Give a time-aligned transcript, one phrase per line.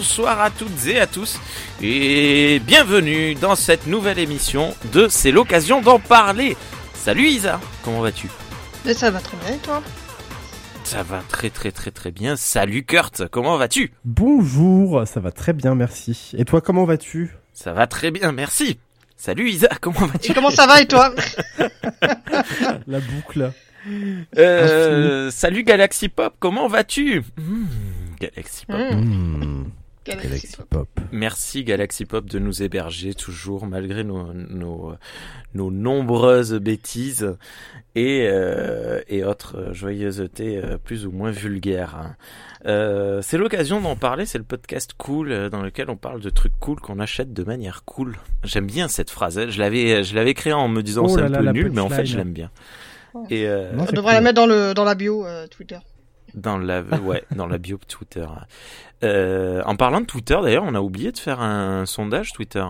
[0.00, 1.38] Bonsoir à toutes et à tous,
[1.82, 6.56] et bienvenue dans cette nouvelle émission de C'est l'occasion d'en parler.
[6.94, 8.30] Salut Isa, comment vas-tu?
[8.94, 9.82] Ça va très bien et toi?
[10.84, 12.34] Ça va très très très très bien.
[12.36, 13.92] Salut Kurt, comment vas-tu?
[14.06, 16.30] Bonjour, ça va très bien, merci.
[16.38, 17.36] Et toi, comment vas-tu?
[17.52, 18.78] Ça va très bien, merci.
[19.18, 20.30] Salut Isa, comment vas-tu?
[20.30, 21.12] Et comment ça va et toi?
[22.86, 23.52] La boucle.
[24.38, 27.22] Euh, salut Galaxy Pop, comment vas-tu?
[27.36, 27.64] Mmh,
[28.18, 28.76] Galaxy Pop.
[28.78, 29.64] Mmh, Mmh,
[30.06, 30.68] Galaxy Galaxy Pop.
[30.68, 30.88] Pop.
[31.12, 34.94] Merci Galaxy Pop de nous héberger toujours malgré nos, nos,
[35.54, 37.36] nos nombreuses bêtises
[37.94, 42.14] et, euh, et autres joyeusetés euh, plus ou moins vulgaires.
[42.66, 46.30] Euh, c'est l'occasion d'en parler, c'est le podcast cool euh, dans lequel on parle de
[46.30, 48.16] trucs cool qu'on achète de manière cool.
[48.44, 49.46] J'aime bien cette phrase, hein.
[49.48, 51.70] je l'avais je l'avais créée en me disant Oh c'est un là, peu la nul
[51.72, 52.50] mais en fait je l'aime bien.
[53.14, 53.26] Oh.
[53.30, 55.78] Et euh, Non, On devrait la mettre dans le dans la bio euh, Twitter.
[56.34, 58.26] Dans la, ouais, dans la bio Twitter.
[59.02, 62.64] Euh, en parlant de Twitter, d'ailleurs, on a oublié de faire un sondage Twitter.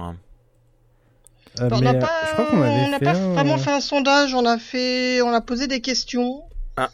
[1.61, 3.58] Euh, on n'a euh, pas, je crois qu'on on avait n'a fait pas un, vraiment
[3.58, 4.34] fait un sondage.
[4.34, 6.44] On a fait, on a posé des questions.
[6.77, 6.91] Ah.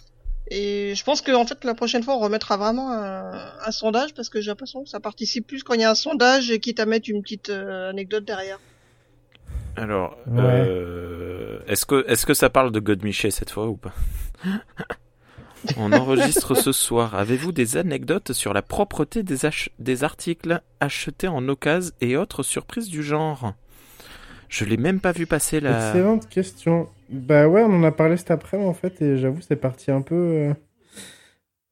[0.50, 4.14] Et je pense que en fait la prochaine fois on remettra vraiment un, un sondage
[4.14, 6.59] parce que j'ai l'impression que ça participe plus quand il y a un sondage et
[6.59, 8.59] quitte à mettre une petite euh, anecdote derrière.
[9.77, 10.42] Alors, Ouais.
[10.42, 13.92] euh, est-ce que, est-ce que ça parle de Godmiché cette fois ou pas?
[15.77, 17.15] On enregistre ce soir.
[17.15, 22.43] Avez-vous des anecdotes sur la propreté des, ach- des articles achetés en occasion et autres
[22.43, 23.55] surprises du genre?
[24.49, 25.89] Je l'ai même pas vu passer là.
[25.89, 26.89] Excellente question.
[27.09, 30.03] Bah ouais, on en a parlé cet après-midi en fait, et j'avoue, c'est parti un
[30.03, 30.15] peu.
[30.15, 30.55] euh,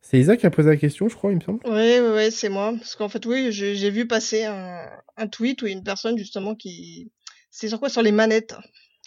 [0.03, 1.61] C'est Isa qui a posé la question, je crois, il me semble.
[1.65, 2.73] Oui, oui, oui, c'est moi.
[2.77, 4.87] Parce qu'en fait, oui, j'ai j'ai vu passer un,
[5.17, 7.12] un tweet où il y a une personne justement qui,
[7.50, 7.89] c'est sur quoi?
[7.89, 8.55] Sur les manettes,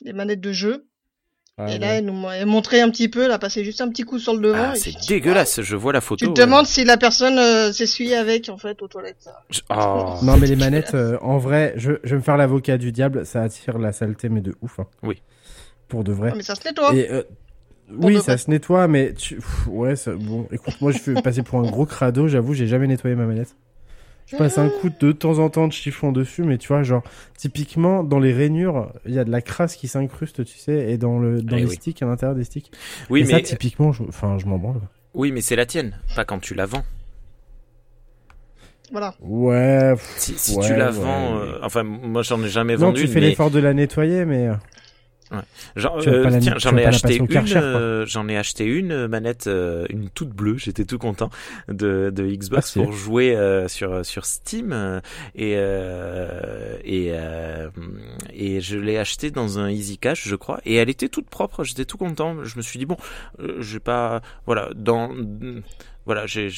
[0.02, 0.88] les manettes de jeu.
[1.60, 1.94] Ah, et là, ouais.
[1.98, 4.36] elle nous elle montrait un petit peu, elle a passé juste un petit coup sur
[4.36, 4.72] le devant.
[4.74, 5.62] Ah, c'est dégueulasse.
[5.62, 6.24] Je vois la photo.
[6.28, 9.28] Tu te demandes si la personne euh, s'essuie avec en fait aux toilettes.
[9.50, 10.14] je- oh.
[10.22, 13.26] Non, mais les manettes, euh, en vrai, je, je vais me faire l'avocat du diable,
[13.26, 14.80] ça attire la saleté, mais de ouf.
[14.80, 14.86] hein.
[15.02, 15.22] Oui.
[15.88, 16.30] Pour de vrai.
[16.34, 16.94] Ah, mais ça se nettoie.
[16.94, 17.24] Et, euh,
[17.90, 18.38] oui, ça vrai.
[18.38, 19.38] se nettoie, mais tu...
[19.38, 20.12] pff, ouais, ça...
[20.14, 23.26] bon, écoute, moi je fais passer pour un gros crado, j'avoue, j'ai jamais nettoyé ma
[23.26, 23.56] manette.
[24.28, 27.02] Je passe un coup de temps en temps de chiffon dessus, mais tu vois, genre,
[27.38, 30.98] typiquement, dans les rainures, il y a de la crasse qui s'incruste, tu sais, et
[30.98, 31.76] dans, le, dans Eh les oui.
[31.76, 32.70] sticks, à l'intérieur des sticks.
[33.10, 34.04] Oui, et mais ça, typiquement, je...
[34.04, 34.82] enfin, je m'en branle.
[35.14, 36.84] oui, mais c'est la tienne, pas quand tu la vends.
[38.92, 39.16] Voilà.
[39.22, 42.88] Ouais, pff, Si, si ouais, tu la vends, euh, enfin, moi j'en ai jamais Non,
[42.88, 43.02] vendu.
[43.02, 43.30] tu fais mais...
[43.30, 44.50] l'effort de la nettoyer, mais...
[45.32, 45.42] euh,
[45.76, 49.48] Genre, euh, tiens, tu j'en ai acheté une, euh, j'en ai acheté une euh, manette,
[49.48, 50.58] euh, une toute bleue.
[50.58, 51.30] J'étais tout content
[51.68, 55.00] de, de Xbox Ah, pour jouer euh, sur sur Steam euh,
[55.36, 57.70] et euh, et euh,
[58.34, 61.64] et je l'ai acheté dans un Easy Cash, je crois, et elle était toute propre.
[61.64, 62.44] J'étais tout content.
[62.44, 62.98] Je me suis dit bon,
[63.40, 65.12] euh, j'ai pas, voilà, dans
[66.08, 66.50] voilà, j'ai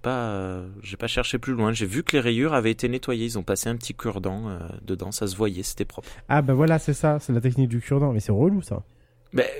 [0.00, 1.72] pas euh, j'ai pas cherché plus loin.
[1.72, 3.24] J'ai vu que les rayures avaient été nettoyées.
[3.24, 5.10] Ils ont passé un petit cure-dent euh, dedans.
[5.10, 6.08] Ça se voyait, c'était propre.
[6.28, 8.82] Ah, bah voilà, c'est ça, c'est la technique du cure-dent, mais c'est relou, ça.
[9.32, 9.50] Mais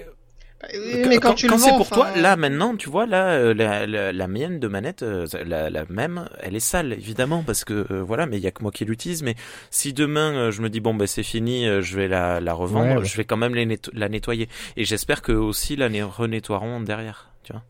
[0.61, 3.53] Bah, oui, mais quand, tu le c'est pour toi, là maintenant, tu vois, là, euh,
[3.55, 7.65] la, la, la mienne de manette, euh, la, la même, elle est sale, évidemment, parce
[7.65, 9.23] que euh, voilà, mais il y a que moi qui l'utilise.
[9.23, 9.35] Mais
[9.71, 12.53] si demain euh, je me dis bon ben c'est fini, euh, je vais la, la
[12.55, 13.05] revendre, Ouais, ouais.
[13.05, 14.49] je vais quand même les netto- la nettoyer.
[14.77, 17.63] Et j'espère que aussi la ne- renettoieront derrière, tu vois.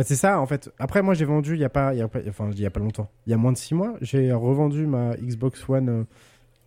[0.00, 0.70] Bah c'est ça en fait.
[0.78, 2.64] Après moi j'ai vendu il y a pas il y a pas enfin il y
[2.64, 3.10] a pas longtemps.
[3.26, 6.04] Il y a moins de 6 mois, j'ai revendu ma Xbox One euh,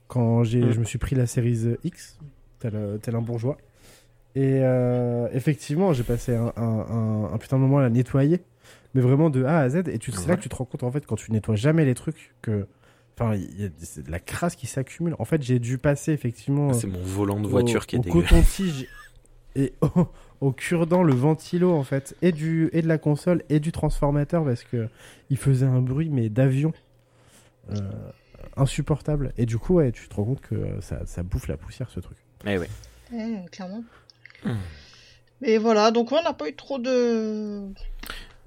[0.08, 0.72] quand j'ai Mm.
[0.72, 2.20] je me suis pris la série X
[2.60, 3.58] tel euh, tel un bourgeois.
[4.36, 8.44] Et euh, effectivement, j'ai passé un, un, un, un putain de moment à la nettoyer,
[8.94, 10.84] mais vraiment de A à Z et tu c'est là que tu te rends compte
[10.84, 12.68] en fait quand tu nettoies jamais les trucs que
[13.18, 15.16] enfin il y a de la crasse qui s'accumule.
[15.18, 18.00] En fait, j'ai dû passer effectivement euh, C'est mon volant de voiture au, qui est
[18.00, 18.22] au dégueu.
[18.22, 18.88] coton-tige
[19.56, 20.08] et au,
[20.44, 24.44] au cure-dent le ventilo en fait et du et de la console et du transformateur
[24.44, 24.90] parce que
[25.30, 26.74] il faisait un bruit mais d'avion
[27.72, 27.80] euh,
[28.58, 31.56] insupportable et du coup ouais tu te rends compte que euh, ça, ça bouffe la
[31.56, 32.68] poussière ce truc Eh ouais.
[33.14, 33.84] hum, clairement.
[34.46, 34.58] Hum.
[35.40, 37.62] Mais voilà, donc on n'a pas eu trop de.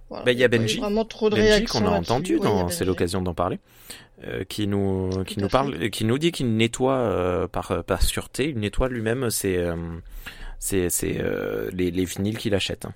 [0.08, 0.78] Voilà, Bah, il y a Benji.
[0.78, 3.58] Vraiment trop de Benji qu'on a entendu Ouais, c'est l'occasion d'en parler
[4.25, 8.02] euh, qui nous qui Tout nous parle qui nous dit qu'il nettoie euh, par par
[8.02, 9.56] sûreté il nettoie lui-même ses
[10.73, 12.94] euh, ses, euh, les, les vinyles qu'il achète hein.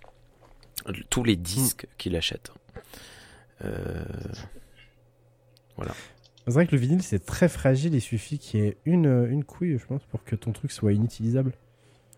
[1.11, 2.53] tous les disques qu'il achète
[3.65, 4.05] euh,
[6.47, 9.45] c'est vrai que le vinyle c'est très fragile il suffit qu'il y ait une, une
[9.45, 11.53] couille je pense pour que ton truc soit inutilisable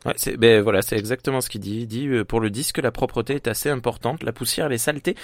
[0.05, 1.83] Ouais, c'est ben voilà, c'est exactement ce qu'il dit.
[1.83, 4.25] Il dit euh, pour le disque, la propreté est assez importante.
[4.25, 5.15] La poussière et les saletés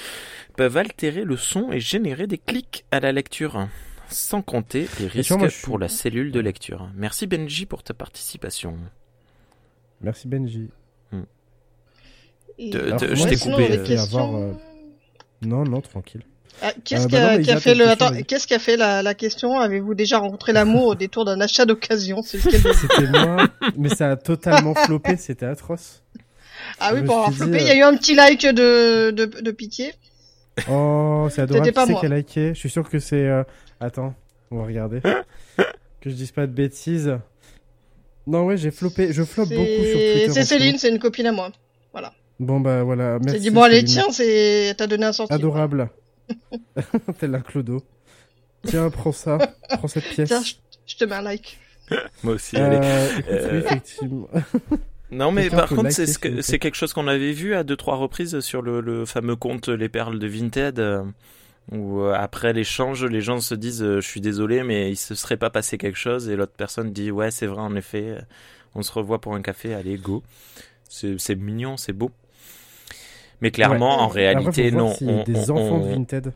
[0.57, 3.67] peuvent altérer le son et générer des clics à la lecture.
[4.09, 6.89] Sans compter les risques moi, suis- pour la cellule de lecture.
[6.95, 8.79] Merci Benji pour ta participation.
[10.01, 10.69] Merci Benji
[12.61, 14.53] Et- De- Alors, de- moi, je t'ai coupé, euh, questions- avoir, euh,
[15.43, 16.23] non non tranquille
[16.61, 18.25] Ah, qu'est-ce Euh, bah a, Isa, fait t'as une le question, attends, vas-y.
[18.25, 19.61] qu'est-ce qui a fait la, la question?
[19.61, 22.21] Avez-vous déjà rencontré l'amour au détour d'un achat d'occasion?
[22.23, 23.47] C'est lequel des- C'était moi,
[23.77, 26.03] mais ça a totalement floppé, c'était atroce.
[26.81, 29.27] Ah oui, pour avoir flopé, il euh, y a eu un petit like de de,
[29.27, 29.95] de pitié.
[30.69, 31.65] Oh, c'est adorable.
[31.67, 32.01] C'était pas Qui c'est moi.
[32.01, 32.49] qui a liké?
[32.55, 33.25] Je suis sûr que c'est.
[33.25, 33.45] euh,
[33.79, 34.13] Attends,
[34.51, 34.99] on va regarder.
[36.01, 37.17] que je dise pas de bêtises.
[38.29, 39.13] Non, ouais, j'ai floppé.
[39.13, 40.25] Je floppe beaucoup sur Twitter.
[40.27, 40.65] C'est en c'est ce moment.
[40.65, 41.51] Céline, c'est une copine à moi.
[42.41, 43.19] Bon, bah voilà.
[43.21, 43.41] C'est Merci.
[43.41, 43.95] dit bon allez Céline.
[43.95, 45.35] tiens, c'est t'as donné un centime.
[45.35, 45.91] Adorable.
[47.19, 47.83] Tel un clodo.
[48.65, 49.39] Tiens, prends ça.
[49.71, 50.29] Prends cette pièce.
[50.29, 50.43] Tiens,
[50.87, 51.59] je, te mets un like.
[52.23, 52.57] Moi aussi.
[52.57, 52.79] allez.
[52.81, 54.29] Euh, écoute, Euh, oui, effectivement.
[55.11, 57.97] Non, mais par contre, ce que c'est quelque chose qu'on avait vu à deux trois
[57.97, 61.03] reprises sur le, le fameux compte Les Perles de Vinted, euh,
[61.73, 65.15] où euh, après l'échange, les gens se disent euh, je suis désolé, mais il se
[65.15, 68.21] serait pas passé quelque chose, et l'autre personne dit ouais c'est vrai en effet, euh,
[68.75, 70.23] on se revoit pour un café, allez go.
[70.89, 72.11] C'est mignon, c'est beau.
[73.41, 74.03] Mais clairement, Ouais.
[74.03, 74.95] en réalité, non.
[75.03, 76.33] On, des on- enfants de Vinted.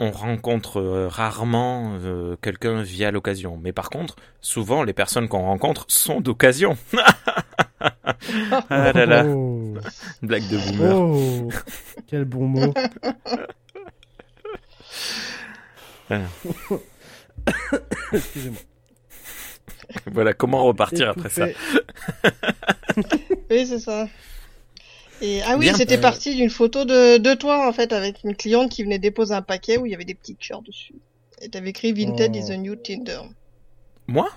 [0.00, 1.96] on rencontre euh, rarement
[2.42, 3.58] quelqu'un via l'occasion.
[3.62, 6.76] Mais par contre, souvent, les personnes qu'on rencontre sont d'occasion.
[7.80, 9.74] ah là là, Oh,
[10.22, 10.96] blague de boomer.
[10.96, 11.48] oh,
[12.08, 12.74] quel bon mot.
[16.08, 16.24] Voilà.
[18.12, 18.58] Excusez-moi.
[20.06, 21.46] Voilà, comment repartir après ça.
[23.50, 24.08] Oui, c'est ça.
[25.20, 28.34] Et ah oui, c'était Euh, parti d'une photo de, de toi en fait avec une
[28.34, 30.94] cliente qui venait déposer un paquet où il y avait des petits cœurs dessus.
[31.40, 32.38] Et t'avais écrit Vinted Oh.
[32.38, 33.20] is a new Tinder.
[34.08, 34.28] Moi?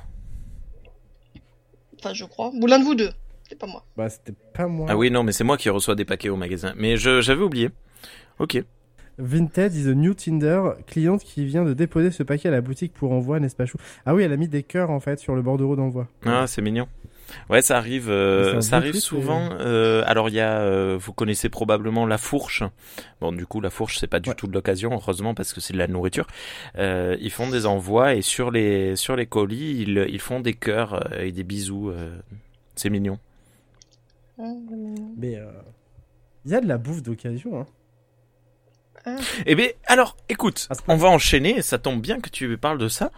[2.00, 2.52] Enfin, je crois.
[2.54, 3.12] Ou l'un de vous deux.
[3.48, 3.86] C'est pas moi.
[3.96, 4.88] Bah, c'était pas moi.
[4.90, 6.74] Ah oui, non, mais c'est moi qui reçois des paquets au magasin.
[6.78, 7.70] Mais je- j'avais oublié.
[8.40, 8.62] Ok.
[9.18, 10.72] Vinted is a new Tinder.
[10.88, 13.78] Cliente qui vient de déposer ce paquet à la boutique pour envoi, n'est-ce pas chou?
[14.06, 16.08] Ah oui, elle a mis des cœurs en fait sur le bordereau d'envoi.
[16.26, 16.88] Ah, c'est mignon.
[17.50, 19.50] Ouais, ça arrive, euh, ça arrive truc, souvent.
[19.54, 22.62] euh, alors il y a, euh, vous connaissez probablement la fourche.
[23.20, 24.36] Bon, du coup, la fourche c'est pas du Ouais.
[24.36, 26.28] tout de l'occasion, heureusement parce que c'est de la nourriture.
[26.78, 30.54] Euh, ils font des envois et sur les sur les colis, ils, ils font des
[30.54, 31.90] cœurs et des bisous.
[31.90, 32.16] euh,
[32.76, 33.18] c'est mignon.
[35.18, 35.46] Mais euh,
[36.46, 37.62] il y a de la bouffe d'occasion.
[37.62, 37.66] Hein.
[39.46, 41.62] Eh bien, alors, écoute, Ah, on va enchaîner.
[41.62, 43.12] Ça tombe bien que tu parles de ça.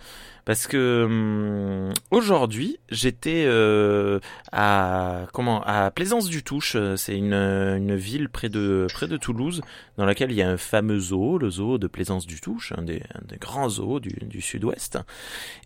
[0.45, 4.21] Parce que hum, aujourd'hui, j'étais euh,
[4.53, 6.77] à comment à Plaisance du Touche.
[6.95, 9.61] C'est une, une ville près de près de Toulouse
[9.97, 12.83] dans laquelle il y a un fameux zoo, le zoo de Plaisance du Touche, un
[12.83, 14.99] des, un des grands zoos du, du Sud-Ouest.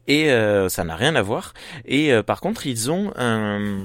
[0.08, 1.54] Et euh, ça n'a rien à voir.
[1.86, 3.84] Et euh, par contre, ils ont un,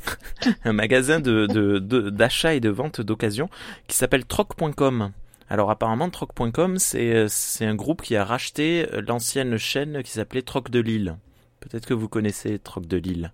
[0.64, 3.50] un magasin de de- de- d'achat et de vente d'occasion
[3.88, 5.12] qui s'appelle troc.com.
[5.50, 10.12] Alors apparemment Troc.com c'est euh, c'est un groupe qui a racheté euh, l'ancienne chaîne qui
[10.12, 11.16] s'appelait Troc de Lille.
[11.60, 13.32] Peut-être que vous connaissez Troc de Lille.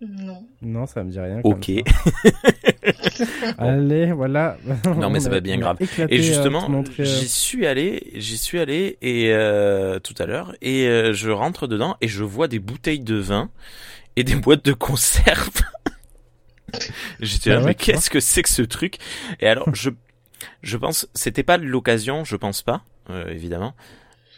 [0.00, 0.44] Non.
[0.62, 1.40] Non, ça me dit rien.
[1.42, 1.70] comme Ok.
[1.86, 3.54] ça.
[3.58, 4.56] Allez, voilà.
[4.96, 5.76] Non, mais ça va bien grave.
[5.80, 10.26] éclaté, Et euh, justement, euh, j'y suis allé, j'y suis allé et euh, tout à
[10.26, 13.50] l'heure et euh, je rentre dedans et je vois des bouteilles de vin
[14.16, 15.50] et des boîtes de conserve.
[17.20, 18.96] J'étais Ah là, mais qu'est-ce que c'est que ce truc?
[19.40, 19.90] Et alors, je,
[20.62, 23.74] je pense, c'était pas l'occasion, je pense pas, euh, évidemment.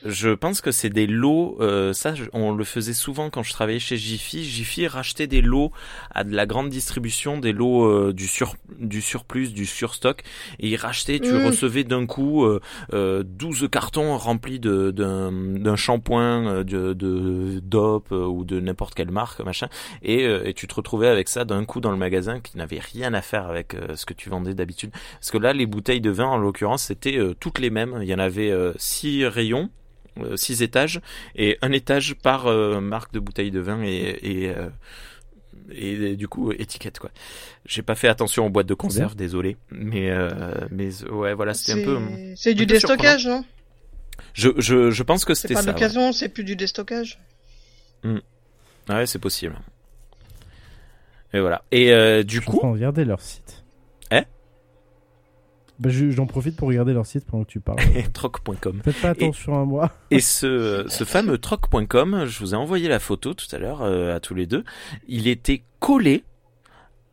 [0.05, 1.57] Je pense que c'est des lots.
[1.61, 4.45] euh, ça, on le faisait souvent quand je travaillais chez Jiffy.
[4.45, 5.73] Jiffy rachetait des lots
[6.15, 10.23] à de la grande distribution, des lots euh, du sur du surplus, du surstock,
[10.59, 11.21] et ils rachetaient.
[11.21, 11.47] Tu Mm.
[11.47, 12.61] recevais d'un coup euh,
[12.93, 18.95] euh, 12 cartons remplis de d'un shampoing, euh, de, de Dop euh, ou de n'importe
[18.95, 19.69] quelle marque, machin,
[20.03, 22.79] et, euh, et tu te retrouvais avec ça d'un coup dans le magasin qui n'avait
[22.79, 24.91] rien à faire avec euh, ce que tu vendais d'habitude.
[25.15, 27.99] Parce que là, les bouteilles de vin, en l'occurrence, c'était euh, toutes les mêmes.
[28.03, 29.94] Il y en avait euh, six rayons euh,
[30.37, 31.01] six étages
[31.35, 34.69] et un étage par euh, marque de bouteille de vin et et, euh,
[35.73, 37.11] et, du coup étiquette quoi.
[37.67, 40.29] J'ai pas fait attention aux boîtes de conserve, désolé, mais euh,
[40.71, 41.99] mais ouais voilà c'était un peu.
[41.99, 43.45] C'est c'est du déstockage, non
[44.35, 45.67] Je je je pense que C'est c'était pas ça.
[45.69, 45.73] ouais.
[45.73, 47.19] l'occasion, c'est plus du déstockage.
[48.89, 49.57] Ouais, c'est possible.
[51.33, 51.65] Et voilà.
[51.73, 53.44] Et euh, du Je coup, de regarder leur site.
[55.81, 57.79] Bah, je- J'en profite pour regarder leur site pendant que tu parles.
[58.13, 58.81] troc.com.
[58.85, 59.91] Faites pas attention à moi.
[60.11, 64.15] Et ce, ce fameux troc.com, je vous ai envoyé la photo tout à l'heure euh,
[64.15, 64.65] à tous les deux.
[65.09, 66.23] Il était collé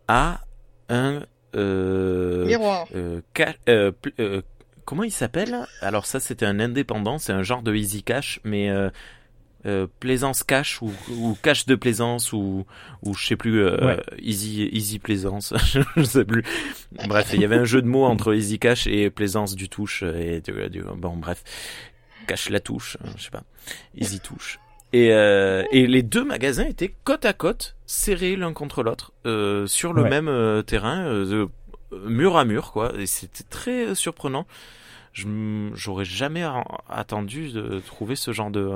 [0.08, 0.42] à
[0.90, 1.24] un
[1.56, 2.88] euh, Miroir.
[2.96, 4.42] euh, ca- euh, pl- euh,
[4.86, 5.66] comment il s'appelle?
[5.82, 8.70] Alors ça c'était un indépendant, c'est un genre de easy cash, mais
[9.66, 12.66] euh, plaisance cash ou, ou cash de plaisance ou
[13.04, 14.02] ou je sais plus euh, Ouais.
[14.20, 15.54] easy easy plaisance,
[15.96, 16.44] je sais plus.
[17.08, 20.04] Bref, il y avait un jeu de mots entre easy cash et plaisance du touche
[20.04, 21.44] et du, du- bon bref,
[22.28, 23.44] cache la touche, hein, je sais pas,
[23.96, 24.60] easy touche.
[24.94, 29.66] Et, euh, et les deux magasins étaient côte à côte, serrés l'un contre l'autre, euh,
[29.68, 30.10] sur le Ouais.
[30.10, 31.48] même euh, terrain, euh,
[32.08, 32.92] mur à mur, quoi.
[33.00, 34.46] Et c'était très surprenant.
[35.14, 35.28] Je
[35.76, 36.44] J'aurais jamais
[36.90, 38.70] attendu de trouver ce genre de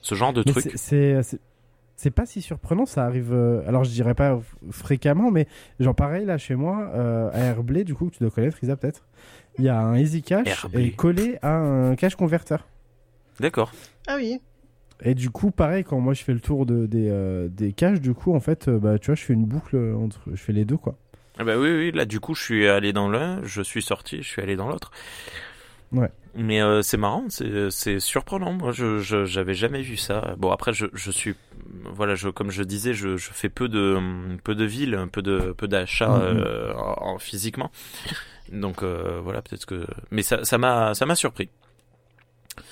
[0.00, 0.72] ce genre de Mais truc.
[0.76, 3.32] c'est- pas si surprenant, ça arrive.
[3.32, 5.46] euh, alors je dirais pas fréquemment, mais
[5.78, 8.76] genre pareil là chez moi euh, à Airblay, du coup que tu dois connaître Isa
[8.76, 9.06] peut-être.
[9.58, 12.66] Il y a un Easy Cache et collé à un cache converteur.
[13.38, 13.72] D'accord.
[14.08, 14.40] Ah oui.
[15.04, 18.00] Et du coup, pareil, quand moi je fais le tour de, des, euh, des caches,
[18.00, 20.20] du coup, en fait, euh, bah, tu vois, je fais une boucle entre.
[20.32, 20.96] Je fais les deux, quoi.
[21.38, 24.18] Ah bah oui, oui, là du coup je suis allé dans l'un, je suis sorti,
[24.22, 24.90] je suis allé dans l'autre.
[25.92, 26.10] Ouais.
[26.34, 28.52] Mais euh, c'est marrant, c'est c'est surprenant.
[28.54, 30.34] Moi, je je- j'avais jamais vu ça.
[30.38, 31.34] Bon après, je je suis
[31.84, 33.98] voilà, je comme je disais, je je fais peu de
[34.42, 36.22] peu de villes, peu de peu d'achats Mhm.
[36.22, 37.70] euh, en, en- physiquement.
[38.50, 41.50] Donc euh, voilà, peut-être que mais ça ça m'a ça m'a surpris.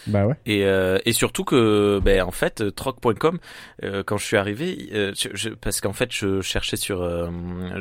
[0.06, 3.38] Bah euh, et surtout que, ben, en fait, euh, troc.com,
[3.82, 4.90] euh, quand je suis arrivé,
[5.60, 7.00] parce qu'en fait, je cherchais sur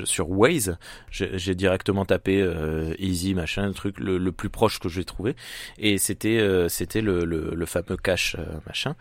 [0.06, 0.78] sur Waze,
[1.12, 2.46] j'ai directement tapé
[3.00, 5.36] Easy machin, le truc le, plus proche que j'ai trouvé,
[5.78, 6.40] et c'était
[6.70, 8.96] c'était le, le, fameux cache machin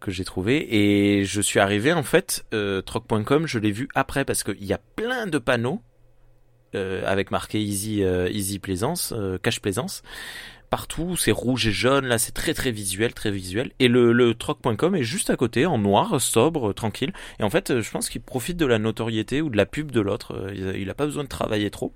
[0.00, 0.66] que j'ai trouvé.
[0.74, 2.44] Et je suis arrivé en fait
[2.84, 5.82] troc.com je l'ai vu après parce qu'il y a plein de panneaux
[6.74, 10.02] avec marqué Easy Easy Plaisance cache Plaisance
[10.70, 13.72] partout, c'est rouge et jaune, là c'est très très visuel, très visuel.
[13.78, 17.12] Et le, le troc.com est juste à côté, en noir, sobre, tranquille.
[17.40, 19.90] Et en fait, euh, je pense qu'il profite de la notoriété ou de la pub
[19.90, 20.34] de l'autre.
[20.34, 21.92] Euh, Il a, il a pas besoin de travailler trop.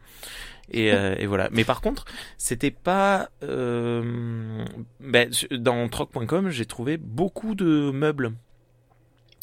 [0.70, 1.48] Et, euh, et voilà.
[1.52, 2.04] Mais par contre,
[2.38, 4.64] c'était pas euh,
[5.00, 8.32] ben, dans troc.com, j'ai trouvé beaucoup de meubles.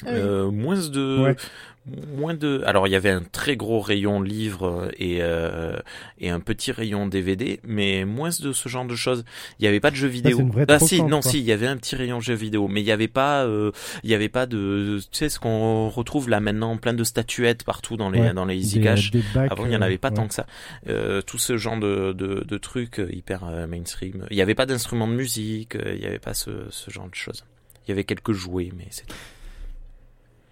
[0.05, 0.55] Ah oui.
[0.55, 1.35] Moins de Ouais.
[2.17, 5.77] Moins de alors il y avait un très gros rayon livre et euh,
[6.19, 9.23] et un petit rayon DVD mais moins de ce genre de choses
[9.59, 11.31] il y avait pas de jeux vidéo ah si brocante, non quoi.
[11.31, 13.71] si il y avait un petit rayon jeux vidéo mais il y avait pas euh,
[14.03, 17.63] il y avait pas de tu sais ce qu'on retrouve là maintenant plein de statuettes
[17.63, 18.33] partout dans les Ouais.
[18.33, 20.15] dans les easy Des- cash des bacs, avant il y en euh, avait pas ouais.
[20.15, 20.45] tant que ça
[20.87, 24.55] euh, tout ce genre de de, de trucs euh, hyper euh, mainstream il y avait
[24.55, 27.45] pas d'instruments de musique euh, il y avait pas ce ce genre de choses
[27.87, 29.15] il y avait quelques jouets mais c'est tout.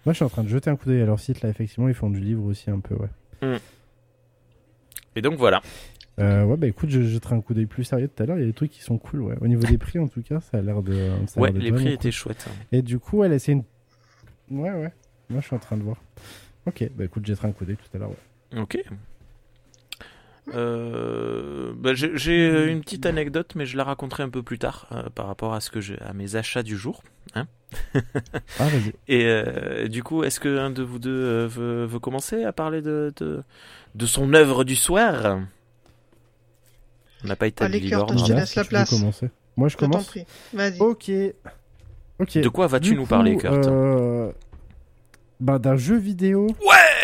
[0.08, 1.90] Moi, je suis en train de jeter un coup d'œil à leur site, là, effectivement,
[1.90, 3.60] ils font du livre aussi un peu, ouais.
[5.18, 5.62] et donc voilà
[6.18, 8.38] Euh, ouais, bah écoute, je jetterai un coup d'œil plus sérieux tout à l'heure.
[8.38, 9.36] Il y a des trucs qui sont cool, ouais.
[9.42, 11.10] Au niveau des prix, en tout cas, ça a l'air de.
[11.28, 12.54] ça a ouais les prix étaient chouettes hein.
[12.72, 13.64] Et du coup, elle essaie une.
[14.50, 14.94] Ouais, ouais.
[15.30, 15.98] Moi, je suis en train de voir.
[16.68, 18.60] Ok, bah écoute, je jetterai un coup d'œil tout à l'heure, ouais.
[18.62, 18.82] Ok.
[20.54, 24.88] Euh, bah, j'ai euh, une petite anecdote, mais je la raconterai un peu plus tard
[24.92, 27.04] euh, par rapport à ce que j'ai à mes achats du jour.
[27.36, 27.46] Ah,
[28.60, 28.94] vas-y.
[29.10, 32.54] Et euh, du coup, est-ce que un de vous deux euh, veut, veut commencer à
[32.54, 33.44] parler de, de
[33.96, 35.40] de son œuvre du soir?
[37.24, 38.18] On n'a pas établi l'ordre.
[38.18, 38.90] je te laisse la place.
[38.90, 39.30] commencer?
[39.58, 40.14] Moi, je commence?
[40.54, 40.80] Vas-y.
[40.80, 41.12] Ok.
[42.20, 42.38] Ok.
[42.38, 43.68] De quoi vas-tu nous coup, parler, Kurt?
[43.68, 44.32] euh,
[45.40, 46.48] Bah, d'un jeu vidéo.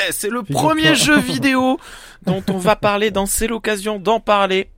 [0.08, 1.80] Eh, C'est le premier jeu vidéo
[2.24, 4.70] dont on va parler dans C'est l'occasion d'en parler.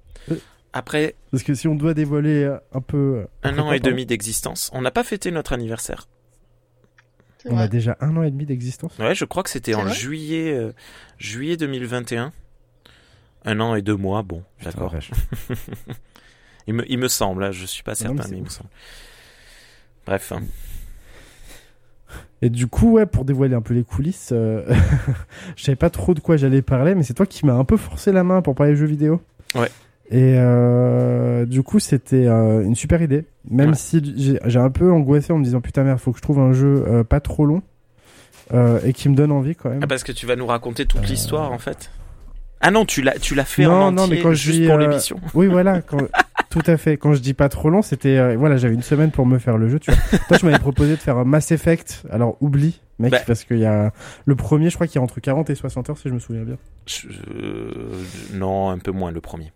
[0.74, 2.98] Après Parce que si on doit dévoiler un peu.
[3.24, 6.08] euh, un an et demi d'existence, on n'a pas fêté notre anniversaire.
[7.48, 8.98] On a déjà un an et demi d'existence.
[8.98, 10.74] Ouais, je crois que c'était en juillet, euh,
[11.20, 12.34] juillet 2021.
[13.46, 14.94] Un an et deux mois, bon, d'accord.
[16.68, 18.72] Il me, il me semble, là, je suis pas Non, certain, mais il me semble.
[20.08, 20.42] Bref, hein.
[22.42, 24.64] Et du coup, ouais, pour dévoiler un peu les coulisses, euh,
[25.56, 27.78] je savais pas trop de quoi j'allais parler, mais c'est toi qui m'as un peu
[27.78, 29.22] forcé la main pour parler jeux vidéo.
[29.56, 29.70] Ouais.
[30.12, 33.26] Et euh, du coup, c'était euh, une super idée.
[33.50, 33.76] Même Ouais.
[33.76, 36.52] si j'ai un peu angoissé en me disant putain merde, faut que je trouve un
[36.54, 37.62] jeu euh, pas trop long
[38.86, 39.80] et qui me donne envie quand même.
[39.82, 41.90] ah, parce que tu vas nous raconter toute l'histoire, en fait.
[42.68, 44.66] Ah non, tu l'as, tu l'as fait Non, en non, entier mais quand je dis,
[44.66, 45.20] pour euh, l'émission.
[45.36, 46.00] Oui, voilà, quand...
[46.50, 46.98] tout à fait.
[46.98, 49.58] Quand je dis pas trop long, c'était euh, voilà, j'avais une semaine pour me faire
[49.58, 49.80] le jeu.
[49.80, 50.20] Tu vois.
[50.28, 52.04] Toi, tu m'avais proposé de faire un Mass Effect.
[52.10, 53.20] Alors oublie, mec, Bah.
[53.28, 53.92] parce qu'il y a
[54.26, 56.20] le premier, je crois qu'il y a entre 40 et 60 heures, si je me
[56.20, 56.58] souviens bien.
[56.88, 57.08] Je-
[57.38, 57.92] euh,
[58.34, 59.52] non, un peu moins le premier.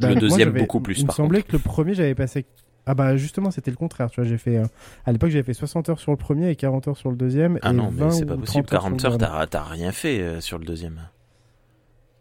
[0.00, 0.98] Bah, le deuxième beaucoup plus.
[0.98, 1.52] Il me par semblait contre.
[1.52, 2.46] que le premier, j'avais passé.
[2.86, 4.10] Ah bah justement, c'était le contraire.
[4.10, 4.64] Tu vois, j'ai fait euh,
[5.06, 7.58] à l'époque, j'avais fait 60 heures sur le premier et 40 heures sur le deuxième.
[7.62, 8.66] Ah et non, 20 mais c'est pas possible.
[8.66, 10.98] 30 heures sur 40 le heures, t'as, t'as rien fait euh, sur le deuxième.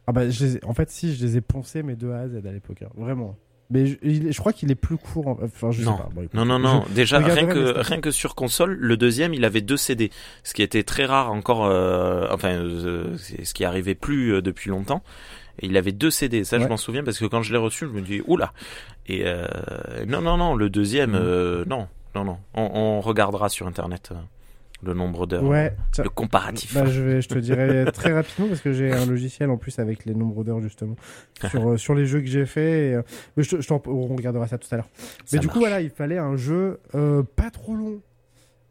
[0.07, 2.19] Ah bah, je les ai- en fait, si, je les ai poncés, mais de A
[2.19, 2.89] à Z à l'époque, hein.
[2.97, 3.37] vraiment.
[3.69, 5.27] Mais je, crois qu'il est plus court.
[5.27, 5.95] en- Enfin, je Non.
[5.97, 6.09] sais pas.
[6.13, 6.83] Bon, écoute, Non, non, je- non.
[6.93, 10.11] Déjà, rien que, rien que sur console, le deuxième, il avait deux CD.
[10.43, 14.69] Ce qui était très rare encore, euh, enfin, euh, ce qui arrivait plus euh, depuis
[14.69, 15.01] longtemps.
[15.59, 16.43] Et il avait deux CD.
[16.43, 18.53] Ça, je m'en souviens parce que quand je l'ai reçu, je me dis, oula.
[19.07, 19.23] Et,
[20.07, 22.37] non, non, non, le deuxième, euh, non, non, non.
[22.53, 24.11] On, on regardera sur Internet
[24.85, 25.43] le nombre d'heures.
[25.43, 25.75] Ouais.
[25.97, 26.73] Le comparatif.
[26.73, 29.79] Bah, je, vais, je te dirai très rapidement parce que j'ai un logiciel en plus
[29.79, 30.95] avec les nombres d'heures justement
[31.49, 32.89] sur, euh, sur les jeux que j'ai fait.
[32.89, 33.01] et, euh,
[33.37, 34.89] mais je, te- je on regardera ça tout à l'heure.
[35.31, 38.01] Mais du coup, voilà, il fallait un jeu euh, pas trop long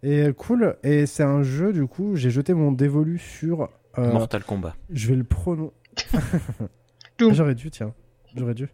[0.03, 0.77] et euh, cool.
[0.83, 4.75] Et c'est un jeu, du coup, j'ai jeté mon dévolu sur euh, Mortal Kombat.
[4.93, 5.73] je vais le prononcer.
[7.21, 7.93] J'aurais dû, tiens.
[8.37, 8.69] J'aurais dû.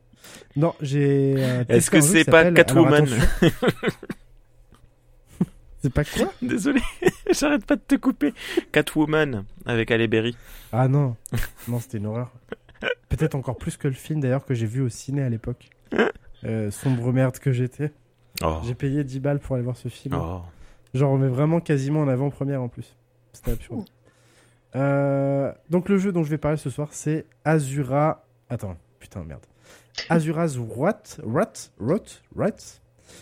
[0.56, 1.34] Non, j'ai.
[1.36, 3.06] euh, Est-ce que c'est pas Catwoman.
[5.82, 6.80] C'est pas quoi Désolé,
[7.30, 8.34] j'arrête pas de te couper.
[8.72, 10.36] Catwoman avec Halle Berry.
[10.72, 11.16] Ah non,
[11.68, 12.30] non, c'était une horreur.
[13.08, 15.70] Peut-être encore plus que le film d'ailleurs que j'ai vu au ciné à l'époque.
[16.44, 17.92] Euh, sombre merde que j'étais.
[18.42, 18.60] Oh.
[18.64, 20.14] J'ai payé 10 balles pour aller voir ce film.
[20.16, 20.42] Oh.
[20.94, 22.96] Genre, on met vraiment quasiment en avant-première en plus.
[23.32, 23.84] C'était absurde.
[24.76, 28.24] Euh, donc, le jeu dont je vais parler ce soir, c'est Azura.
[28.48, 29.44] Attends, putain, merde.
[30.08, 32.04] Azura's What What What
[32.34, 32.56] What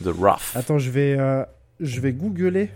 [0.02, 0.54] The Rough.
[0.54, 1.44] Attends, je vais, euh,
[1.80, 2.70] je vais googler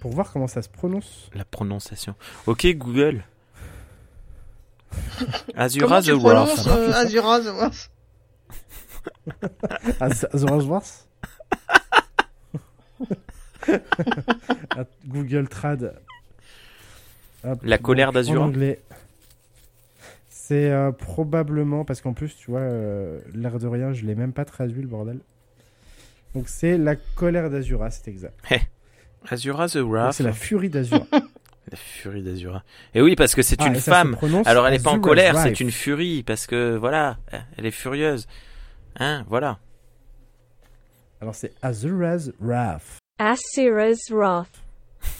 [0.00, 1.28] pour voir comment ça se prononce.
[1.34, 2.14] La prononciation.
[2.46, 3.24] Ok, Google.
[5.16, 6.18] Comment Azura tu the euh,
[6.56, 7.90] ça Azura The Wrath
[10.00, 11.08] Az- Azura's Wars
[15.06, 15.94] Google Trad.
[17.44, 18.40] Hop, La colère d'Azura.
[18.44, 18.80] En anglais.
[20.28, 24.32] C'est euh, probablement parce qu'en plus, tu vois, euh, l'air de rien, je l'ai même
[24.32, 25.18] pas traduit le bordel.
[26.34, 28.38] Donc c'est la colère d'Azura, c'est exact.
[29.28, 30.12] Azura the Rough.
[30.12, 31.06] C'est la furie d'Azura.
[31.70, 32.62] La furie d'Azura.
[32.92, 34.18] Et oui, parce que c'est Ah, une femme.
[34.44, 37.16] Alors elle est pas en Azura's colère, c'est une furie, parce que voilà,
[37.56, 38.26] elle est furieuse.
[38.98, 39.58] Hein, voilà.
[41.22, 42.98] Alors c'est Azura's Wrath.
[43.18, 44.62] Asura's Wrath.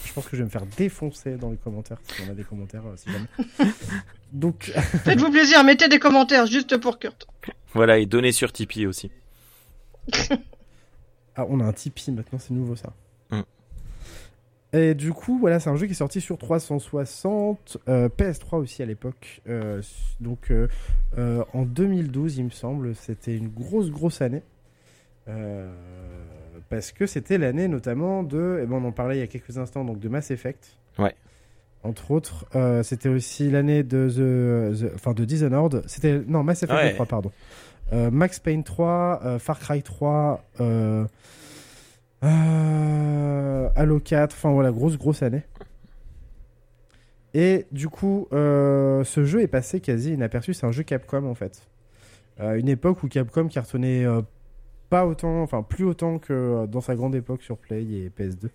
[0.05, 2.43] Je pense que je vais me faire défoncer dans les commentaires si on a des
[2.43, 3.71] commentaires, euh, si jamais.
[4.31, 4.65] Donc,
[5.03, 7.27] Faites-vous plaisir, mettez des commentaires juste pour Kurt.
[7.73, 9.09] Voilà, et donner sur Tipeee aussi.
[11.35, 12.93] Ah, on a un Tipeee maintenant, c'est nouveau ça.
[13.31, 13.41] Mm.
[14.73, 18.81] Et du coup, voilà, c'est un jeu qui est sorti sur 360, euh, PS3 aussi
[18.83, 19.41] à l'époque.
[19.47, 19.81] Euh,
[20.19, 20.67] donc euh,
[21.17, 24.43] euh, en 2012, il me semble, c'était une grosse, grosse année.
[26.69, 29.57] Parce que c'était l'année notamment de, et bon, on en parlait il y a quelques
[29.57, 30.77] instants, donc de Mass Effect.
[30.97, 31.13] Ouais.
[31.83, 35.83] Entre autres, Euh, c'était aussi l'année de The, The- enfin de Dishonored.
[35.87, 36.93] C'était non Mass Effect Ouais.
[36.93, 37.31] 3, pardon.
[37.93, 41.05] Euh, Max Payne 3, euh, Far Cry 3, euh,
[43.75, 45.43] Halo 4, enfin voilà, grosse grosse année.
[47.33, 50.53] Et du coup, ce jeu est passé quasi inaperçu.
[50.53, 51.67] C'est un jeu Capcom en fait.
[52.39, 54.05] Une époque où Capcom cartonnait
[54.89, 58.49] pas autant, enfin plus autant que dans sa grande époque sur Play et PS2,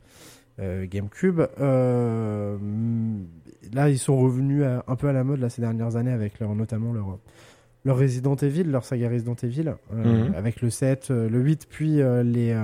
[0.60, 1.42] euh, GameCube.
[1.58, 3.24] Mm,
[3.74, 6.94] là, ils sont revenus un peu à la mode là, ces dernières années avec notamment
[6.94, 7.18] leur,
[7.84, 10.34] leur Resident Evil, leur saga Resident Evil, euh, Mhm.
[10.34, 12.54] avec le 7, euh, le 8, puis euh, les,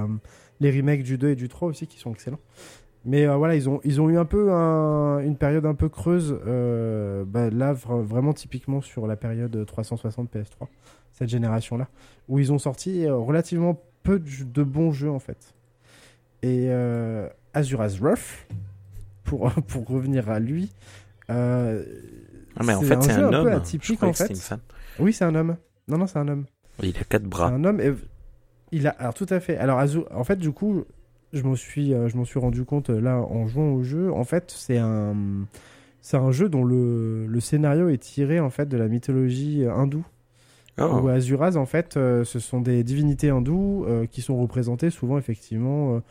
[0.60, 2.40] les remakes du 2 et du 3 aussi qui sont excellents.
[3.04, 6.32] Mais voilà, ils ont, ils ont eu un peu un- une période un peu creuse,
[6.42, 10.66] bah, là vra- vraiment typiquement sur la période 360 PS3,
[11.12, 11.86] cette génération-là,
[12.28, 15.54] où ils ont sorti relativement peu de, de bons jeux en fait.
[16.42, 16.68] Et
[17.54, 18.48] Azura's Wrath,
[19.24, 20.72] pour, pour revenir à lui,
[21.28, 21.74] Ah,
[22.64, 23.46] mais en c'est fait, c'est jeu un peu homme.
[23.48, 24.30] Atypique en que fait.
[24.30, 24.60] une femme.
[24.98, 25.56] Oui, c'est un homme.
[25.88, 26.44] Non, non, c'est un homme.
[26.82, 27.48] Il a quatre bras.
[27.48, 27.92] un homme et
[28.72, 29.56] il a alors tout à fait.
[29.56, 30.84] Alors Azu- en fait du coup,
[31.32, 34.12] je m'en suis euh, je m'en suis rendu compte euh, là en jouant au jeu.
[34.12, 35.14] En fait, c'est un
[36.02, 39.72] c'est un jeu dont le, le scénario est tiré en fait de la mythologie euh,
[39.74, 40.04] hindoue.
[40.78, 41.00] Oh.
[41.04, 45.16] Où Azuras en fait, euh, ce sont des divinités hindoues euh, qui sont représentées souvent
[45.16, 46.02] effectivement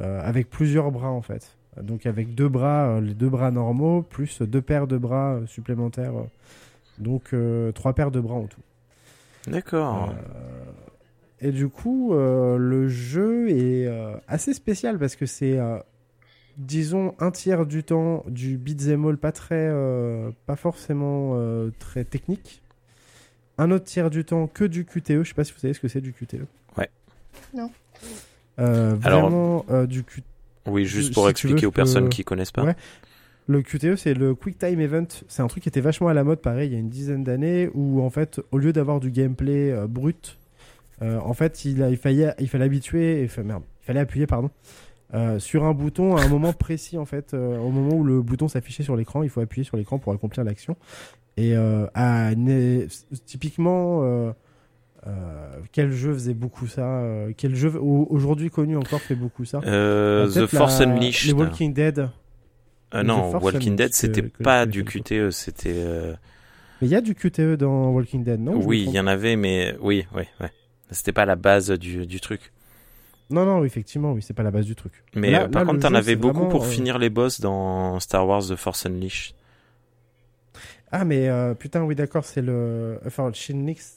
[0.00, 1.56] euh, avec plusieurs bras en fait.
[1.82, 6.14] Donc avec deux bras, les deux bras normaux plus deux paires de bras supplémentaires.
[6.98, 8.60] Donc euh, trois paires de bras en tout.
[9.48, 10.10] D'accord.
[10.10, 10.64] Euh,
[11.40, 15.78] et du coup, euh, le jeu est euh, assez spécial parce que c'est, euh,
[16.56, 22.04] disons, un tiers du temps du beat'em all pas très, euh, pas forcément euh, très
[22.04, 22.62] technique.
[23.58, 25.22] Un autre tiers du temps que du QTE.
[25.22, 26.46] Je sais pas si vous savez ce que c'est du QTE.
[26.76, 26.90] Ouais.
[27.54, 27.70] Non.
[28.58, 30.22] Euh, Alors- vraiment euh, du QTE.
[30.68, 32.64] Oui, juste pour expliquer veux, aux personnes peux- qui connaissent pas.
[32.64, 32.74] Ouais.
[33.48, 35.06] Le QTE, c'est le Quick Time Event.
[35.28, 37.22] C'est un truc qui était vachement à la mode, pareil, il y a une dizaine
[37.22, 40.38] d'années, où en fait, au lieu d'avoir du gameplay euh, brut,
[41.02, 44.50] euh, en fait, il, a- il, fallait, il fallait habituer, merde, il fallait appuyer, pardon,
[45.14, 48.48] euh, sur un bouton à un moment précis, en fait, au moment où le bouton
[48.48, 50.76] s'affichait sur l'écran, il faut appuyer sur l'écran pour accomplir l'action.
[51.36, 52.30] Et à
[53.26, 54.32] typiquement, euh,
[55.70, 59.60] quel jeu faisait beaucoup ça euh, Quel jeu au- aujourd'hui connu encore fait beaucoup ça?
[59.66, 61.26] Euh, The Force la- Unleashed.
[61.28, 62.08] Les Walking Dead.
[62.94, 65.74] Euh, The non, Walking Dead, c'était pas du QTE, c'était.
[65.74, 66.14] euh,
[66.80, 68.54] Mais il y a du QTE dans Walking Dead, non?
[68.64, 70.50] Oui, il y en avait, mais oui, oui, ouais.
[70.90, 72.52] C'était pas la base du, du truc.
[73.28, 74.92] Non, non, effectivement, oui, c'est pas la base du truc.
[75.16, 77.40] Mais Là- euh, par là, contre, t'en avais beaucoup vraiment, pour euh, finir les boss
[77.40, 79.34] dans Star Wars The Force Unleashed.
[80.92, 83.00] Ah, mais putain, oui, d'accord, c'est le.
[83.04, 83.96] Enfin, Shinix,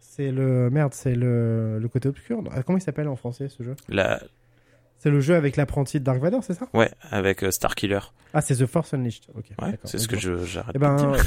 [0.00, 0.68] c'est le.
[0.70, 1.78] Merde, c'est le...
[1.78, 2.42] le côté obscur.
[2.50, 3.76] Ah, Comment il s'appelle en français ce jeu?
[3.88, 4.20] La...
[4.98, 8.00] C'est le jeu avec l'apprenti de Dark Vador, c'est ça Ouais, avec euh, Starkiller.
[8.32, 9.24] Ah, c'est The Force Unleashed.
[9.36, 9.44] Ok.
[9.62, 11.14] Ouais, c'est ce que je j'arrête Eh de ben, dire.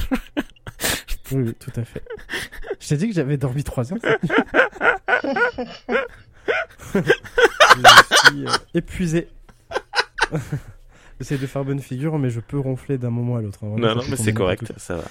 [1.32, 2.02] oui, oui, tout à fait.
[2.80, 4.00] Je t'ai dit que j'avais dormi 3 heures.
[6.96, 9.28] je suis euh, épuisé.
[11.20, 13.60] J'essaie de faire bonne figure, mais je peux ronfler d'un moment à l'autre.
[13.64, 13.76] hein.
[13.78, 15.04] Non, non, mais c'est correct, ça va.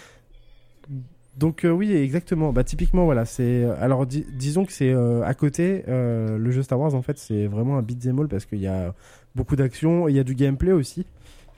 [1.38, 2.52] Donc euh, oui, exactement.
[2.52, 6.62] Bah typiquement voilà, c'est alors di- disons que c'est euh, à côté euh, le jeu
[6.62, 8.92] Star Wars en fait, c'est vraiment un beat'em all parce qu'il y a
[9.36, 11.06] beaucoup d'action, il y a du gameplay aussi.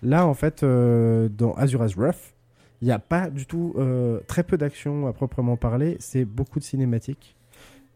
[0.02, 2.34] Là en fait euh, dans Azura's Wrath,
[2.82, 6.58] il n'y a pas du tout euh, très peu d'action à proprement parler, c'est beaucoup
[6.58, 7.34] de cinématiques.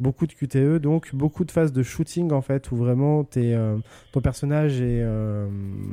[0.00, 3.76] Beaucoup de QTE, donc beaucoup de phases de shooting en fait, où vraiment euh,
[4.10, 5.46] ton personnage est, euh,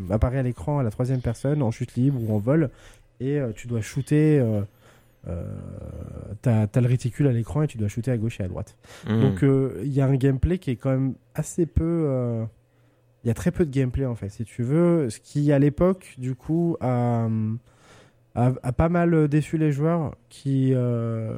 [0.09, 2.71] apparaît à l'écran à la troisième personne, en chute libre ou en vol,
[3.19, 4.39] et euh, tu dois shooter
[5.27, 5.43] euh,
[6.41, 8.75] t'as le réticule à l'écran et tu dois shooter à gauche et à droite.
[9.07, 9.21] Hmm.
[9.21, 11.83] Donc euh, il y a un gameplay qui est quand même assez peu.
[12.07, 12.43] euh,
[13.23, 15.09] Il y a très peu de gameplay en fait, si tu veux.
[15.11, 17.27] Ce qui à l'époque, du coup, a,
[18.33, 21.35] a, a pas mal déçu les joueurs qui euh,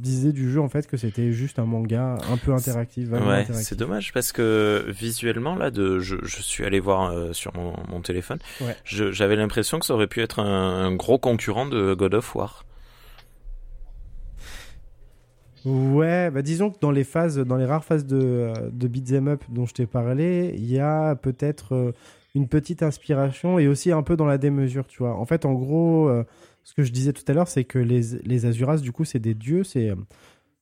[0.00, 3.08] disaient du jeu en fait que c'était juste un manga un peu interactif.
[3.12, 7.74] Ouais, c'est dommage parce que visuellement là, de, je, je suis allé voir sur mon,
[7.88, 8.38] mon téléphone.
[8.60, 8.74] Ouais.
[8.84, 12.64] J'avais l'impression que ça aurait pu être un, un gros concurrent de God of War.
[15.64, 19.28] Ouais, bah disons que dans les phases, dans les rares phases de, euh, de beat'em
[19.28, 21.92] up dont je t'ai parlé, il y a peut-être euh,
[22.34, 25.14] une petite inspiration et aussi un peu dans la démesure, tu vois.
[25.14, 26.24] En fait, en gros, euh,
[26.64, 29.20] ce que je disais tout à l'heure, c'est que les, les Azuras, du coup, c'est
[29.20, 29.62] des dieux.
[29.62, 29.92] C'est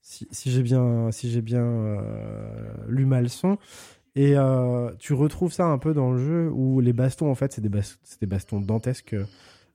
[0.02, 2.00] si, j'ai bien, si j'ai bien euh,
[2.88, 3.58] lu ma leçon.
[4.16, 4.34] Et
[4.98, 7.70] tu retrouves ça un peu dans le jeu où les bastons, en fait, c'est des,
[8.20, 9.14] des bastons dantesques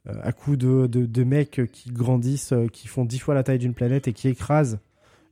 [0.06, 4.10] à coups de, de, mecs qui grandissent, qui font dix fois la taille d'une planète
[4.10, 4.80] et qui écrasent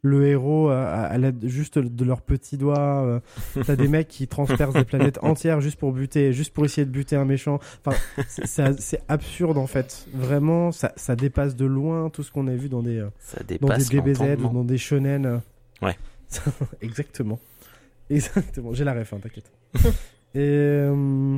[0.04, 2.78] le héros à, l'aide juste de leurs petits doigts.
[3.06, 3.20] euh,
[3.66, 6.92] T'as des mecs qui transpercent des planètes entières juste pour buter, juste pour essayer de
[6.92, 7.60] buter un méchant.
[7.86, 10.06] Enfin, c'est- absurde en fait.
[10.13, 13.10] Vraiment, ça, ça dépasse de loin tout ce qu'on a vu dans des, euh,
[13.62, 15.42] dans des DBZ ou dans des shonen.
[15.82, 15.98] Ouais.
[16.82, 17.39] Exactement.
[18.10, 18.74] Exactement.
[18.74, 19.52] J'ai la ref, hein, t'inquiète.
[20.36, 21.38] et, euh,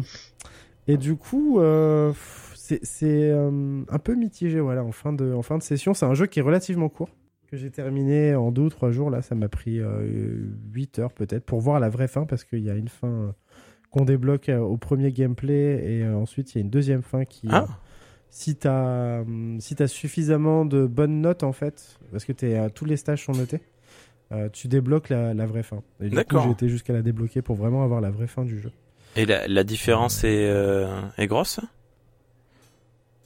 [0.88, 2.14] et du coup, euh,
[2.56, 5.94] c'est c'est, euh, un peu mitigé voilà, en, fin de, en fin de session.
[5.94, 7.10] C'est un jeu qui est relativement court,
[7.46, 9.10] que j'ai terminé en deux ou trois jours.
[9.10, 10.38] Là, ça m'a pris euh,
[10.74, 13.32] 8 heures peut-être pour voir la vraie fin, parce qu'il y a une fin euh,
[13.92, 17.48] qu'on débloque euh, au premier gameplay, et ensuite il y a une deuxième fin qui...
[17.52, 17.68] Ah,
[18.36, 22.84] si t'as hum, si suffisamment de bonnes notes en fait, parce que t'es, euh, tous
[22.84, 23.62] les stages sont notés,
[24.34, 25.82] euh, tu débloques la, la vraie fin.
[26.02, 26.44] Et du coup, D'accord.
[26.44, 28.72] j'ai été jusqu'à la débloquer pour vraiment avoir la vraie fin du jeu.
[29.16, 31.62] et la, la différence est, euh, est grosse?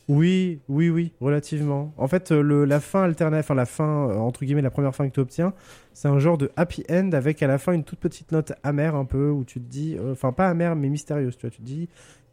[0.09, 1.93] Oui, oui, oui, relativement.
[1.95, 4.95] En fait, euh, le, la fin alternative, enfin la fin, euh, entre guillemets, la première
[4.95, 5.53] fin que tu obtiens,
[5.93, 8.95] c'est un genre de happy end avec à la fin une toute petite note amère
[8.95, 11.59] un peu, où tu te dis, euh, enfin pas amère mais mystérieuse, tu vois, tu
[11.59, 11.89] te dis,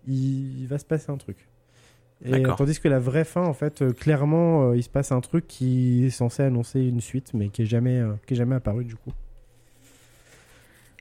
[0.06, 1.48] il, il va se passer un truc.
[2.24, 5.20] Et, tandis que la vraie fin, en fait, euh, clairement, euh, il se passe un
[5.20, 8.86] truc qui est censé annoncer une suite, mais qui est jamais, qui est jamais apparu
[8.86, 9.12] du coup.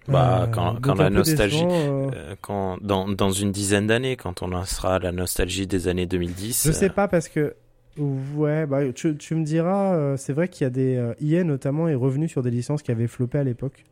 [0.07, 0.47] Bah, Euh,
[0.81, 5.11] quand, la nostalgie, euh, euh, quand, dans, dans une dizaine d'années, quand on à la
[5.11, 6.67] nostalgie des années 2010.
[6.67, 7.55] Je sais pas parce que
[7.97, 11.95] ouais, bah tu, tu me diras, c'est vrai qu'il y a des EA notamment est
[11.95, 13.83] revenu sur des licences qui avaient floppé à l'époque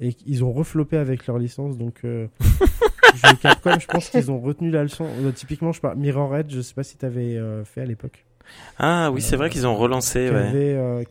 [0.00, 2.26] et ils ont refloppé avec leurs licences donc euh,
[3.14, 5.06] je, Capcom, je pense qu'ils ont retenu la leçon.
[5.20, 8.24] Euh, typiquement, je parle Mirror Edge, je sais pas si t'avais euh, fait à l'époque.
[8.78, 10.26] Ah oui, c'est vrai qu'ils ont relancé.
[10.28, 10.40] qui Ouais.
[10.48, 11.06] avait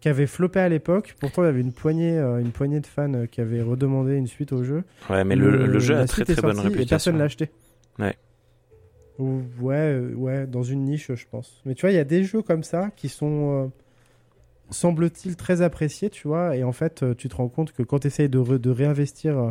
[0.00, 1.14] qui avait floppé à l'époque.
[1.20, 4.14] Pourtant, il y avait une poignée, euh, une poignée de fans euh, qui avaient redemandé
[4.16, 4.84] une suite au jeu.
[5.10, 6.82] ouais, mais le, le jeu a très très bonne réputation.
[6.82, 7.50] Et personne l'a acheté.
[7.98, 8.16] Ouais.
[9.18, 11.60] Ou- Ouais, euh, ouais, dans une niche, je pense.
[11.66, 13.68] Mais tu vois, il y a des jeux comme ça qui sont, euh,
[14.70, 16.56] semble-t-il, très appréciés, tu vois.
[16.56, 19.36] Et en fait, tu te rends compte que quand tu essayes de, re- de réinvestir,
[19.38, 19.50] euh,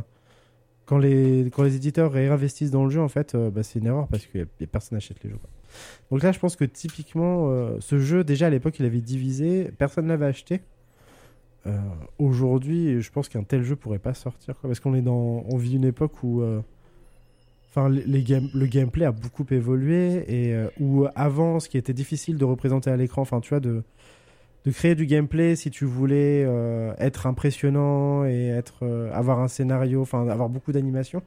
[0.85, 4.07] quand, les, quand les éditeurs réinvestissent dans le jeu, en fait, bah, c'est une erreur
[4.07, 5.35] parce que personne n'achète les jeux.
[5.37, 5.49] quoi.
[6.11, 9.71] Donc là, je pense que typiquement, euh, ce jeu, déjà à l'époque, il avait divisé,
[9.77, 10.61] personne ne l'avait acheté.
[11.65, 11.77] Euh,
[12.19, 15.57] Aujourd'hui, je pense qu'un tel jeu pourrait pas sortir, quoi, parce qu'on est dans, on
[15.57, 16.61] vit une époque où, euh,
[17.69, 21.93] enfin, les, les game- le gameplay a beaucoup évolué et où avant, ce qui était
[21.93, 23.83] difficile de représenter à l'écran, enfin, tu vois, de
[24.65, 26.41] de créer du gameplay si tu voulais
[26.97, 31.21] être impressionnant et être avoir un scénario, enfin, avoir beaucoup d'animation.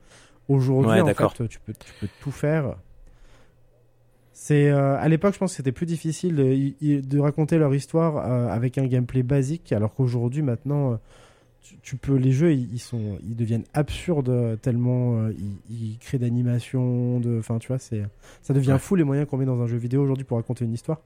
[0.49, 2.77] Aujourd'hui, Ouais, en fait, tu peux, tu peux tout faire.
[4.43, 8.49] C'est euh, à l'époque, je pense que c'était plus difficile de, raconter leur histoire euh,
[8.49, 10.97] avec un gameplay basique, alors qu'aujourd'hui, maintenant, euh,
[11.61, 15.99] tu, tu peux les jeux, ils, ils sont, ils deviennent absurdes tellement euh, ils, ils
[15.99, 18.03] créent d'animation, de, enfin, tu vois, c'est,
[18.41, 18.79] ça devient Ouais.
[18.79, 21.03] fou les moyens qu'on met dans un jeu vidéo aujourd'hui pour raconter une histoire.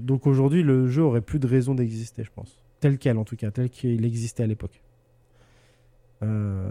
[0.00, 3.36] Donc aujourd'hui, le jeu aurait plus de raison d'exister, je pense, tel quel en tout
[3.36, 4.83] cas, tel qu'il existait à l'époque.
[6.24, 6.68] Euh,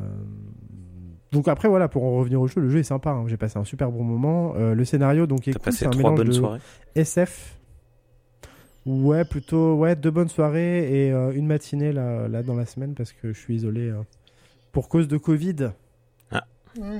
[1.31, 3.11] Donc après voilà, pour en revenir au jeu, le jeu est sympa.
[3.11, 3.25] hein.
[3.27, 4.53] J'ai passé un super bon moment.
[4.55, 6.59] Euh, le scénario donc est cool, passé c'est un trois mélange bonnes de soirées.
[6.95, 7.57] SF.
[8.85, 12.93] Ouais, plutôt ouais, deux bonnes soirées et euh, une matinée là, là dans la semaine
[12.95, 14.01] parce que je suis isolé euh,
[14.73, 15.71] pour cause de Covid.
[16.77, 16.97] Mm.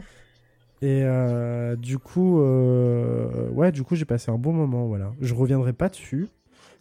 [0.84, 4.86] Et euh, du coup, euh, ouais, du coup, j'ai passé un bon moment.
[4.86, 6.28] Voilà, je reviendrai pas dessus.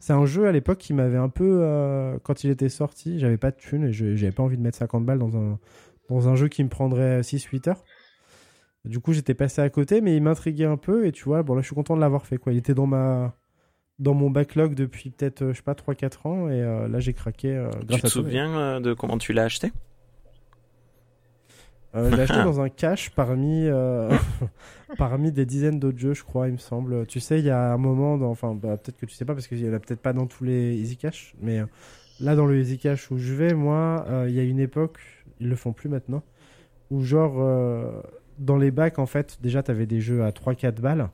[0.03, 3.37] C'est un jeu à l'époque qui m'avait un peu, euh, quand il était sorti, j'avais
[3.37, 5.61] pas de thune et je- j'avais pas envie de mettre 50 balles dans un
[6.09, 7.85] dans un jeu qui me prendrait 6-8 heures.
[8.85, 11.55] Du coup, j'étais passé à côté, mais il m'intriguait un peu et tu vois, bon
[11.55, 12.53] là, je suis content de l'avoir fait quoi.
[12.53, 13.37] Il était dans ma
[14.01, 17.13] dans mon backlog depuis peut-être, euh, je sais pas, 3-4 ans et euh, là, j'ai
[17.13, 18.23] craqué euh, Tu grâce te à toi.
[18.23, 19.71] souviens de comment tu l'as acheté?
[21.95, 24.11] Euh, je l'ai acheté dans un cache parmi, euh,
[24.99, 27.07] parmi des dizaines d'autres jeux, je crois, il me semble.
[27.07, 29.35] Tu sais, il y a un moment, dans, enfin, bah, peut-être que tu sais pas
[29.35, 31.67] parce qu'il y en a peut-être pas dans tous les Easy Cash, mais euh,
[32.21, 34.99] là, dans le Easy Cash où je vais, moi, euh, il y a une époque,
[35.41, 36.23] ils le font plus maintenant,
[36.91, 38.01] où genre, euh,
[38.39, 41.09] dans les bacs, en fait, déjà, t'avais des jeux à 3-4 balles.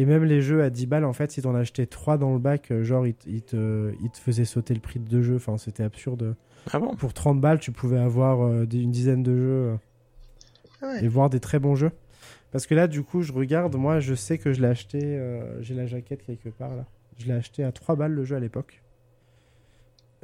[0.00, 2.38] Et même les jeux à 10 balles, en fait, si t'en achetais 3 dans le
[2.38, 5.22] bac, euh, genre, ils, te- ils te, ils te faisaient sauter le prix de deux
[5.22, 5.36] jeux.
[5.36, 6.36] Enfin, c'était absurde.
[6.72, 6.94] Ah bon?
[6.94, 9.76] Pour 30 balles, tu pouvais avoir euh, une dizaine de jeux euh,
[10.82, 11.04] Ah ouais.
[11.04, 11.90] et voir des très bons jeux.
[12.52, 15.60] Parce que là, du coup, je regarde, moi, je sais que je l'ai acheté, euh,
[15.62, 16.86] j'ai la jaquette quelque part là.
[17.18, 18.82] Je l'ai acheté à 3 balles le jeu à l'époque.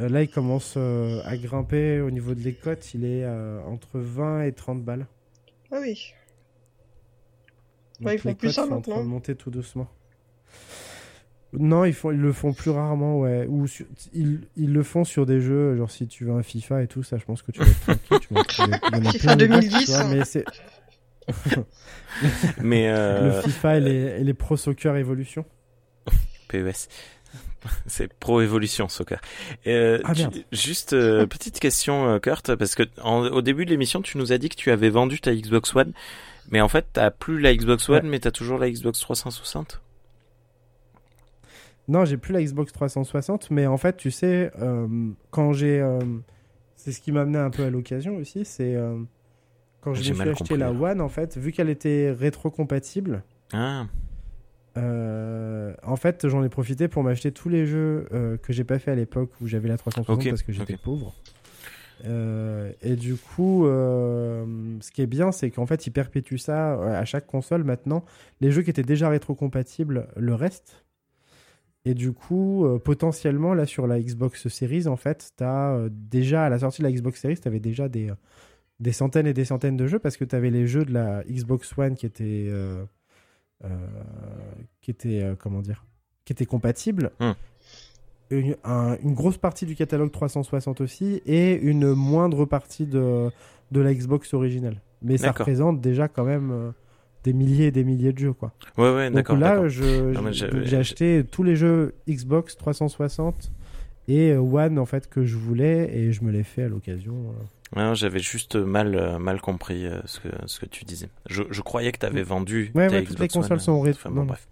[0.01, 3.27] Euh, là, il commence à grimper au niveau de les cotes, il est
[3.67, 5.07] entre 20 et 30 balles.
[5.73, 6.13] Ah oui.
[8.01, 9.05] Donc, Ouais, ils font plus ça sont en train maintenant.
[9.05, 9.89] de monter tout doucement.
[11.57, 13.47] Non, ils, font, ils le font plus rarement, ouais.
[13.49, 16.83] Ou sur- ils, ils le font sur des jeux, genre si tu veux un FIFA
[16.83, 18.19] et tout, ça, je pense que tu vas être tranquille.
[18.21, 18.43] Tu vas
[19.13, 20.09] FIFA plein de bacs, tu 2010, vois, hein.
[20.13, 20.45] mais c'est
[22.61, 25.45] Mais le euh, FIFA et les, et les Pro Soccer Evolution.
[26.49, 26.89] PES.
[27.87, 29.21] C'est Pro Evolution Soccer.
[29.67, 33.71] Euh, Ah, tu- juste euh, petite question, euh, Kurt, parce que en- au début de
[33.71, 35.93] l'émission, tu nous as dit que tu avais vendu ta Xbox One,
[36.51, 38.09] mais en fait, t'as plus la Xbox One, Ouais.
[38.11, 39.81] mais t'as toujours la Xbox 360.
[41.87, 44.89] Non, j'ai plus la Xbox 360, mais en fait, tu sais, euh,
[45.31, 45.81] quand j'ai.
[45.81, 45.99] euh,
[46.77, 48.75] c'est ce qui m'a amené un peu à l'occasion aussi, c'est.
[48.75, 48.99] euh,
[49.83, 50.73] quand je me J'ai suis acheté la.
[50.73, 53.87] One, en fait, vu qu'elle était rétro-compatible, Ah,
[54.77, 58.09] en fait, j'en ai profité pour m'acheter tous les jeux
[58.43, 61.15] que j'ai pas fait à l'époque où j'avais la 360 Ok, parce que j'étais pauvre.
[62.07, 64.45] Euh, et du coup, euh,
[64.81, 68.05] ce qui est bien, c'est qu'en fait, ils perpétuent ça euh, à chaque console maintenant.
[68.41, 70.85] Les jeux qui étaient déjà rétro-compatibles le restent.
[71.87, 76.59] Et du coup, potentiellement, là, sur la Xbox Series, en fait, t'as déjà, à la
[76.59, 78.11] sortie de la Xbox Series, t'avais déjà des,
[78.81, 81.77] des centaines et des centaines de jeux parce que t'avais les jeux de la Xbox
[81.77, 82.51] One qui étaient,
[84.81, 85.85] qui étaient, comment dire,
[86.25, 87.11] qui étaient compatibles.
[87.21, 87.33] Hmm.
[88.31, 93.31] Une, un- une grosse partie du catalogue 360 aussi et une moindre partie de,
[93.71, 94.81] de la Xbox originale.
[95.03, 96.71] Mais ça représente déjà quand même euh,
[97.25, 98.53] des milliers et des milliers de jeux, quoi.
[98.79, 99.37] ouais, ouais, Donc d'accord.
[99.37, 103.53] là, j'ai acheté tous les jeux Xbox 360
[104.09, 107.15] et euh, One en fait que je voulais et je me l'ai fait à l'occasion.
[107.75, 107.91] euh.
[107.91, 111.09] Ouais, j'avais juste mal, mal compris ce, que, ce que tu disais.
[111.29, 113.61] Je, je croyais que t'avais vendu Ouais, ta ouais, Xbox toutes les consoles One.
[113.61, 114.47] sont Enfin, bon, bref.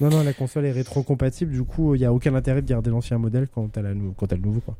[0.00, 2.90] Non, non, la console est rétro-compatible, du coup, il n'y a aucun intérêt de garder
[2.90, 4.60] l'ancien modèle quand t'as la nou- quand t'as le nouveau.
[4.60, 4.76] Quoi.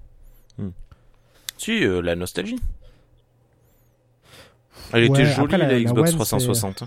[1.57, 2.59] Si, euh, la nostalgie.
[4.93, 6.85] Elle Ouais, était jolie, après, la, la- la Xbox One, 360.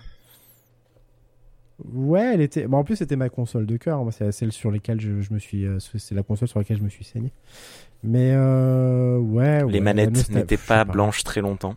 [1.94, 2.68] Ouais, elle était.
[2.68, 4.02] Bon, en plus, c'était ma console de cœur.
[4.04, 5.66] Moi, c'est celle sur laquelle je, je me suis.
[5.66, 7.32] euh, C'est la console sur laquelle je me suis saigné.
[8.04, 9.64] Mais euh, ouais.
[9.64, 11.76] ouais, Les manettes nostal- n'étaient sais pas blanches très longtemps.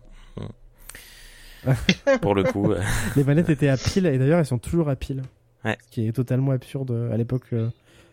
[2.22, 2.72] Pour le coup,
[3.16, 5.22] Les manettes étaient à pile et d'ailleurs elles sont toujours à pile.
[5.64, 5.76] Ouais.
[5.86, 7.44] Ce qui est totalement absurde euh, à l'époque.
[7.52, 7.68] euh.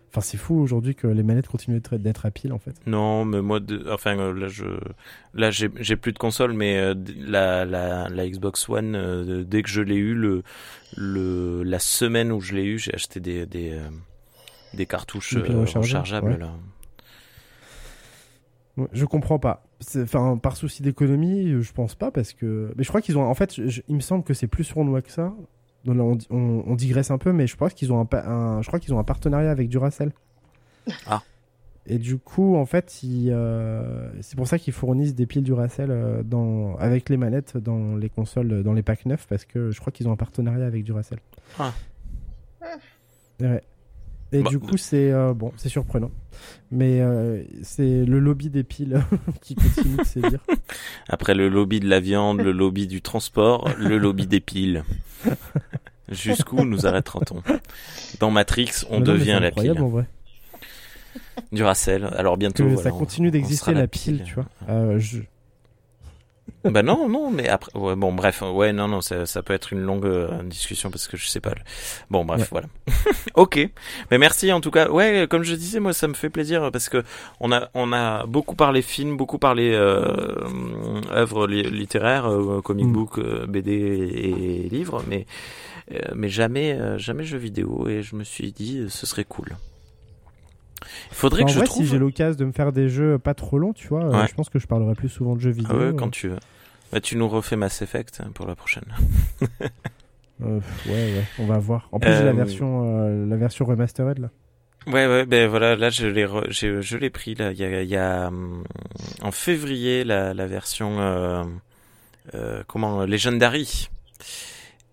[0.09, 2.73] Enfin, c'est fou aujourd'hui que les manettes continuent d'être- à pile en fait.
[2.87, 4.63] non, mais moi, de- enfin euh, là, je,
[5.33, 9.81] là, j'ai, plus de console, mais la, la, la Xbox One, euh, dès que je
[9.81, 10.43] l'ai eu, le,
[10.95, 13.81] le, la semaine où je l'ai eu, j'ai acheté des, des, euh,
[14.73, 16.27] des cartouches euh, rechargeables, rechargeables.
[16.31, 16.37] ouais.
[16.37, 16.53] Là.
[18.77, 19.63] Ouais, Je comprends pas.
[19.97, 22.71] Enfin, par souci d'économie, je pense pas parce que.
[22.77, 23.23] Mais je crois qu'ils ont.
[23.23, 25.33] En fait, je- il me semble que c'est plus sournois que ça.
[25.87, 28.79] On, di- on- on digresse un peu, mais je pense qu'ils ont un, je crois
[28.79, 30.11] qu'ils ont un partenariat avec Duracell.
[31.05, 31.21] Ah.
[31.89, 36.21] Et du coup, en fait, euh, c'est pour ça qu'ils fournissent des piles Duracell euh,
[36.23, 39.91] dans, avec les manettes dans les consoles, dans les packs neufs, parce que je crois
[39.93, 41.19] qu'ils ont un partenariat avec Duracell.
[41.57, 41.71] Ah.
[43.39, 43.61] Ouais.
[44.33, 46.11] Et Bah, du coup, c'est euh, bon, c'est surprenant,
[46.69, 49.01] mais euh, c'est le lobby des piles
[49.41, 50.39] qui continue de sévir.
[51.09, 54.83] Après le lobby de la viande, le lobby du transport, le lobby des piles.
[56.09, 57.41] Jusqu'où nous arrêtera-t-on?
[58.19, 59.85] Dans Matrix, on Mais devient la incroyable pile.
[59.85, 60.05] en vrai.
[61.51, 62.05] Duracell.
[62.15, 64.45] Alors bientôt, Que voilà, ça on- continue on d'exister la pile, tu vois.
[64.69, 65.19] Euh, je...
[66.71, 69.73] bah non, non, mais après, ouais, bon, bref, ouais, non, non, ça, ça peut être
[69.73, 71.53] une longue euh, discussion parce que je sais pas.
[72.09, 72.47] Bon, bref, Ouais.
[72.51, 72.67] voilà.
[73.35, 73.69] ok,
[74.11, 74.89] mais merci en tout cas.
[74.89, 77.03] Ouais, comme je disais, moi, ça me fait plaisir parce que
[77.39, 80.25] on a, on a beaucoup parlé films, beaucoup parlé euh,
[81.11, 82.91] œuvres li- littéraires, euh, comic Mm.
[82.93, 85.25] book, euh, BD et, et livres, mais
[86.15, 87.87] mais jamais, jamais jeux vidéo.
[87.87, 89.47] Et je me suis dit, ce serait cool.
[91.11, 91.83] Il faudrait en que je vrai, trouve.
[91.83, 94.27] si j'ai l'occasion de me faire des jeux pas trop longs, tu vois, Ouais.
[94.27, 95.71] je pense que je parlerai plus souvent de jeux vidéo.
[95.73, 96.37] Ah ouais, quand tu veux.
[96.91, 98.85] Bah, tu nous refais Mass Effect hein, pour la prochaine.
[100.41, 101.89] euh, ouais, ouais, on va voir.
[101.91, 104.29] En plus, j'ai la Euh, version, euh, la version remastered là.
[104.85, 107.51] Ouais, ouais, ben voilà, là je l'ai, re- je l'ai pris là.
[107.51, 108.63] Il y a, il y a hum,
[109.21, 111.43] en février la, la version euh,
[112.35, 113.89] euh, comment Legendary.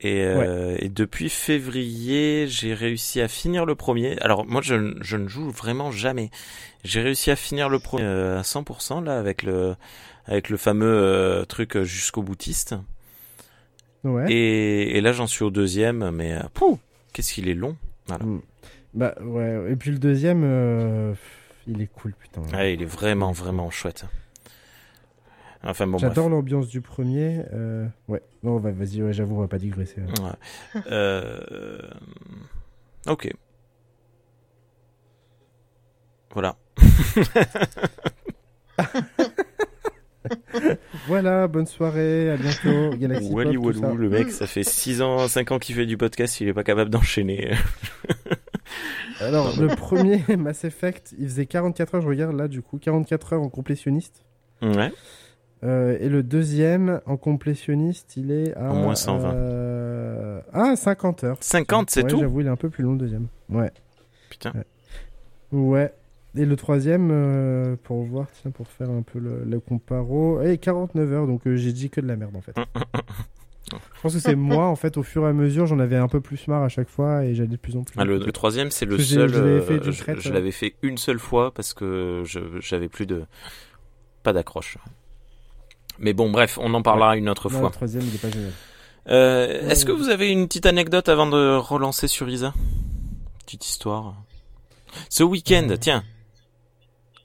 [0.00, 4.18] Et, euh, et depuis février, j'ai réussi à finir le premier.
[4.20, 6.30] Alors moi, je, ne- je ne joue vraiment jamais.
[6.82, 9.76] J'ai réussi à finir le premier euh, à 100% là avec le
[10.26, 12.74] avec le fameux euh, truc euh, jusqu'au boutiste.
[14.04, 14.30] Ouais.
[14.32, 16.42] Et, et là, j'en suis au deuxième, mais euh,
[17.12, 17.76] qu'est-ce qu'il est long.
[18.06, 18.24] Voilà.
[18.24, 18.42] Mm.
[18.94, 19.72] Bah ouais.
[19.72, 21.14] Et puis le deuxième, euh,
[21.66, 22.42] il est cool, putain.
[22.56, 24.04] Ouais, il est vraiment, vraiment chouette.
[25.66, 27.40] Enfin bon, J'adore l'ambiance du premier.
[27.54, 28.20] euh, Ouais.
[28.42, 30.02] Non, bah, vas-y, ouais, j'avoue, on va pas digresser.
[30.02, 30.36] hein.
[30.74, 30.82] Ouais.
[30.92, 31.78] Euh...
[33.06, 33.32] Ok.
[36.34, 36.56] Voilà.
[41.06, 42.96] Voilà, bonne soirée, à bientôt.
[42.96, 43.64] Galaxy Wally Pop.
[43.76, 46.54] Walou, le mec, ça fait 6 ans, 5 ans qu'il fait du podcast, il est
[46.54, 47.52] pas capable d'enchaîner.
[49.20, 53.34] Alors, le premier Mass Effect, il faisait 44 heures, je regarde là, du coup, 44
[53.34, 54.24] heures en complétionniste.
[54.62, 54.92] Ouais.
[55.62, 58.70] Euh, et le deuxième en complétionniste, il est à.
[58.70, 59.32] Au moins 120.
[59.34, 61.36] euh, Ah, 50 heures.
[61.40, 63.28] 50, c'est Ouais, tout J'avoue, il est un peu plus long le deuxième.
[63.48, 63.70] Ouais.
[64.28, 64.52] Putain.
[65.52, 65.92] Ouais.
[66.36, 70.58] Et le troisième, euh, pour voir, tiens, pour faire un peu le, le comparo, et
[70.58, 72.54] 49 heures, donc euh, j'ai dit que de la merde en fait.
[73.72, 76.08] Je pense que c'est moi, en fait, au fur et à mesure, j'en avais un
[76.08, 77.94] peu plus marre à chaque fois et j'allais de plus en plus.
[77.98, 79.28] Ah, le, le troisième, c'est le seul.
[79.32, 83.06] je l'avais euh, je je l'avais fait une seule fois parce que je j'avais plus
[83.06, 83.24] de.
[84.24, 84.76] Pas d'accroche.
[86.00, 87.68] Mais bon, bref, on en parlera une autre Non, fois.
[87.68, 88.50] le troisième, il est pas génial.
[89.08, 92.52] Euh, Ouais, Est-ce que vous avez une petite anecdote avant de relancer sur Isa?
[93.44, 94.14] Petite histoire.
[95.10, 96.02] Ce week-end, tiens.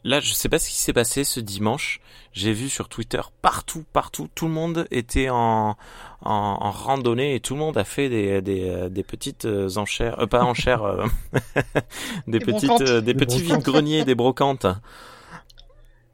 [0.06, 2.00] Là, je sais pas ce qui s'est passé ce dimanche.
[2.32, 5.78] J'ai vu sur Twitter partout, partout, tout le monde était en, en,
[6.32, 10.28] en randonnée et tout le monde a fait des, des, des petites euh, enchères, euh,
[10.28, 11.06] pas enchères, euh,
[12.28, 13.58] des Des petites, euh, des Des petits brocantes.
[13.66, 14.68] vides-greniers, des brocantes.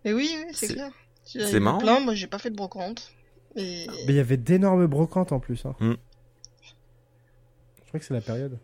[0.04, 0.91] Et oui, oui, c'est clair.
[1.26, 1.80] c'est marrant.
[1.80, 3.12] Plein, moi j'ai pas fait de brocante.
[3.56, 3.88] Et...
[4.08, 5.65] Mais il y avait d'énormes brocantes en plus.
[5.65, 5.76] Hein.
[5.80, 5.93] Hmm.
[7.97, 8.58] Je crois que c'est la période.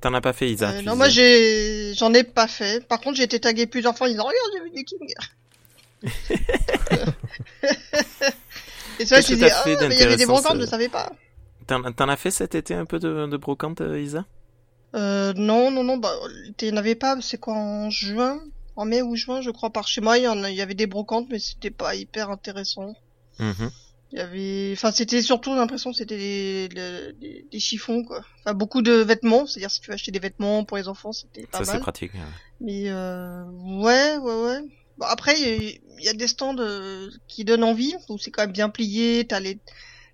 [0.00, 1.88] T'en as, pas fait, Isa Euh, non, moi disais.
[1.90, 2.86] j'ai, j'en ai pas fait.
[2.86, 5.12] Par contre, j'ai été tagué plusieurs fois en disant regarde, j'ai vu des King.
[8.98, 11.12] Et ça, dit t'as ah, fait mais il y avait des brocantes, je savais pas.
[11.66, 14.24] T'en, as fait cet été un peu de, de brocante, euh, Isa?
[14.94, 16.14] Euh, non, non, non, bah,
[16.60, 18.40] il n'y en avait pas, c'est quoi, en juin?
[18.76, 20.62] En mai ou juin, je crois, par chez moi, il y, en a- il y
[20.62, 22.94] avait des brocantes, mais c'était pas hyper intéressant.
[23.38, 23.70] Mhm.
[24.12, 26.68] Il y avait, enfin, c'était surtout l'impression que c'était des,
[27.18, 28.24] des, des- chiffons, quoi.
[28.40, 31.46] Enfin, beaucoup de vêtements, c'est-à-dire si tu veux acheter des vêtements pour les enfants, c'était
[31.46, 31.80] pas Ça, c'est mal.
[31.80, 32.12] pratique.
[32.60, 34.60] Mais euh, ouais, ouais, ouais.
[34.98, 38.16] Bon, après, il y, a- il y a des stands euh, qui donnent envie, où
[38.18, 39.58] c'est quand même bien plié, t'as les,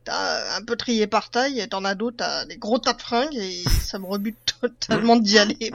[0.05, 3.37] t'as un peu trié par taille, t'en as d'autres, t'as des gros tas de fringues,
[3.37, 5.71] et ça me rebute totalement d'y aller.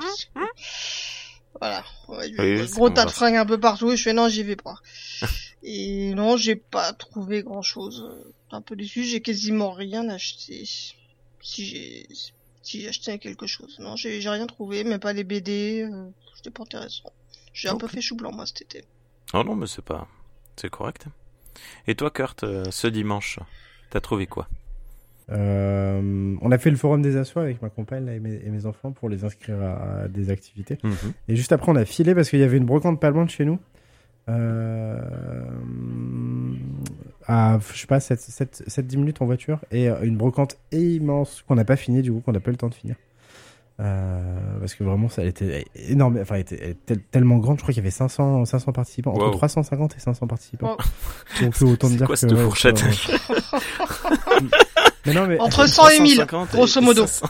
[1.61, 1.83] Voilà.
[2.07, 4.41] Ouais, Oui, c'est gros tas de fringues un peu partout, et je fais non, j'y
[4.43, 4.75] vais pas.
[5.63, 8.09] et non, j'ai pas trouvé grand chose.
[8.51, 10.63] Un peu déçu, j'ai quasiment rien acheté.
[10.65, 12.07] Si j'ai,
[12.61, 13.77] si j'ai acheté quelque chose.
[13.79, 17.11] Non, j'ai rien trouvé, même pas les BD, euh, c'était pas intéressant.
[17.53, 18.83] J'ai un peu fait chou blanc, moi, cet été.
[19.33, 20.07] Oh non, mais c'est pas.
[20.55, 21.05] C'est correct.
[21.87, 23.39] Et toi, Kurt, euh, ce dimanche,
[23.89, 24.47] t'as trouvé quoi?
[25.29, 28.49] Euh, on a fait le forum des assos avec ma compagne là, et, mes, et
[28.49, 30.77] mes enfants pour les inscrire à, à des activités.
[31.27, 33.29] Et juste après, on a filé parce qu'il y avait une brocante pas loin de
[33.29, 33.59] chez nous.
[34.29, 34.99] Euh,
[37.27, 39.59] à, je sais pas, 7-10 minutes en voiture.
[39.71, 42.53] Et euh, une brocante immense qu'on n'a pas fini, du coup, qu'on n'a pas eu
[42.53, 42.95] le temps de finir.
[43.79, 46.17] Euh, parce que vraiment, ça elle était énorme.
[46.19, 47.57] Enfin, elle était, elle était tellement grande.
[47.57, 49.11] Je crois qu'il y avait 500, 500 participants.
[49.13, 49.31] Entre Wow.
[49.31, 50.77] 350 et 500 participants.
[51.39, 51.45] Wow.
[51.45, 52.85] Donc, autant C'est dire quoi que, cette ouais, fourchette ça-
[55.05, 55.39] Mais non, mais.
[55.39, 57.05] Entre 100 et 1000, 350 grosso modo.
[57.05, 57.27] 500.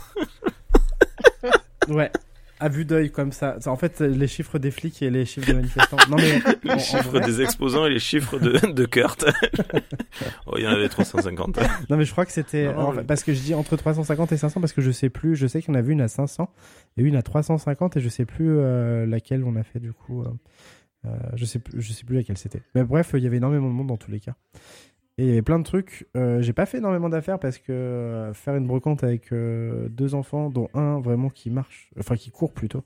[1.89, 2.11] Ouais.
[2.59, 3.57] À vue d'œil comme ça.
[3.67, 5.97] En fait, les chiffres des flics et les chiffres des manifestants.
[6.09, 6.39] Non mais
[6.73, 9.25] Les chiffres vrai- des exposants et les chiffres de, de Kurt.
[10.47, 11.59] oh, il y en avait 350.
[11.89, 13.53] non mais je crois que c'était Non, non, en fait, mais- parce que je dis
[13.53, 15.35] entre 350 et 500 parce que je sais plus.
[15.35, 16.49] Je sais qu'il y en a vu une à 500
[16.97, 20.23] et une à 350 et je sais plus euh, laquelle on a fait du coup.
[20.23, 20.27] euh,
[21.05, 22.63] euh, je sais plus, je sais plus laquelle c'était.
[22.73, 24.35] Mais bref, il y avait énormément de monde dans tous les cas.
[25.17, 26.07] Et il y avait plein de trucs.
[26.15, 30.13] Euh, j'ai pas fait énormément d'affaires parce que euh, faire une brocante avec euh, deux
[30.13, 32.83] enfants, dont un vraiment qui marche, enfin qui court plutôt,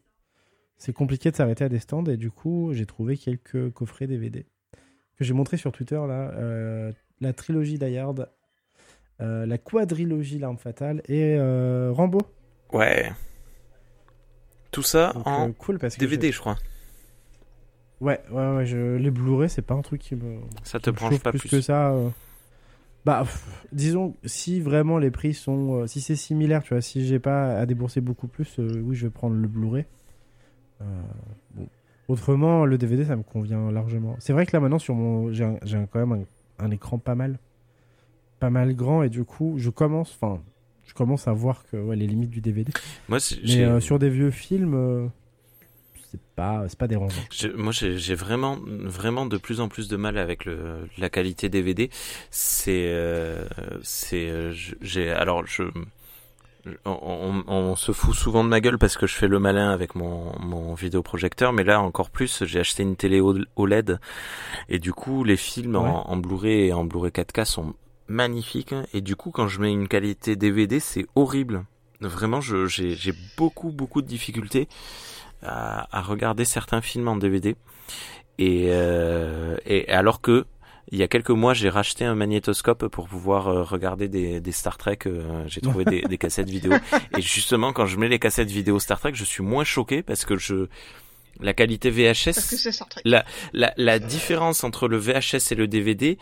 [0.78, 2.06] c'est compliqué de s'arrêter à des stands.
[2.06, 4.46] Et du coup, j'ai trouvé quelques coffrets DVD
[5.18, 6.32] que j'ai montré sur Twitter là.
[6.38, 8.16] euh, la trilogie d'Ayard,
[9.20, 12.20] la quadrilogie L'Arme Fatale et euh, Rambo.
[12.74, 13.12] Ouais.
[14.72, 16.58] Tout ça Donc, en cool parce que DVD, je crois.
[18.02, 18.66] Ouais, ouais, ouais.
[18.66, 18.96] Je...
[18.98, 20.38] Les Blu-ray, c'est pas un truc qui me.
[20.64, 21.50] Ça te branche pas plus, plus.
[21.50, 21.92] que ça.
[21.92, 22.10] euh.
[23.06, 25.82] Bah, pff, disons, si vraiment les prix sont.
[25.82, 28.96] euh, si c'est similaire, tu vois, si j'ai pas à débourser beaucoup plus, euh, oui,
[28.96, 29.86] je vais prendre le Blu-ray.
[30.82, 30.86] Euh,
[31.56, 31.68] bon.
[32.08, 34.16] Autrement, le DVD, ça me convient largement.
[34.20, 35.32] C'est vrai que là, maintenant, sur mon.
[35.32, 35.46] J'ai
[35.92, 36.26] quand même
[36.60, 37.38] un, un écran pas mal.
[38.40, 40.18] Pas mal grand, et du coup, je commence.
[40.20, 40.42] Enfin,
[40.84, 42.72] je commence à voir que ouais, les limites du DVD.
[43.08, 45.10] Moi, Mais sur des vieux films,
[46.12, 47.22] c'est pas, c'est pas dérangeant.
[47.32, 51.50] Je- moi, j'ai vraiment, vraiment de plus en plus de mal avec le, la qualité
[51.50, 51.90] DVD.
[52.30, 53.46] C'est, euh,
[53.84, 55.64] c'est, euh, j'ai, alors je,
[56.86, 56.92] on,
[57.48, 59.96] on- on se fout souvent de ma gueule parce que je fais le malin avec
[59.96, 63.20] mon, mon vidéoprojecteur, mais là encore plus, j'ai acheté une télé
[63.56, 64.00] OLED
[64.70, 65.90] et du coup, les films Ouais.
[65.90, 67.74] en, en Blu-ray et en Blu-ray 4K sont
[68.08, 71.64] magnifiques et du coup, quand je mets une qualité DVD, c'est horrible.
[72.02, 74.68] Vraiment, j'ai beaucoup, beaucoup de difficultés
[75.44, 77.56] à, à regarder certains films en DVD.
[78.38, 80.46] Et, euh, et alors que
[80.92, 84.52] il y a quelques mois, j'ai racheté un magnétoscope pour pouvoir euh, regarder des, des
[84.52, 85.00] Star Trek.
[85.06, 86.74] euh, j'ai trouvé des, des cassettes vidéo.
[87.18, 90.26] Et justement, quand je mets les cassettes vidéo Star Trek, je suis moins choqué parce
[90.26, 90.68] que je
[91.40, 93.02] la qualité Parce que VHS, Star Trek.
[93.06, 93.24] la,
[93.78, 96.18] la différence entre le VHS et le DVD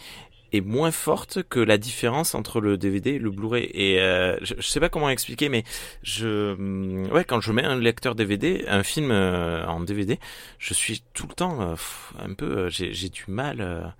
[0.52, 3.70] est moins forte que la différence entre le DVD et le Blu-ray.
[3.74, 5.64] Et euh, je, je sais pas comment expliquer, mais
[6.04, 10.20] je, hum, ouais, quand je mets un lecteur DVD, un film euh, en DVD,
[10.58, 13.93] je suis tout le temps euh, pff, un peu, j'ai du mal.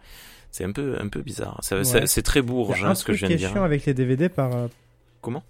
[0.52, 1.62] c'est un peu, un peu bizarre.
[1.72, 2.06] Ouais.
[2.06, 3.64] C'est très bourge, hein, ce que je viens de dire.
[3.64, 4.52] avec les DVD par.
[5.22, 5.44] Comment?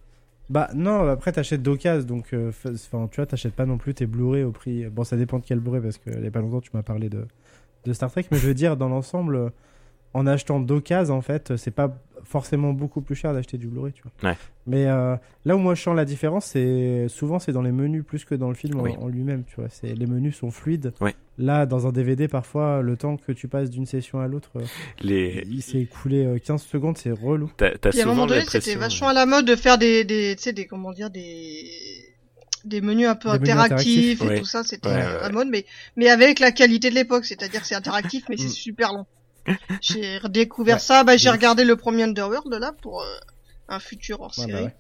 [0.50, 4.44] Bah non, après t'achètes d'occasion, donc enfin tu vois, t'achètes pas non plus tes Blu-ray
[4.44, 4.86] au prix.
[4.86, 6.82] Bon, ça dépend de quel Blu-ray parce que il y a pas longtemps tu m'as
[6.82, 7.28] parlé de
[7.86, 9.52] de Star Trek, mais je veux dire dans l'ensemble,
[10.14, 11.96] en achetant d'occasion en fait, c'est pas
[12.26, 14.32] forcément beaucoup plus cher d'acheter du Blu-ray, tu vois.
[14.32, 14.38] Ouais.
[14.68, 18.04] Mais euh, là où moi je sens la différence, c'est souvent c'est dans les menus
[18.06, 18.92] plus que dans le film en- Oui.
[19.00, 19.70] en, lui-même, tu vois.
[19.70, 20.94] C'est les menus sont fluides.
[21.02, 21.16] Ouais.
[21.38, 24.62] Là, dans un DVD, parfois le temps que tu passes d'une session à l'autre, euh,
[25.02, 27.50] Les, il s'est écoulé euh, 15 secondes, c'est relou.
[27.56, 29.78] t'as t'as Puis à un souvent moment donné, c'était vachement à la mode de faire
[29.78, 31.66] des, des, tu sais, des, comment dire, des,
[32.66, 34.32] des menus un peu menus interactifs interactifs.
[34.38, 36.96] et tout ça, c'était Ouais, à ouais, la mode, mais, mais avec la qualité de
[36.96, 38.50] l'époque, c'est-à-dire que c'est interactif, mais c'est Mm.
[38.50, 39.06] super long.
[39.82, 40.82] J'ai redécouvert Ouais.
[40.82, 43.06] ça, bah, j'ai regardé le premier Underworld, là, pour euh,
[43.70, 44.52] un futur hors Ouais, série.
[44.54, 44.76] bah ouais.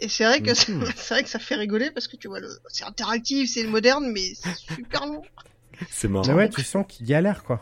[0.00, 0.72] Et c'est vrai que c'est
[1.10, 4.32] vrai que ça fait rigoler parce que tu vois, le, c'est interactif, c'est moderne, mais
[4.34, 5.22] c'est super long.
[5.90, 6.26] C'est marrant.
[6.28, 7.60] Mais ouais, tu sens qu'il galère quoi.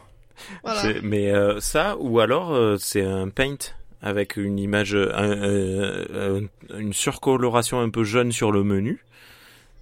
[0.63, 0.93] Voilà.
[1.03, 3.57] Mais euh, ça, ou alors euh, c'est un paint
[4.03, 6.41] avec une image, euh, un- euh, euh,
[6.79, 9.05] une surcoloration un peu jaune sur le menu.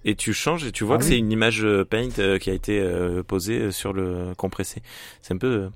[0.05, 1.09] Et tu changes et tu vois Ah que oui.
[1.11, 2.81] c'est une image paint qui a été
[3.27, 4.81] posée sur le compressé.
[5.21, 5.69] C'est un peu,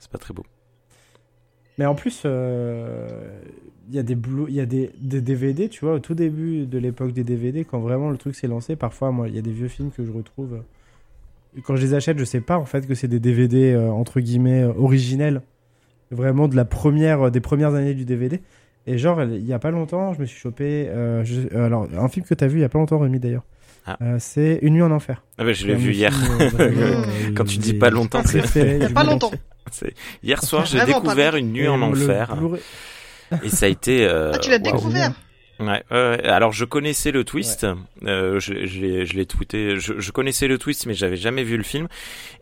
[0.00, 0.44] c'est pas très beau.
[1.78, 3.08] Mais en plus, euh,
[3.88, 4.16] il y a des
[4.48, 4.90] y a des,
[5.20, 8.48] DVD, tu vois, au tout début de l'époque des DVD, quand vraiment le truc s'est
[8.48, 10.54] lancé, parfois, moi, il y a des vieux films que je retrouve.
[10.54, 13.90] euh, Quand je les achète, je sais pas en fait que c'est des DVD euh,
[13.90, 15.42] entre guillemets euh, originels,
[16.10, 18.40] vraiment de la première, euh, des premières années du DVD.
[18.86, 20.86] Et genre, il y a pas longtemps, je me suis chopé.
[20.88, 23.44] euh, euh, alors, un film que t'as vu il y a pas longtemps, Rémi d'ailleurs.
[24.00, 24.04] Ah.
[24.04, 25.22] Euh, c'est Une nuit en enfer.
[25.38, 26.12] Ah bah, je l'ai vu hier.
[26.40, 27.02] euh, vraiment,
[27.34, 29.30] Quand tu dis pas longtemps, c'est Il y a pas longtemps.
[30.22, 32.36] Hier soir, j'ai découvert une nuit en enfer.
[33.44, 34.04] Et ça a été.
[34.06, 35.12] euh, Ah, tu l'as découvert
[35.60, 36.24] Ouais, ouais, ouais.
[36.24, 37.66] alors je connaissais le twist,
[38.06, 41.44] euh, je, je l'ai- je l'ai tweeté, je, je connaissais le twist mais j'avais jamais
[41.44, 41.86] vu le film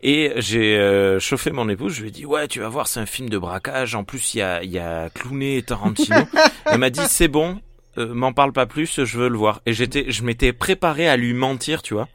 [0.05, 3.01] et j'ai euh, chauffé mon épouse, je lui ai dit ouais tu vas voir c'est
[3.01, 6.15] un film de braquage, en plus il y a, y a Clooney et Tarantino,
[6.67, 7.59] elle m'a dit c'est bon,
[7.97, 9.63] euh, m'en parle pas plus, je veux le voir.
[9.67, 12.09] Et j'étais, je m'étais préparé à lui mentir tu vois,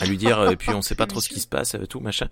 [0.00, 2.00] à lui dire et puis on sait pas trop ce qui se passe euh, tout
[2.00, 2.28] machin.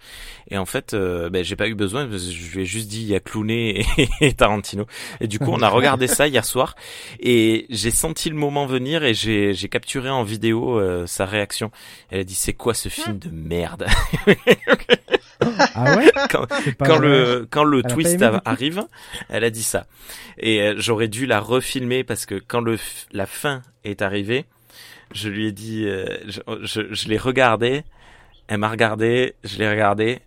[0.50, 3.08] Et en fait euh, ben, j'ai pas eu besoin je lui ai juste dit il
[3.08, 4.86] y a Clooney et, et Tarantino.
[5.20, 6.74] Et du coup on a regardé ça hier soir.
[7.18, 11.70] Et j'ai senti le moment venir et j'ai j'ai capturé en vidéo euh, sa réaction.
[12.10, 13.86] Elle a dit c'est quoi ce film de merde?
[15.74, 16.46] Ah ouais quand,
[16.84, 18.82] quand le quand le Elle twist arrive
[19.28, 19.86] elle a dit ça
[20.38, 22.78] et euh, j'aurais dû la refilmer parce que quand le
[23.12, 24.44] la fin est arrivée
[25.12, 27.82] je lui ai dit euh, je, je, je l'ai regardé
[28.48, 30.18] elle m'a regardé je l'ai regardé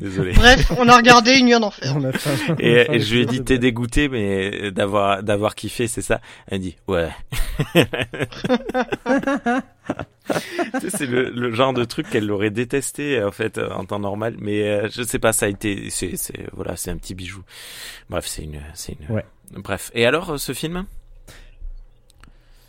[0.00, 1.92] désolé Bref, on a regardé Une nuit en enfer.
[1.96, 4.70] On a fait un- on a Et, et je lui ai dit t'es dégoûté mais
[4.70, 6.20] d'avoir d'avoir kiffé c'est ça?
[6.46, 7.08] Elle dit ouais.
[10.88, 14.62] C'est le, le genre de truc qu'elle aurait détesté en fait en temps normal, mais
[14.68, 17.42] euh, je sais pas, ça a été, c'est, c'est voilà, c'est un petit bijou.
[18.10, 19.14] Bref, c'est une, c'est une.
[19.14, 19.24] Ouais.
[19.52, 19.90] Bref.
[19.94, 20.84] Et alors, euh, ce film?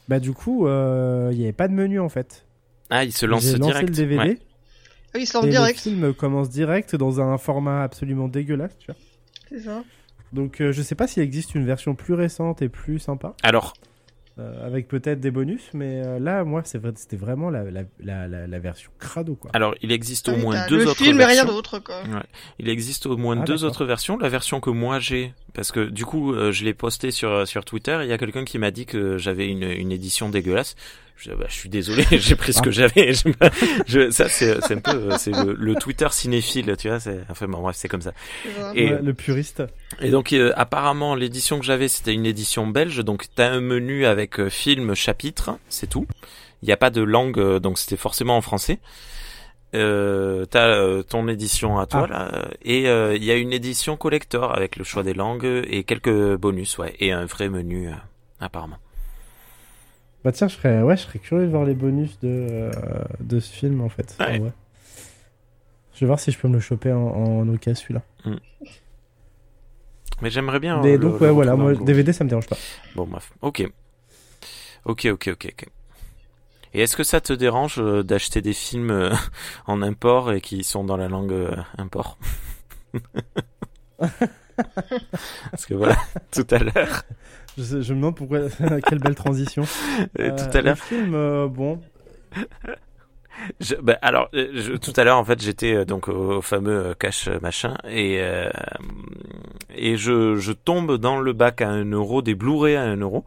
[0.07, 2.45] Bah du coup, euh, il n'y avait pas de menu en fait.
[2.89, 3.89] Ah, il se lance lancé direct.
[3.89, 4.17] le DVD.
[4.17, 4.37] Ouais.
[5.13, 5.75] Ah oui, c'est en Et direct.
[5.85, 8.95] le film commence direct dans un format absolument dégueulasse, tu vois.
[9.49, 9.83] C'est ça.
[10.33, 13.73] Donc euh, je sais pas s'il existe une version plus récente et plus sympa, Alors,
[14.39, 17.81] euh, avec peut-être des bonus, mais euh, là, moi, c'est vrai, c'était vraiment la, la,
[17.99, 19.51] la, la, la version crado, quoi.
[19.53, 21.53] alors, il existe au Oui, moins deux le autres film et rien versions.
[21.53, 22.01] d'autre, quoi.
[22.59, 24.17] Il existe au moins Ah, deux autres versions.
[24.17, 27.65] La version que moi j'ai, parce que du coup euh, je l'ai posté sur sur
[27.65, 27.99] Twitter.
[28.03, 30.75] Il y a quelqu'un qui m'a dit que j'avais une une édition dégueulasse.
[31.21, 32.71] Je, bah, je suis désolé, j'ai pris ce que Ah.
[32.71, 33.11] j'avais.
[33.13, 33.29] Je,
[33.87, 36.99] je- ça c'est c'est un peu c'est le, le Twitter cinéphile, tu vois.
[37.01, 38.13] C'est enfin bon bref c'est comme ça.
[38.73, 39.61] Et- Ouais, le puriste.
[40.01, 43.03] Et donc euh, apparemment l'édition que j'avais c'était une édition belge.
[43.03, 46.07] Donc t'as un menu avec euh, film chapitre, c'est tout.
[46.63, 48.79] Il n'y a pas de langue, euh, donc c'était forcément en français.
[49.75, 52.13] Euh, t'as euh, ton édition à toi Ah.
[52.31, 55.83] là, et euh, il y a une édition collector avec le choix des langues et
[55.83, 57.93] quelques bonus, ouais, et un vrai menu euh,
[58.39, 58.77] apparemment.
[60.23, 62.71] Bah tiens, je serais, ouais, je serais curieux de voir les bonus de, euh,
[63.21, 64.15] de ce film, en fait.
[64.19, 64.41] Ouais.
[65.93, 67.45] Je vais voir si je peux me le choper en, en
[67.75, 68.01] celui-là.
[70.21, 70.81] Mais j'aimerais bien.
[70.81, 71.73] Des- euh, donc, le- ouais, voilà, moi.
[71.73, 72.57] DVD, ça me dérange pas.
[72.95, 73.63] Bon bref, ok,
[74.85, 75.65] ok, ok, ok, ok.
[76.73, 79.13] Et est-ce que ça te dérange euh, d'acheter des films euh,
[79.67, 81.33] en import et qui sont dans la langue
[81.77, 82.17] import
[83.97, 85.95] Parce que voilà,
[86.31, 87.03] tout à l'heure,
[87.59, 88.39] Je, me demande pourquoi.
[88.87, 89.63] Quelle belle transition.
[90.19, 91.79] euh, tout à l'heure, Le film, euh, bon.
[93.61, 96.93] Je, bah, alors, euh, je- tout à l'heure, en fait, j'étais euh, donc au, fameux
[96.99, 98.49] cash machin et euh,
[99.73, 103.23] et je, je tombe dans le bac à 1 euro des Blu-ray à 1 euro.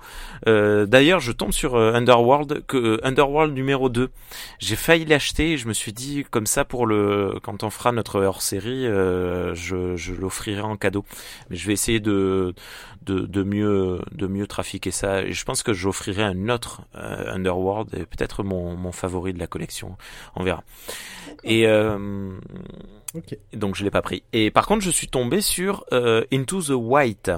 [0.48, 4.10] Euh, D'ailleurs, je tombe sur Underworld que Underworld numéro 2.
[4.58, 7.90] J'ai failli l'acheter et je me suis dit comme ça pour le quand on fera
[7.92, 11.06] notre hors-série, euh, je, je l'offrirai en cadeau.
[11.48, 12.54] Mais je vais essayer de
[13.04, 15.22] de, de mieux de mieux trafiquer ça.
[15.22, 19.38] Et je pense que j'offrirai un autre euh, Underworld et peut-être mon mon favori de
[19.38, 19.96] la collection.
[20.36, 20.64] On verra.
[21.44, 22.38] Et euh,
[23.52, 24.22] donc je l'ai pas pris.
[24.32, 27.30] Et par contre je suis tombé sur euh, Into the White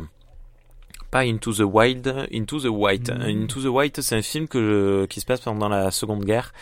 [1.15, 3.09] pas Into the Wild, Into the White.
[3.09, 3.43] Mhm.
[3.45, 6.53] Into the White, c'est un film que qui se passe pendant la Seconde Guerre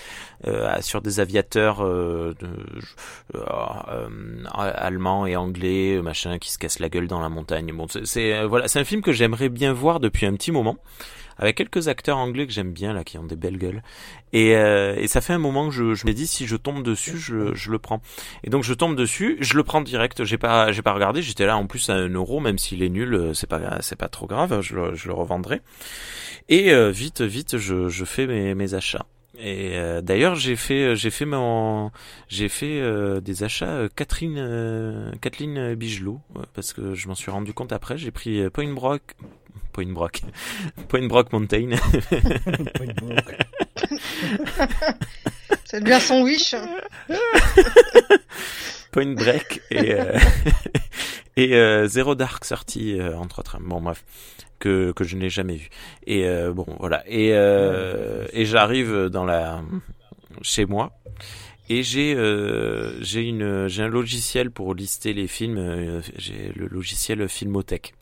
[0.47, 2.49] euh, sur des aviateurs euh, de,
[3.35, 3.41] euh,
[3.89, 7.73] euh, allemands et anglais, machin, qui se cassent la gueule dans la montagne.
[7.73, 10.77] Bon, c'est voilà, c'est un film que j'aimerais bien voir depuis un petit moment,
[11.43, 13.83] avec quelques acteurs anglais que j'aime bien là, qui ont des belles gueules.
[14.33, 17.19] Et, euh, ça fait un moment que je, je me dis si je tombe dessus,
[17.19, 18.01] je, le prends.
[18.45, 20.23] Et donc je tombe dessus, je le prends direct.
[20.23, 21.21] J'ai pas, j'ai pas regardé.
[21.21, 23.97] J'étais là en plus à un euro, même s'il est nul, euh, c'est pas, c'est
[23.97, 24.61] pas trop grave.
[24.61, 25.63] Je, le- revendrai.
[26.49, 29.07] Et euh, vite, vite, je, fais mes, achats.
[29.37, 31.91] Et d'ailleurs, j'ai fait, j'ai fait mon,
[32.29, 32.81] j'ai fait
[33.21, 36.21] des achats euh, Catherine, Kathleen Bigelow,
[36.55, 37.99] parce que je m'en suis rendu compte après.
[37.99, 38.51] J'ai pris euh,
[39.73, 40.21] Point Brock,
[40.89, 41.71] Point Brock, Point Brock Mountain.
[45.65, 46.55] C'est bien son wish.
[48.91, 50.19] Point Break et euh,
[51.37, 53.57] et euh, Zero Dark Thirty euh, entre autres.
[53.61, 54.05] Bon bref,
[54.59, 55.71] que que je n'ai jamais vu.
[56.07, 57.03] Et euh, bon voilà.
[57.07, 59.63] Et euh, et j'arrive dans la
[60.43, 60.93] chez moi
[61.71, 65.57] et j'ai euh, j'ai une j'ai un logiciel pour lister les films.
[65.59, 67.95] euh, j'ai le logiciel Filmothèque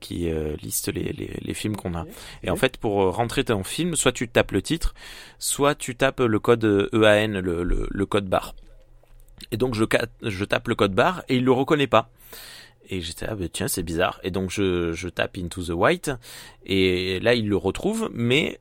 [0.00, 2.06] qui euh, liste les, les, les films qu'on a.
[2.42, 4.94] Et en fait, pour euh, rentrer ton film, soit tu tapes le titre,
[5.38, 8.54] soit tu tapes le code euh, EAN, le, le, le code barre.
[9.52, 9.84] Et donc je,
[10.44, 12.10] tape le code barre et il le reconnaît pas.
[12.88, 14.20] Et j'étais ah bah tiens c'est bizarre.
[14.22, 16.10] Et donc je, je tape Into the White
[16.66, 18.60] et là il le retrouve, mais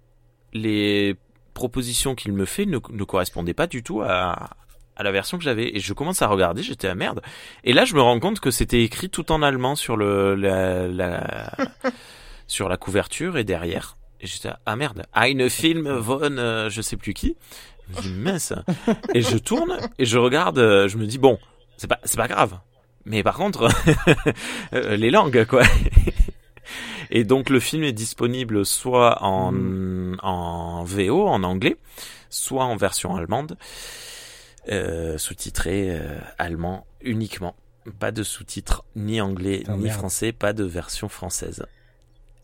[0.53, 1.15] les
[1.53, 4.51] propositions qu'il me fait ne, ne correspondaient pas du tout à,
[5.00, 5.76] à la version que j'avais.
[5.76, 7.22] Et je commence à regarder, j'étais à merde.
[7.64, 10.88] Et là je me rends compte que c'était écrit tout en allemand sur le la,
[10.88, 11.52] la
[12.47, 13.97] sur la couverture et derrière.
[14.22, 17.38] Et j'étais ah merde, Eine Film von euh, je sais plus qui.
[17.89, 18.54] Je me dis mince.
[19.16, 21.39] Et je tourne et je regarde, je me dis bon,
[21.78, 22.60] c'est pas c'est pas grave.
[23.06, 23.70] Mais par contre
[24.74, 25.64] euh, les langues quoi.
[27.12, 29.52] Et donc le film est disponible soit en
[30.22, 31.78] en VO en anglais,
[32.30, 33.58] soit en version allemande
[34.70, 37.55] euh, sous-titré euh, allemand uniquement.
[37.99, 39.97] Pas de sous-titres ni anglais Putain, ni merde.
[39.97, 41.66] français, pas de version française.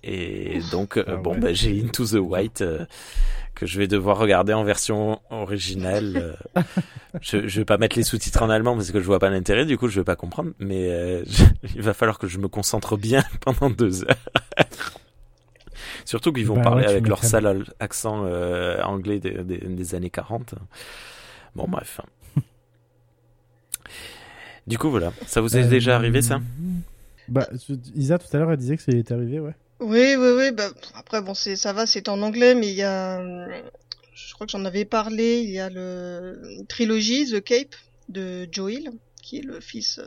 [0.04, 1.40] Et donc, euh, Ah bon, ouais.
[1.40, 2.86] bah, j'ai Into the White euh,
[3.56, 6.38] que je vais devoir regarder en version originale.
[7.22, 9.66] je, je vais pas mettre les sous-titres en allemand parce que je vois pas l'intérêt,
[9.66, 10.52] du coup je vais pas comprendre.
[10.60, 11.44] Mais euh, je-
[11.76, 14.16] il va falloir que je me concentre bien pendant deux heures.
[16.06, 19.58] Surtout qu'ils vont Bah parler ouais, avec leur sale al- accent euh, anglais des, des-
[19.58, 20.56] des années 40.
[21.56, 22.02] Bon, bref.
[24.68, 25.14] Du coup, voilà.
[25.28, 26.42] Ça vous est Euh, déjà arrivé, ça
[27.28, 27.48] Bah,
[27.96, 29.56] Isa tout à l'heure elle disait que ça lui était arrivé, ouais.
[29.80, 30.52] Oui, oui, oui.
[30.52, 33.48] Bah, après, bon, c'est ça va, c'est en anglais, mais il y a, hum,
[34.14, 35.40] je crois que j'en avais parlé.
[35.42, 37.76] Il y a le une trilogie The Cape
[38.10, 38.92] de Joe Hill,
[39.22, 40.00] qui est le fils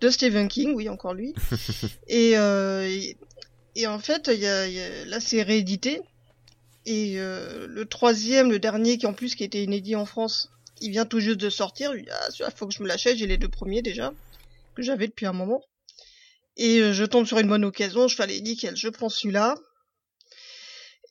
[0.00, 1.34] de Stephen King, oui, encore lui.
[2.08, 3.16] et, euh, et,
[3.76, 6.00] et en fait, il y a, y a- là, c'est réédité.
[6.86, 10.50] Et euh, le troisième, le dernier, qui en plus qui était inédit en France,
[10.80, 11.94] il vient tout juste de sortir.
[11.94, 13.16] Il ah, celui-là, faut que je me l'achète.
[13.16, 14.12] J'ai les deux premiers déjà
[14.76, 15.62] que j'avais depuis un moment.
[16.56, 19.56] Et euh, je tombe sur une bonne occasion, je fais allez nickel, je prends celui-là.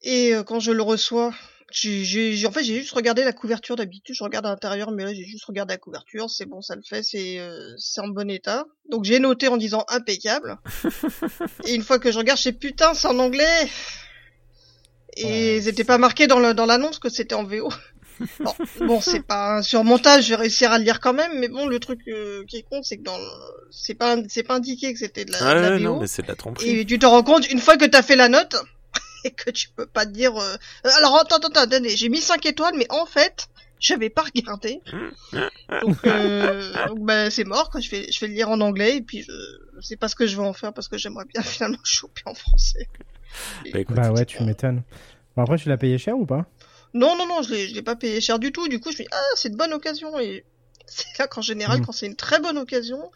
[0.02, 1.34] Et euh, quand je le reçois,
[1.72, 5.14] j'ai, en fait j'ai juste regardé la couverture d'habitude, je regarde à l'intérieur, mais là
[5.14, 8.30] j'ai juste regardé la couverture, c'est bon, ça le fait, c'est euh, c'est en bon
[8.30, 8.66] état.
[8.90, 10.58] Donc j'ai noté en disant impeccable.
[11.66, 13.70] et une fois que je regarde, je sais putain, c'est en anglais.
[15.18, 17.70] Et Ouais, c'était pas marqué dans le, dans l'annonce que c'était en VO.
[18.44, 21.48] Bon, bon, c'est pas un surmontage, je vais réussir à le lire quand même, mais
[21.48, 23.24] bon, le truc euh, qui compte, c'est que dans le-
[23.72, 25.94] c'est pas c'est pas indiqué que c'était de la, de la Ouais, VO.
[25.94, 26.72] non, mais c'est de la tromperie.
[26.72, 28.56] Et tu te rends compte, une fois que t'as fait la note,
[29.26, 30.36] et que tu peux pas te dire...
[30.38, 30.56] euh,
[30.86, 33.48] euh, alors attends, attends, attends, attendez, j'ai mis 5 étoiles, mais en fait,
[33.80, 34.82] j'avais pas regardé.
[35.82, 37.82] Donc, euh, donc bah, c'est mort, quoi.
[37.82, 39.32] Je vais, je vais le lire en anglais, et puis je,
[39.78, 42.22] je sais pas ce que je vais en faire, parce que j'aimerais bien finalement choper
[42.26, 42.88] en français.
[43.74, 44.84] Bah, écoute, Bah ouais, tu m'étonnes.
[45.36, 46.46] Bon, après, tu l'as payé cher ou pas?
[46.96, 48.68] Non, non, non, je l'ai, je l'ai pas payé cher du tout.
[48.68, 50.44] Du coup, je me dis, ah, c'est une bonne occasion, et...
[50.88, 51.86] C'est là qu'en général, Mm.
[51.86, 53.12] quand c'est une très bonne occasion,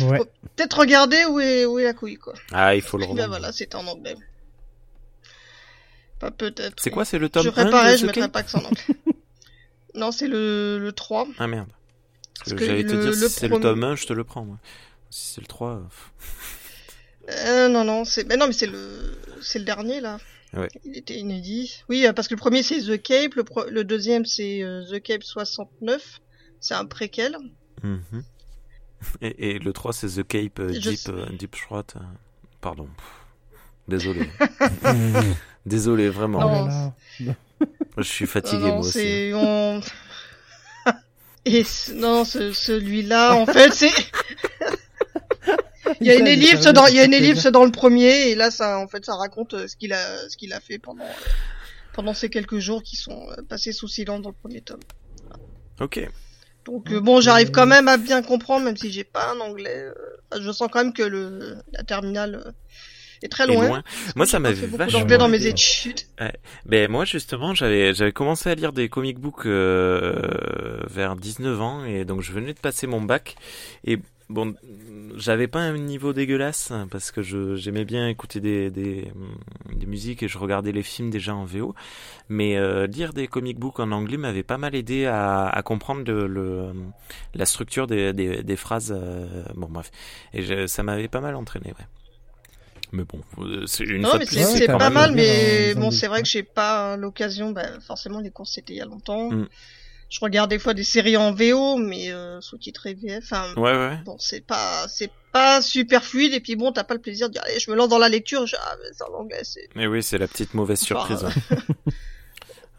[0.00, 0.18] Ouais.
[0.54, 2.34] peut-être regarder où est, où est la couille, quoi.
[2.52, 4.16] Ah, il faut le Et ben voilà, c'était en anglais.
[6.20, 6.74] Pas peut-être.
[6.82, 8.58] C'est quoi, c'est le tome Je 1 ferais de pareil, je mettrais pas que ça
[8.58, 8.84] en anglais.
[9.94, 11.26] non, c'est le, le 3.
[11.38, 11.68] Ah merde.
[12.38, 14.22] Parce que, j'allais te le- dire, le si c'est le tome 1, je te le
[14.24, 14.58] prends, moi.
[15.10, 15.70] Si c'est le 3...
[15.70, 15.80] euh.
[17.30, 20.18] Euh, non, non, c'est, mais non, mais c'est le, c'est le dernier, là.
[20.56, 20.68] Ouais.
[20.84, 21.82] Il était inédit.
[21.88, 25.00] Oui, euh, parce que le premier c'est The Cape, le, pro- le deuxième c'est The
[25.02, 26.20] Cape 69.
[26.60, 27.36] C'est un préquel.
[27.82, 28.22] Mhm.
[29.20, 31.82] Et, et le 3, c'est The Cape euh, Deep, euh, Deep euh,
[32.62, 32.88] Pardon.
[33.86, 34.28] Désolé.
[35.66, 36.66] Désolé, vraiment.
[36.66, 36.92] Non.
[37.20, 37.64] Oh.
[37.98, 38.92] Je suis fatigué, Non, non, moi aussi.
[38.92, 39.80] c'est, on...
[41.44, 43.90] Et non, ce- celui-là, en fait, c'est,
[46.00, 48.28] il y a une ellipse dans, il y a une c'est ellipse dans le premier,
[48.30, 50.78] et là, ça, en fait, ça raconte euh, ce qu'il a, ce qu'il a fait
[50.78, 51.08] pendant, euh,
[51.92, 54.80] pendant ces quelques jours qui sont euh, passés sous silence dans le premier tome.
[55.80, 56.08] Ok.
[56.64, 59.76] Donc euh, bon, j'arrive quand même à bien comprendre, même si j'ai pas un anglais.
[59.84, 59.92] euh,
[60.32, 62.50] enfin, je sens quand même que le la terminale euh,
[63.22, 63.82] est très Et loin.
[64.16, 65.50] Moi, ça m'avait fait beaucoup vachement d'anglais dans mes aidé.
[65.50, 66.00] études.
[66.64, 70.14] Ben moi justement j'avais j'avais commencé à lire des comic books euh,
[70.90, 73.36] vers 19 ans et donc je venais de passer mon bac
[73.84, 73.98] et
[74.28, 74.54] bon
[75.16, 79.12] j'avais pas un niveau dégueulasse parce que j'aimais bien écouter des, des
[79.72, 81.74] des musiques et je regardais les films déjà en VO
[82.28, 86.02] mais euh, lire des comic books en anglais m'avait pas mal aidé à, à comprendre
[86.10, 86.72] le, le
[87.34, 89.90] la structure des des, des phrases euh, bon bref
[90.34, 91.86] et je- ça m'avait pas mal entraîné ouais
[92.92, 96.22] mais bon euh, c'est une Non, fois mais c'est pas mal, mais bon, c'est vrai
[96.22, 97.50] que j'ai pas l'occasion.
[97.50, 99.30] Bah, forcément, les courses c'était il y a longtemps.
[99.30, 99.48] Mm.
[100.08, 103.24] Je regarde des fois des séries en VO, mais euh, sous-titré VF.
[103.24, 106.32] Enfin, ouais ouais bon, c'est pas c'est pas super fluide.
[106.32, 108.08] Et puis bon, t'as pas le plaisir de dire, allez, je me lance dans la
[108.08, 108.46] lecture.
[108.46, 111.24] Je, ah, mais c'est en anglais, c'est mais oui c'est la petite mauvaise Enfin, surprise
[111.24, 111.32] ouais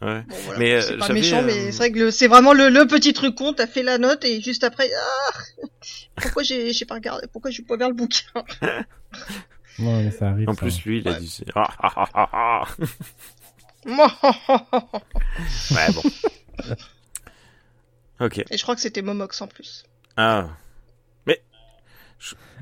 [0.00, 0.58] bon voilà.
[0.58, 2.86] Mais, euh, c'est pas méchant, euh, mais c'est vrai que le- c'est vraiment le, le
[2.86, 3.52] petit truc con.
[3.52, 5.38] T'as fait la note et juste après, ah,
[6.22, 8.22] pourquoi j'ai j'ai pas regardé, pourquoi je suis pas vers le bouquin.
[8.62, 8.84] Ouais,
[10.04, 10.48] mais ça arrive.
[10.48, 10.60] En ça.
[10.62, 11.18] plus, lui, il a Ouais.
[11.20, 12.64] dit ah, ah, ah, ah, ah.
[13.86, 13.94] Ouais,
[15.94, 16.02] bon.
[18.20, 18.38] Ok.
[18.50, 19.84] Et je crois que c'était Momox en plus.
[20.16, 20.48] Ah.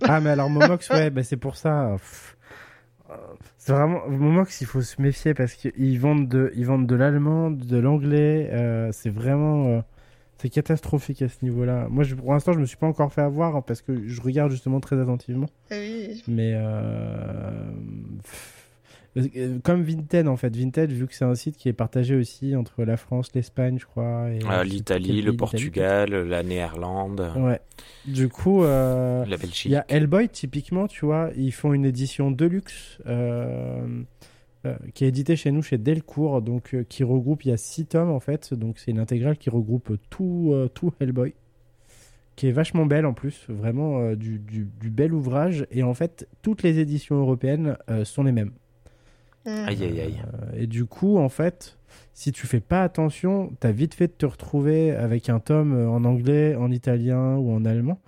[0.02, 1.96] Ah, mais alors Momox, ouais, bah, c'est pour ça.
[3.10, 3.16] Euh,
[3.58, 7.50] C'est vraiment Momox, il faut se méfier parce qu'ils vendent de, ils vendent de l'allemand,
[7.50, 8.50] de l'anglais.
[8.52, 9.80] euh, c'est vraiment, euh,
[10.38, 11.86] c'est catastrophique à ce niveau-là.
[11.88, 14.20] Moi, je, pour l'instant, je me suis pas encore fait avoir hein, parce que je
[14.20, 15.48] regarde justement très attentivement.
[15.70, 16.22] Eh oui.
[16.28, 17.70] Mais euh,
[18.22, 18.55] pff, euh,
[19.62, 22.84] comme Vinted en fait, Vinted vu que c'est un site qui est partagé aussi entre
[22.84, 27.32] la France, l'Espagne, je crois, et quel L'Italie, le Portugal, la Néerlande.
[27.36, 27.60] Ouais.
[28.06, 32.30] Du coup, euh, la il y a Hellboy typiquement, tu vois, ils font une édition
[32.30, 34.02] deluxe euh,
[34.66, 37.56] euh, qui est éditée chez nous chez Delcourt, donc euh, qui regroupe, il y a
[37.56, 41.32] six tomes en fait, donc c'est une intégrale qui regroupe tout, euh, tout Hellboy,
[42.34, 45.94] qui est vachement belle en plus, vraiment euh, du, du, du bel ouvrage, et en
[45.94, 48.52] fait toutes les éditions européennes euh, sont les mêmes.
[49.46, 50.22] Aïe, aïe, aïe.
[50.26, 51.78] Euh, et du coup, en fait,
[52.12, 56.04] si tu fais pas attention, t'as vite fait de te retrouver avec un tome en
[56.04, 58.00] anglais, en italien ou en allemand.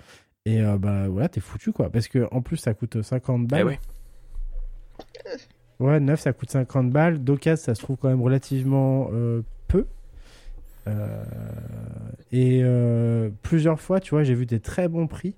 [0.49, 1.91] Et euh, bah voilà, t'es foutu quoi.
[1.91, 3.61] Parce que en plus, ça coûte 50 balles.
[3.61, 3.78] Eh ouais.
[5.78, 7.22] Ouais, neuf, ça coûte 50 balles.
[7.22, 9.86] D'occasion, ça se trouve quand même relativement euh, peu.
[10.86, 11.22] Euh,
[12.32, 12.62] et
[13.43, 15.34] plusieurs fois, tu vois, j'ai vu des très bons prix.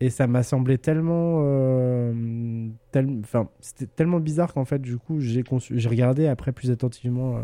[0.00, 1.38] Et ça m'a semblé tellement.
[1.42, 6.52] euh, tel- Enfin, c'était tellement bizarre qu'en fait, du coup, j'ai conçu- j'ai regardé après
[6.52, 7.40] plus attentivement euh,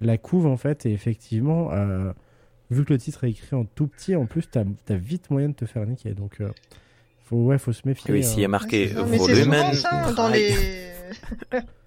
[0.00, 0.86] la couve, en fait.
[0.86, 2.12] Et effectivement, euh,
[2.70, 5.50] vu que le titre est écrit en tout petit, en plus, t'as as vite moyen
[5.50, 6.14] de te faire niquer.
[6.14, 6.48] Donc, euh,
[7.26, 8.12] faut, ouais, faut se méfier.
[8.12, 8.50] Oui, s'il y a euh.
[8.50, 9.72] marqué Ouais, volumen.
[9.74, 10.42] souvent ça dans Braille.
[11.52, 11.60] les.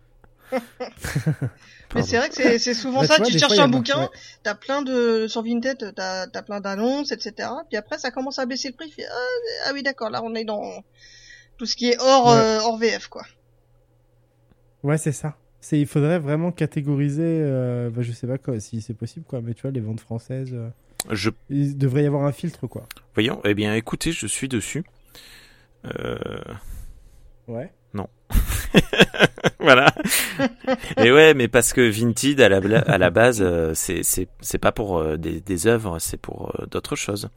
[1.96, 3.16] Mais c'est vrai que c'est souvent Bah, ça.
[3.16, 4.08] tu vois, Tu des cherches fois, un bouquin, ouais.
[4.44, 7.50] t'as plein de sur Vinted, t'as as plein d'annonces, etc.
[7.70, 8.92] Puis après, ça commence à baisser le prix.
[8.92, 10.10] fais, ah, ah oui, d'accord.
[10.10, 10.84] Là, on est dans
[11.58, 12.34] tout ce qui est hors Ouais.
[12.38, 13.24] euh, hors VF, quoi.
[14.84, 15.38] Ouais, c'est ça.
[15.62, 19.42] C'est, il faudrait vraiment catégoriser, euh, bah, je sais pas quoi, si c'est possible, quoi,
[19.42, 20.70] mais tu vois, les ventes françaises, euh,
[21.12, 22.86] Je il devrait y avoir un filtre, quoi.
[23.16, 23.42] voyons.
[23.44, 24.84] Eh bien, écoutez, je suis dessus.
[25.86, 26.18] Euh,
[27.48, 27.72] Ouais.
[29.60, 29.94] voilà.
[30.98, 34.28] Et ouais, mais parce que Vinted à la, bla- à la base, euh, c'est c'est
[34.42, 37.30] c'est pas pour euh, des, des œuvres, c'est pour euh, d'autres choses.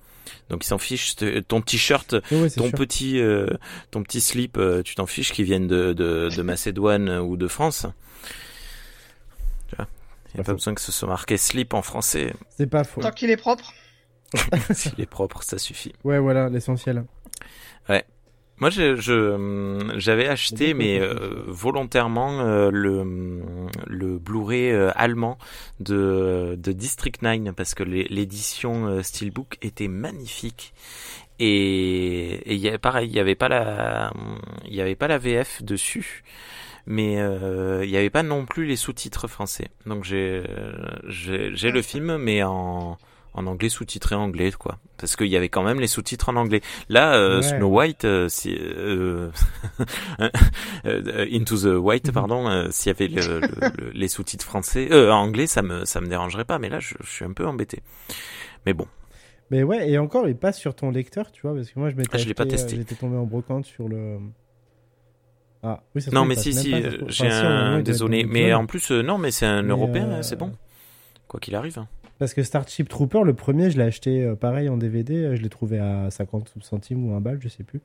[0.49, 1.15] Donc ils s'en fichent.
[1.49, 2.73] Ton t-shirt, Ouais, ouais, ton sûr.
[2.79, 3.47] petit euh,
[3.91, 7.87] ton petit slip, tu t'en fiches qu'ils viennent de, de de Macédoine ou de France.
[9.69, 9.87] Tu vois,
[10.35, 10.57] il y Pas a pas faux.
[10.57, 12.33] besoin que ce soit marqué slip en français.
[12.57, 13.01] C'est pas faux.
[13.01, 13.73] Tant qu'il est propre.
[14.73, 15.93] S'il est propre, ça suffit.
[16.05, 17.05] Ouais, voilà, l'essentiel.
[18.61, 23.43] Moi, je, je, hum, j'avais acheté, mais euh, volontairement, euh, le,
[23.87, 25.39] le Blu-ray euh, allemand
[25.81, 30.75] de, de District 9 parce que l'é- l'édition euh, Steelbook était magnifique.
[31.39, 34.13] Et, et y avait pareil, il y avait pas la,
[34.67, 36.23] y avait pas la VF dessus,
[36.87, 39.69] mais euh, il y avait pas non plus les sous-titres français.
[39.87, 40.73] Donc j'ai, euh,
[41.09, 42.99] j'ai, j'ai le film, mais en
[43.35, 46.61] en anglais sous-titré anglais quoi parce qu'il y avait quand même les sous-titres en anglais
[46.89, 47.43] là euh, Ouais.
[47.43, 49.31] Snow White euh, si, euh,
[50.85, 52.13] Into the White Mhm.
[52.15, 56.01] pardon s'il y avait le, le- le- les sous-titres français euh, anglais ça me ça
[56.01, 57.83] me dérangerait pas mais là je, je suis un peu embêté
[58.67, 58.87] mais bon
[59.51, 61.97] Mais ouais, et encore, il passe sur ton lecteur, tu vois, parce que moi, je
[61.97, 62.77] m'étais Ah, je l'ai pas testé.
[62.77, 64.19] J'étais tombé en brocante sur le.
[65.65, 66.73] Ah, oui, ça non mais si si
[67.09, 70.53] j'ai un désolé mais en plus non mais c'est un Mais, européen c'est bon
[71.29, 71.89] quoi qu'il arrive hein.
[72.21, 75.43] Parce que Starship Trooper, le premier, je l'ai acheté euh, pareil en DVD, euh, je
[75.43, 77.81] l'ai trouvé à 50 centimes ou un balle, je sais plus.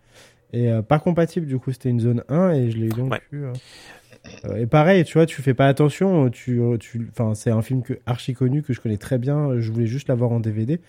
[0.53, 3.21] Et euh, pas compatible, du coup, c'était une zone 1 et je l'ai donc Ouais.
[3.31, 3.43] eu.
[3.45, 4.57] euh.
[4.57, 8.33] Et pareil, tu vois, tu fais pas attention, tu, tu, c'est un film que, archi
[8.33, 10.79] connu que je connais très bien, je voulais juste l'avoir en DVD.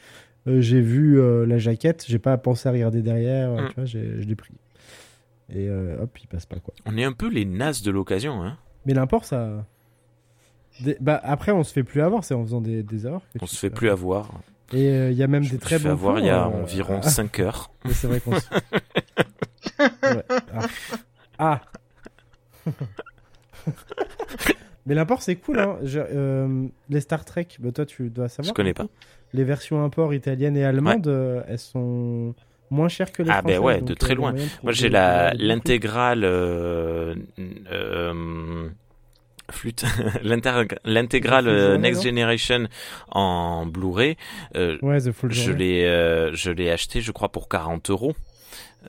[0.46, 3.68] J'ai vu la jaquette, j'ai pas pensé à regarder derrière, Mm.
[3.68, 4.54] tu vois, j'ai- je l'ai pris.
[5.54, 6.74] Et hop, il passe pas quoi.
[6.86, 9.64] on est un peu les nazes de l'occasion hein Mais l'import, ça.
[10.80, 13.22] Des- Bah, après, on se fait plus avoir, c'est en faisant des, des erreurs.
[13.32, 14.30] que on se fait plus avoir
[14.72, 16.26] Et euh, il y a même je des très suis fait bons avoir plans, il
[16.26, 18.46] y a euh, environ ah, 5 heures Mais c'est vrai qu'on se...
[18.52, 20.22] Ouais.
[20.54, 20.66] Ah.
[21.38, 21.60] Ah.
[24.86, 25.58] Mais l'import, c'est cool.
[25.58, 25.78] Hein.
[25.82, 28.50] Je- euh, les Star Trek, bah, toi, tu dois savoir.
[28.50, 28.86] je connais pas.
[29.32, 32.34] Les versions import italiennes et allemandes, euh, elles sont
[32.70, 33.58] moins chères que les Ah, ben françaises.
[33.60, 34.32] ouais, donc, de euh, très loin.
[34.32, 37.14] de Moi, j'ai la bons l'intégrale euh,
[37.72, 38.68] euh,
[39.50, 39.84] flûte,
[40.22, 42.68] l'intég- l'intégrale euh, Next Generation
[43.10, 44.16] en Blu-ray.
[44.56, 44.98] euh, Ouais,
[45.34, 48.14] je l'ai, euh, je l'ai acheté, je crois, pour 40 euros.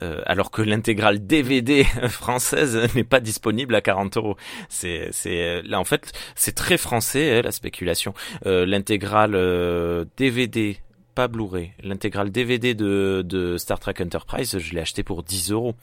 [0.00, 4.36] Euh, alors que l'intégrale DVD française n'est pas disponible à 40 euros.
[4.68, 8.14] C'est, c'est là en fait, c'est très français hein, la spéculation.
[8.46, 10.78] Euh, l'intégrale euh, DVD,
[11.18, 15.74] pas Blu-ray, l'intégrale DVD de, de Star Trek Enterprise, je l'ai acheté pour 10 euros.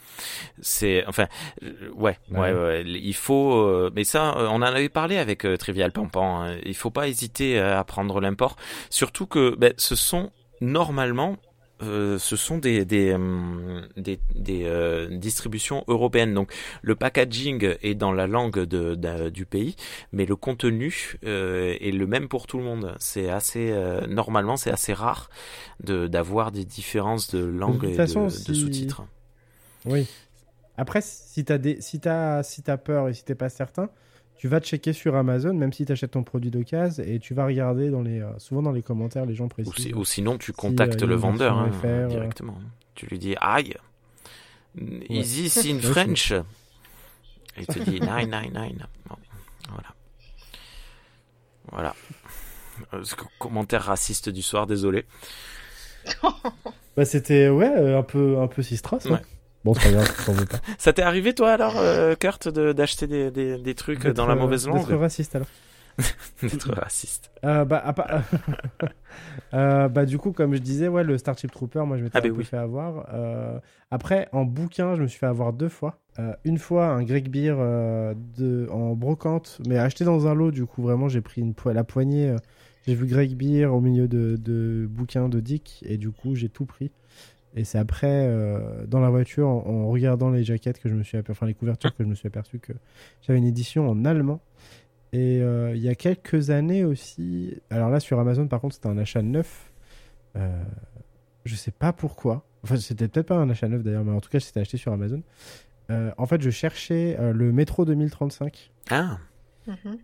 [0.62, 1.28] C'est, enfin,
[1.62, 2.54] euh, ouais, ouais, Ouais.
[2.54, 6.44] ouais, il faut, euh, mais ça, euh, on en avait parlé avec euh, Trivial Pampan.
[6.44, 6.56] hein.
[6.64, 8.56] il faut pas hésiter à prendre l'import,
[8.90, 10.32] surtout que ben, ce sont
[10.62, 11.36] normalement
[11.84, 16.34] euh, ce sont des des hum, des, des, euh, distributions européennes.
[16.34, 19.76] Donc le packaging est dans la langue de, de- du pays,
[20.14, 22.96] mais le contenu euh, est le même pour tout le monde.
[23.00, 25.30] C'est assez euh, normalement c'est assez rare
[25.84, 29.04] de d'avoir des différences de langue toute et façon, de, de si- sous-titres.
[29.86, 30.08] Oui.
[30.78, 33.90] Après, si t'as des, si t'as, si t'as peur et si t'es pas certain,
[34.38, 37.90] tu vas checker sur Amazon, même si t'achètes ton produit d'occasion, et tu vas regarder
[37.90, 39.74] dans les, euh, souvent dans les commentaires, les gens Ou, précisent.
[39.76, 42.08] si- ou sinon tu Si, contactes euh, le vendeur hein, FR, euh.
[42.08, 42.58] directement.
[42.96, 43.74] Tu lui dis aïe,
[45.10, 46.32] easy c'est in Ouais, French?
[46.32, 48.86] Et il te dit nine nine nine.
[49.10, 49.16] Bon,
[49.70, 49.90] voilà.
[51.72, 51.96] Voilà.
[52.94, 55.06] Euh, ce commentaire raciste du soir, désolé.
[56.98, 59.00] Bah, c'était ouais, un peu, un peu sistras.
[59.10, 59.20] hein.
[59.66, 60.58] Bon, c'est pas grave, pas.
[60.78, 64.28] Ça t'est arrivé toi alors, euh, Kurt, de- d'acheter des, des, des trucs D'être, dans
[64.28, 65.48] la euh, mauvaise D'être langue, raciste alors.
[66.42, 68.22] d'être raciste Euh, bah, à part-
[69.54, 72.20] Euh, bah, du coup, comme je disais, ouais, le Starship Trooper, moi, je m'étais Ah,
[72.20, 72.44] un bah peu oui.
[72.44, 73.08] fait avoir.
[73.14, 73.58] Euh,
[73.92, 76.00] après, en bouquin, je me suis fait avoir deux fois.
[76.20, 80.52] euh, une fois un Greg Beer euh, de, en brocante, mais acheté dans un lot,
[80.52, 82.30] du coup, vraiment, j'ai pris une po- la poignée.
[82.32, 82.38] euh,
[82.88, 86.50] j'ai vu Greg Beer au milieu de, de bouquins de Dick, et du coup, j'ai
[86.50, 86.92] tout pris.
[87.56, 91.04] Et c'est après, euh, dans la voiture, en, en regardant les jaquettes que je me
[91.04, 92.74] suis aperçu, enfin les couvertures que je me suis aperçu que
[93.22, 94.42] j'avais une édition en allemand.
[95.14, 98.90] Et euh, il y a quelques années aussi, alors là sur Amazon par contre c'était
[98.90, 99.72] un achat neuf.
[100.36, 100.62] Euh,
[101.46, 102.44] je sais pas pourquoi.
[102.64, 104.92] Enfin c'était peut-être pas un achat neuf d'ailleurs, mais en tout cas c'était acheté sur
[104.92, 105.24] Amazon.
[105.92, 108.72] Euh, en fait je cherchais euh, le métro 2035.
[108.92, 109.18] Ah,
[109.68, 109.98] Mhm.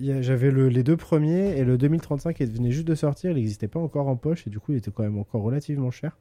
[0.00, 3.68] J'avais le- les deux premiers et le 2035 il venait juste de sortir, il n'existait
[3.68, 6.16] pas encore en poche et du coup il était quand même encore relativement cher.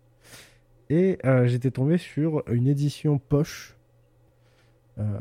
[0.90, 3.78] Et euh, j'étais tombé sur une édition poche
[5.00, 5.20] euh,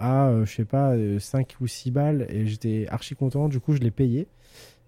[0.00, 3.60] à, euh, je sais pas, euh, 5 ou 6 balles et j'étais archi content, du
[3.60, 4.26] coup je l'ai payé.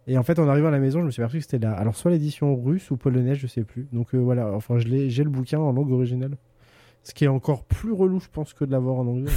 [0.09, 1.72] Et en fait en arrivant à la maison je me suis aperçu que c'était là.
[1.75, 3.87] Alors soit l'édition russe ou polonaise, je sais plus.
[3.93, 6.37] Donc voilà, enfin j'ai le bouquin en langue originale.
[7.05, 9.31] Ce qui est encore plus relou je pense que de l'avoir en anglais.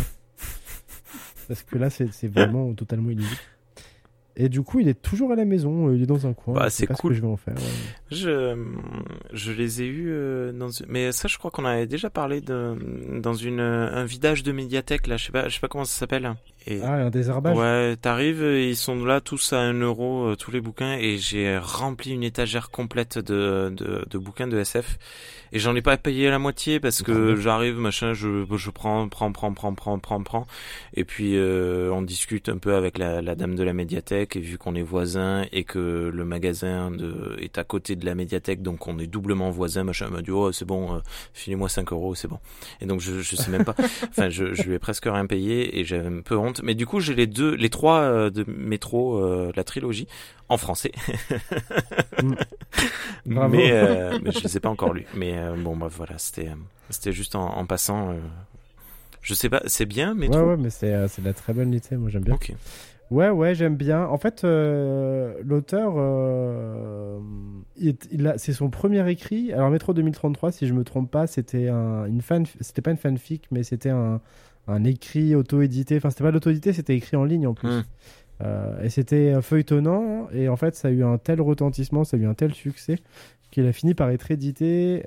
[1.47, 3.41] Parce que là, c'est vraiment totalement illisible.
[4.39, 6.53] Et du coup, il est toujours à la maison, euh, il est dans un coin.
[6.53, 7.11] Bah, c'est ce cool.
[7.11, 7.55] que je vais en faire.
[7.55, 7.61] ouais.
[8.11, 8.55] je,
[9.33, 12.39] je les ai eus euh, dans une- mais ça je crois qu'on avait déjà parlé
[12.41, 12.75] de
[13.19, 15.97] dans une un vidage de médiathèque là, je sais pas, je sais pas comment ça
[15.99, 16.31] s'appelle.
[16.69, 20.35] Et Ah, un désherbage Ouais, t'arrives, euh, ils sont là tous à 1 euro, euh,
[20.35, 24.97] tous les bouquins, et j'ai rempli une étagère complète de, de, de bouquins de SF.
[25.53, 29.31] Et j'en ai pas payé la moitié parce que j'arrive, machin, je, je prends, prends,
[29.31, 30.45] prends, prends, prends, prends, prends.
[30.93, 34.39] Et puis euh, on discute un peu avec la, la dame de la médiathèque, et
[34.39, 38.61] vu qu'on est voisins et que le magasin de, est à côté de la médiathèque,
[38.61, 40.99] donc on est doublement voisins, machin, m'a dit, oh c'est bon, euh,
[41.33, 42.39] filez-moi 5 euros, c'est bon.
[42.81, 43.75] Et donc je, je sais même pas,
[44.09, 46.61] enfin je, je lui ai presque rien payé et j'avais un peu honte.
[46.63, 50.07] Mais du coup j'ai les deux, les trois euh, de métro, euh, la trilogie
[50.49, 50.91] en français.
[52.21, 52.33] Mm.
[53.25, 55.05] Mais, euh, mais je les ai pas encore lus.
[55.13, 56.49] Mais euh, bon bah voilà, c'était
[56.89, 58.11] c'était juste en, en passant.
[58.11, 58.19] euh,
[59.21, 60.41] je sais pas, c'est bien Ouais, métro.
[60.41, 62.35] ouais, mais c'est c'est de la très bonne qualité, moi j'aime bien.
[62.35, 62.53] Ok.
[63.09, 64.05] Ouais, ouais, j'aime bien.
[64.05, 67.19] En fait, euh, l'auteur, euh,
[67.77, 69.53] il il c'est son premier écrit.
[69.53, 72.97] Alors, Métro 2033, si je me trompe pas, c'était un, une fan, c'était pas une
[72.97, 74.19] fanfic, mais c'était un,
[74.67, 75.97] un écrit auto-édité.
[75.97, 77.69] Enfin, c'était pas l'auto-édité, c'était écrit en ligne en plus.
[77.69, 77.83] Hmm.
[78.41, 80.27] Euh, et c'était feuilletonnant.
[80.33, 82.99] Et en fait, ça a eu un tel retentissement, ça a eu un tel succès
[83.51, 85.03] qu'il a fini par être édité.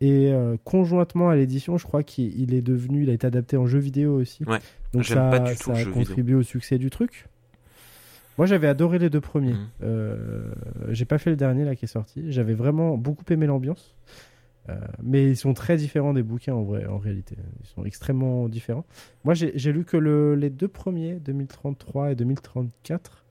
[0.00, 3.56] Et euh, conjointement à l'édition, je crois qu'il il est devenu, il a été adapté
[3.56, 4.44] en jeu vidéo aussi.
[4.44, 4.58] Ouais.
[4.92, 7.26] Donc ça, pas du tout ça le a contribué au succès du truc.
[8.38, 9.54] Moi, j'avais adoré les deux premiers.
[9.54, 9.68] Mhm.
[9.82, 10.52] Euh,
[10.90, 12.30] J'ai pas fait le dernier là qui est sorti.
[12.30, 13.94] J'avais vraiment beaucoup aimé l'ambiance.
[14.68, 17.36] Euh, mais ils sont très différents des bouquins en vrai, en réalité.
[17.62, 18.84] Ils sont extrêmement différents.
[19.24, 23.24] Moi, j'ai lu que le- les deux premiers, 2033 et 2034.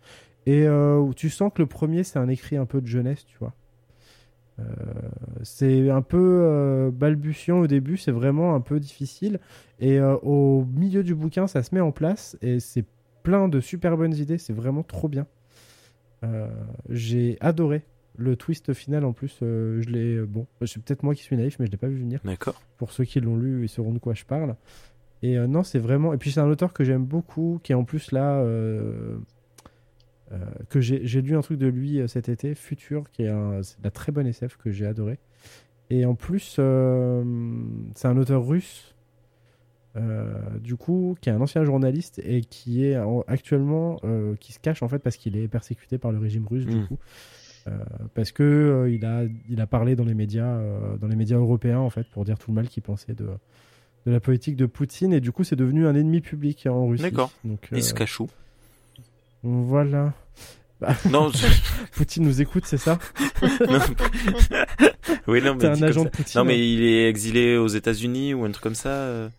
[0.48, 3.38] Et euh, tu sens que le premier, c'est un écrit un peu de jeunesse, tu
[3.40, 3.54] vois.
[4.60, 4.64] Euh,
[5.44, 9.40] c'est un peu euh, balbutiant au début, c'est vraiment un peu difficile.
[9.80, 12.86] Et euh, au milieu du bouquin, ça se met en place et c'est
[13.24, 14.38] plein de super bonnes idées.
[14.38, 15.28] C'est vraiment trop bien.
[16.90, 17.84] J'ai adoré
[18.18, 19.38] le twist final en plus.
[19.42, 22.20] je l'ai bon, c'est peut-être moi qui suis naïf, mais je l'ai pas vu venir.
[22.26, 22.60] D'accord.
[22.78, 24.56] Pour ceux qui l'ont lu, ils sauront de quoi je parle.
[25.22, 26.14] Et non, c'est vraiment.
[26.14, 28.44] Et puis c'est un auteur que j'aime beaucoup, qui est en plus là.
[30.32, 30.38] Euh,
[30.70, 33.80] que j'ai lu un truc de lui euh, cet été, Futur, qui est, un, c'est
[33.80, 35.20] de la très bonne SF que j'ai adoré.
[35.90, 37.24] Et en plus, euh,
[37.96, 38.96] c'est un auteur russe,
[40.60, 43.98] du coup, qui est un ancien journaliste et qui est en- actuellement,
[44.42, 46.88] qui se cache en fait parce qu'il est persécuté par le régime russe, du Mm.
[46.88, 47.00] coup.
[47.68, 47.72] Euh,
[48.14, 51.38] parce que euh, il a il a parlé dans les médias euh, dans les médias
[51.38, 53.26] européens en fait pour dire tout le mal qu'il pensait de
[54.06, 57.02] de la politique de Poutine et du coup c'est devenu un ennemi public en Russie.
[57.02, 57.32] D'accord.
[57.44, 58.28] Donc Il se cache où?
[59.46, 60.14] Voilà.
[61.10, 61.48] Non, je-
[61.94, 63.00] Poutine nous écoute, c'est ça
[63.70, 63.80] non.
[65.26, 66.42] oui, non, mais un agent de Poutine.
[66.42, 68.90] Non, mais il est exilé aux États-Unis ou un truc comme ça.
[68.90, 69.30] euh.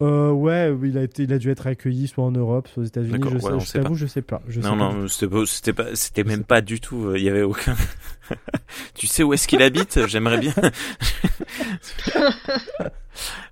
[0.00, 2.86] Euh, ouais, il a été, il a dû être accueilli soit en Europe, soit aux
[2.86, 3.20] États-Unis.
[3.22, 4.40] Je, ouais, sais, je t'avoue, je sais pas.
[4.48, 4.92] Je sais Non, pas.
[4.94, 5.06] non,
[5.46, 7.04] c'était pas, c'était même pas du tout.
[7.08, 7.76] euh, Il y avait aucun.
[8.94, 10.06] tu sais où est-ce qu'il habite?
[10.08, 10.54] J'aimerais bien.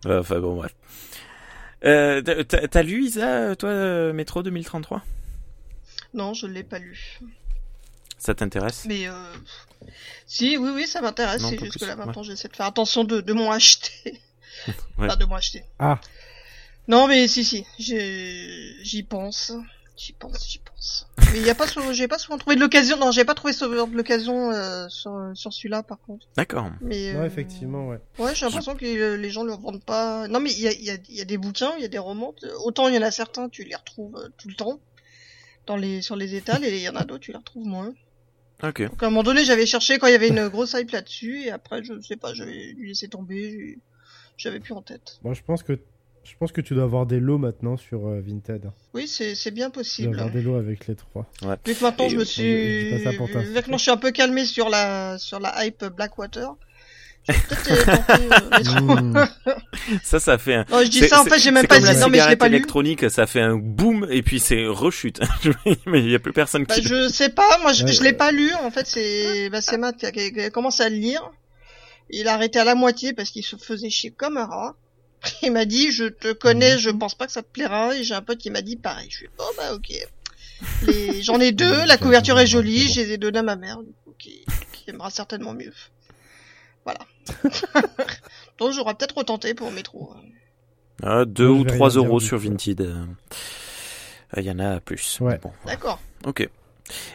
[0.07, 0.75] Enfin bon, bref.
[1.85, 5.03] Euh, t'as- lu Isa, toi, euh, Métro 2033
[6.15, 7.21] Non, je l'ai pas lu.
[8.19, 8.85] Ça t'intéresse?
[8.87, 9.13] Mais euh...
[10.27, 11.43] si, oui, oui, ça m'intéresse.
[11.49, 12.05] C'est juste que là ouais.
[12.05, 14.21] maintenant, j'essaie de faire attention de, de m'en acheter.
[14.99, 15.07] Ouais.
[15.07, 15.65] Enfin, de m'en acheter.
[15.79, 15.99] Ah,
[16.87, 19.53] Non, mais si, si, j'y pense.
[19.97, 21.07] J'y pense, j'y pense.
[21.33, 22.99] Mais il y a pas, sou- j'ai pas souvent trouvé de l'occasion.
[22.99, 26.27] Non, j'ai pas trouvé souvent de l'occasion euh, sur, sur celui-là, par contre.
[26.37, 26.71] D'accord.
[26.83, 28.01] Mais non, euh, effectivement, ouais.
[28.19, 30.27] Ouais, j'ai l'impression que les gens le vendent pas.
[30.29, 31.85] Non, mais il y a, il y, a, il y a des bouquins, il y
[31.85, 32.35] a des romans.
[32.65, 34.81] Autant il y en a certains, tu les retrouves tout le temps
[35.71, 37.93] dans les sur les étals, et il y en a d'autres, tu les retrouves moins.
[38.63, 38.83] Ok.
[38.83, 41.45] Donc à un moment donné, j'avais cherché quand il y avait une grosse hype là-dessus,
[41.45, 43.79] et après, je sais pas, j'avais dû laisser tomber.
[44.37, 45.21] J'avais plus en tête.
[45.23, 45.79] Moi, je pense que
[46.25, 48.71] je pense que tu dois avoir des lots maintenant sur euh, Vinted.
[48.95, 50.19] Oui, c'est c'est bien Tu dois possible.
[50.19, 51.27] avoir des lots avec les trois.
[51.67, 54.69] Vu que maintenant Et je me suis, je non, je suis un peu calmé sur
[54.69, 56.57] la sur la hype Blackwater.
[57.29, 59.27] Je peut-être euh.
[59.91, 59.99] Mmh.
[60.03, 60.65] Ça, ça fait un.
[60.71, 62.01] Non, je dis ça en fait, j'ai même pas comme la dit.
[62.01, 62.57] Non, mais je l'ai pas lu.
[62.57, 65.21] électronique, ça fait un boom et puis c'est rechute.
[65.87, 66.83] mais il y a plus personne Bah, qui.
[66.83, 68.53] je sais pas, moi je, Ouais, je l'ai pas lu.
[68.63, 71.23] En fait, c'est bah, c'est Matt qui a, qui a commencé à le lire.
[72.11, 74.77] Il a arrêté à la moitié parce qu'il se faisait chier comme un rat.
[75.43, 77.95] Il m'a dit, je te connais, je pense pas que ça te plaira.
[77.97, 79.09] Et j'ai un pote qui m'a dit pareil.
[79.11, 79.93] Je suis oh bah ok.
[80.87, 81.23] Les...
[81.23, 83.93] J'en ai deux, la couverture est jolie, je les ai donnés à ma mère, du
[84.05, 85.73] coup, qui, qui aimera certainement mieux.
[86.85, 87.01] Voilà.
[88.59, 90.13] Donc j'aurais peut-être retenté pour Métro.
[91.03, 92.39] Ah, deux Moi, je ou vais trois rien dire euros du sur.
[92.39, 92.81] Vinted.
[92.83, 93.05] euh,
[94.37, 95.19] Il y en a plus.
[95.21, 95.41] Ouais.
[95.67, 95.99] D'accord.
[96.27, 96.49] ok.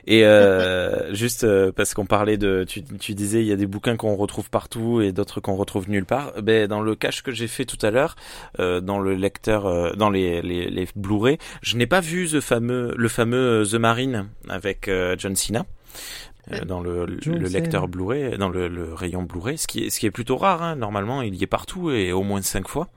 [0.07, 3.66] Et euh, juste euh, parce qu'on parlait de, tu, tu disais il y a des
[3.68, 6.32] bouquins qu'on retrouve partout et d'autres qu'on retrouve nulle part.
[6.41, 8.16] Ben dans le cache que j'ai fait tout à l'heure,
[8.59, 12.39] euh, dans le lecteur, euh, dans les les, les Blu-ray, je n'ai pas vu the
[12.39, 15.66] fameux le fameux euh, The Marine avec euh, John Cena.
[16.51, 17.87] Euh, dans le, le lecteur.
[17.87, 20.61] Blu-ray, dans le, le rayon Blu-ray, ce qui est ce qui est plutôt rare.
[20.61, 20.75] Hein.
[20.75, 22.87] Normalement, il y est partout et au moins cinq fois.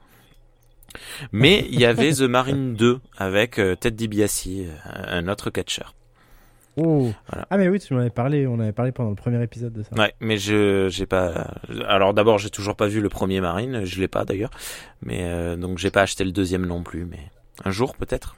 [1.31, 5.93] Mais il y avait The Marine 2 avec euh, Ted DiBiase, euh, un autre catcheur.
[6.77, 7.11] Oh.
[7.27, 7.47] Voilà.
[7.49, 8.47] Ah mais oui, tu m'en avais parlé.
[8.47, 9.89] On avait parlé pendant le premier épisode de ça.
[9.97, 11.51] Ouais, mais je j'ai pas.
[11.87, 14.51] Alors d'abord, j'ai toujours pas vu le premier Marine, je l'ai pas d'ailleurs,
[15.01, 17.05] mais euh, donc j'ai pas acheté le deuxième non plus.
[17.05, 17.19] Mais
[17.65, 18.37] un jour peut-être.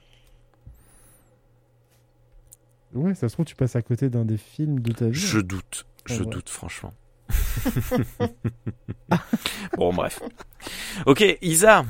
[2.93, 5.19] Ouais, ça se trouve tu passes à côté d'un des films de ta vie.
[5.19, 6.29] Je doute, je Ouais.
[6.29, 6.93] doute franchement.
[9.77, 10.19] bon bref.
[11.05, 11.85] Ok, Isa,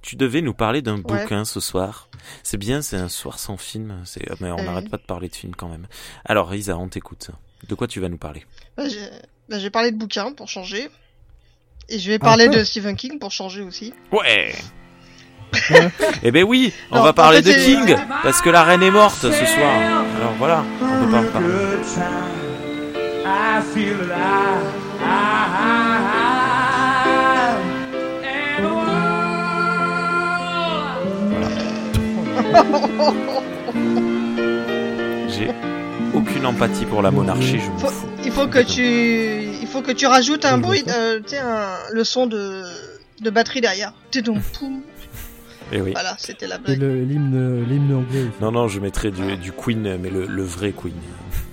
[0.00, 1.02] tu devais nous parler d'un Ouais.
[1.02, 2.08] bouquin ce soir.
[2.42, 4.00] C'est bien, c'est un soir sans film.
[4.04, 5.86] C'est mais on n'arrête pas de parler de film quand même.
[6.24, 7.30] Alors Isa, on t'écoute.
[7.68, 8.44] De quoi tu vas nous parler?
[8.76, 9.08] Bah, j'ai
[9.48, 10.88] bah, j'ai parlé de bouquins pour changer.
[11.88, 12.56] Et je vais parler Ah.
[12.58, 13.92] de Stephen King pour changer aussi.
[14.12, 14.54] Ouais.
[16.22, 18.82] Eh ben oui, on Non, va en parler fait, de King parce que la reine
[18.82, 19.72] est morte ce soir.
[20.18, 21.46] Alors voilà, on peut pas en parler.
[35.28, 35.50] J'ai
[36.14, 38.06] aucune empathie pour la monarchie, je m'en fous.
[38.24, 38.82] il faut que tu,
[39.60, 42.62] il faut que tu rajoutes un bruit, euh, tu sais, un- le son de,
[43.20, 43.92] de batterie derrière.
[44.10, 44.80] Tidum, poum.
[45.72, 45.92] Eh oui.
[45.92, 46.82] Voilà, c'était la Et blague.
[46.82, 48.22] l'hymne, l'hymne anglais.
[48.22, 48.32] aussi.
[48.42, 50.94] Non, non, je mettrais du, du Queen, mais le, le vrai Queen.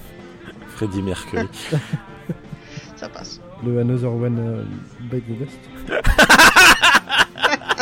[0.75, 1.47] Freddie Mercury.
[2.95, 3.39] Ça passe.
[3.65, 4.65] Le Another One
[5.09, 5.59] by the Dust.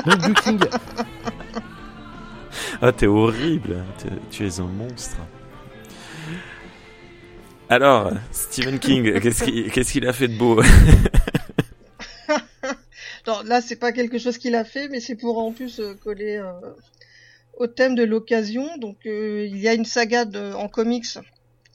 [0.06, 0.60] Donc du King.
[2.82, 3.78] Ah, t'es horrible.
[3.98, 5.18] T'es- Tu es un monstre.
[7.70, 10.62] Alors, Stephen King, qu'est-ce qu'il qu'est-ce qu'il a fait de beau?
[13.28, 15.94] Non, là, c'est pas quelque chose qu'il a fait, mais c'est pour en plus euh,
[15.96, 16.52] coller euh,
[17.58, 18.78] au thème de l'occasion.
[18.78, 21.06] Donc, euh, il y a une saga de, en comics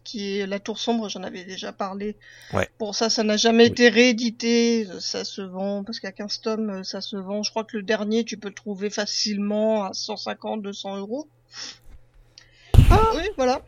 [0.04, 2.16] qui est La Tour Sombre, j'en avais déjà parlé.
[2.52, 2.68] Ouais.
[2.80, 3.70] Bon, ça, ça n'a jamais Oui.
[3.70, 7.42] été réédité, ça se vend, parce qu'à 15 tomes, ça se vend.
[7.42, 11.28] Je crois que le dernier, tu peux le trouver facilement à 150, 200 euros.
[12.90, 13.62] Oui, voilà.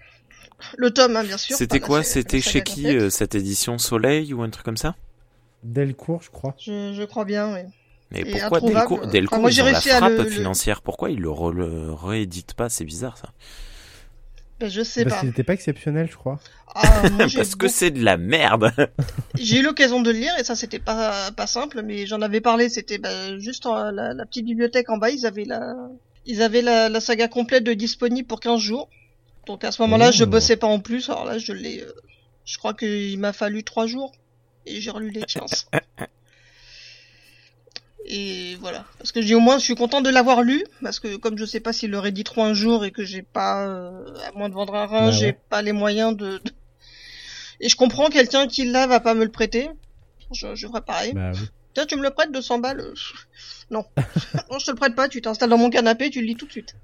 [0.77, 1.57] Le tome, hein, bien sûr.
[1.57, 4.97] C'était quoi C'était chez qui euh, cette édition Soleil ou un truc comme ça?
[5.65, 6.55] Delcourt, je crois.
[6.59, 7.61] je, je crois bien, oui.
[8.11, 8.61] Mais Et pourquoi.
[8.61, 11.19] Delcourt, Delcourt Enfin, moi, ils ont la réussi à frappe le- le- financière Pourquoi ils
[11.19, 12.69] le, re- le rééditent pas?
[12.69, 13.31] C'est bizarre ça.
[14.61, 15.21] Ben, je sais Parce pas.
[15.21, 16.39] qu'il n'était pas exceptionnel, je crois.
[16.77, 18.71] Ah, moi, Parce que c'est de la merde.
[19.35, 22.41] J'ai eu l'occasion de le lire et ça c'était pas pas simple, mais j'en avais
[22.41, 22.69] parlé.
[22.69, 25.75] C'était bah, juste en- la, la petite bibliothèque en bas, ils avaient la
[26.27, 28.89] ils avaient la, la saga complète de disponible pour 15 jours.
[29.47, 30.15] Donc à ce moment-là, Oh.
[30.15, 31.11] je bossais pas en plus.
[31.11, 31.81] Alors là, je l'ai.
[31.83, 31.93] euh,
[32.45, 34.13] je crois qu'il m'a fallu trois jours
[34.67, 35.69] et j'ai relu les 15.
[38.07, 38.85] Et voilà.
[38.99, 41.45] Parce que j'ai au moins, je suis content de l'avoir lu, parce que comme je
[41.47, 44.55] sais pas s'ils le rééditeront un jour et que j'ai pas, euh, à moins de
[44.55, 46.51] vendre un rein, Bah j'ai pas les moyens de, de-
[47.61, 49.71] Et je comprends quelqu'un qui l'a va pas me le prêter.
[50.33, 51.15] Je, je ferai pareil.
[51.15, 51.41] Bah oui.
[51.73, 52.95] Tiens, tu me le prêtes 200 balles euh,
[53.71, 53.87] Non.
[54.51, 56.47] non, je te le prête pas, tu t'installes dans mon canapé, tu le lis tout
[56.47, 56.77] de suite.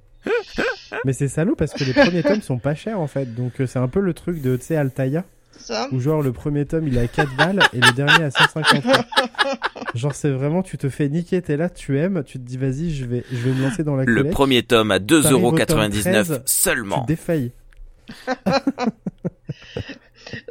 [1.04, 3.34] Mais c'est salaud parce que les premiers tomes sont pas chers en fait.
[3.34, 5.24] Donc euh, c'est un peu le truc de, tu sais, Altaïa.
[5.58, 8.30] Ça Où genre le premier tome il est à 4 balles et le dernier à
[8.30, 9.04] 150 balles.
[9.94, 12.90] Genre c'est vraiment, tu te fais niquer, t'es là, tu aimes, tu te dis vas-y,
[12.94, 14.32] je vais, je vais me lancer dans la Le collecte.
[14.34, 17.00] premier tome à T'arrives au tome 2,99€ 13, seulement.
[17.02, 17.52] Tu défailles.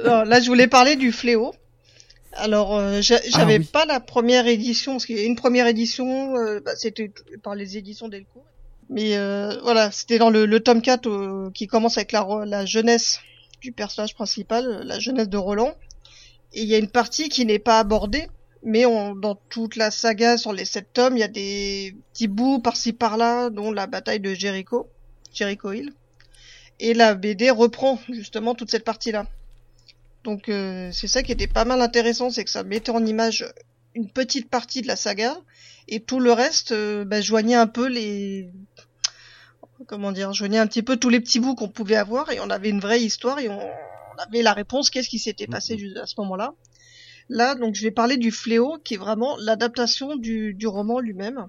[0.04, 1.54] Alors, là, je voulais parler du fléau.
[2.34, 3.66] Alors, euh, j'a- j'avais oui.
[3.66, 7.12] pas la première édition, parce qu'il y a une première édition, euh, bah, c'était
[7.44, 8.44] par les éditions Delcourt.
[8.90, 13.20] Mais euh, voilà, c'était dans le, le tome 4 euh, qui commence avec la jeunesse
[13.62, 15.74] du personnage principal, la jeunesse de Roland.
[16.54, 18.28] Et il y a une partie qui n'est pas abordée,
[18.64, 22.28] Mais on, dans toute la saga sur les sept tomes, il y a des petits
[22.28, 24.90] bouts par-ci par-là, dont la bataille de Jericho,
[25.34, 25.94] Jericho Hill.
[26.80, 29.28] Et la BD reprend justement toute cette partie-là.
[30.24, 33.46] Donc euh, c'est ça qui était pas mal intéressant, c'est que ça mettait en image
[33.96, 35.38] une petite partie de la saga
[35.88, 38.50] et tout le reste euh, bah, joignait un peu les
[39.88, 42.50] comment dire, joignait un petit peu tous les petits bouts qu'on pouvait avoir et on
[42.50, 45.98] avait une vraie histoire et on, on avait la réponse qu'est-ce qui s'était passé juste
[45.98, 46.54] à ce moment-là.
[47.30, 51.46] Là, donc je vais parler du fléau qui est vraiment l'adaptation du, du roman lui-même.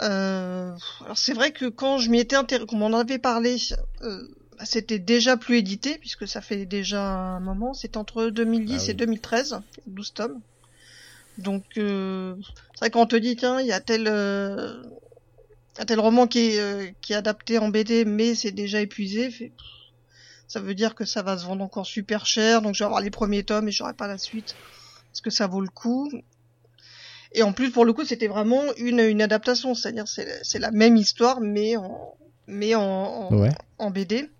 [0.00, 0.74] Euh,
[1.04, 3.56] alors c'est vrai que quand je m'y étais intéressé, qu'on m'en avait parlé,
[4.02, 4.22] euh,
[4.58, 7.74] bah, c'était déjà plus édité puisque ça fait déjà un moment.
[7.74, 8.90] C'est entre 2010 Ah oui.
[8.90, 10.40] et 2013, 12 tomes.
[11.38, 12.36] Donc euh,
[12.74, 14.82] c'est vrai quand on te dit tiens il y a tel euh,
[15.84, 19.52] tel roman qui est euh, qui est adapté en BD mais c'est déjà épuisé, fait,
[20.46, 22.62] ça veut dire que ça va se vendre encore super cher.
[22.62, 24.56] Donc je vais avoir les premiers tomes et j'aurai pas la suite.
[25.12, 26.10] Est-ce que ça vaut le coup?
[27.32, 30.70] Et en plus pour le coup c'était vraiment une une adaptation, c'est-à-dire c'est c'est la
[30.70, 32.14] même histoire mais en
[32.46, 33.50] mais en, en, Ouais.
[33.78, 34.30] en BD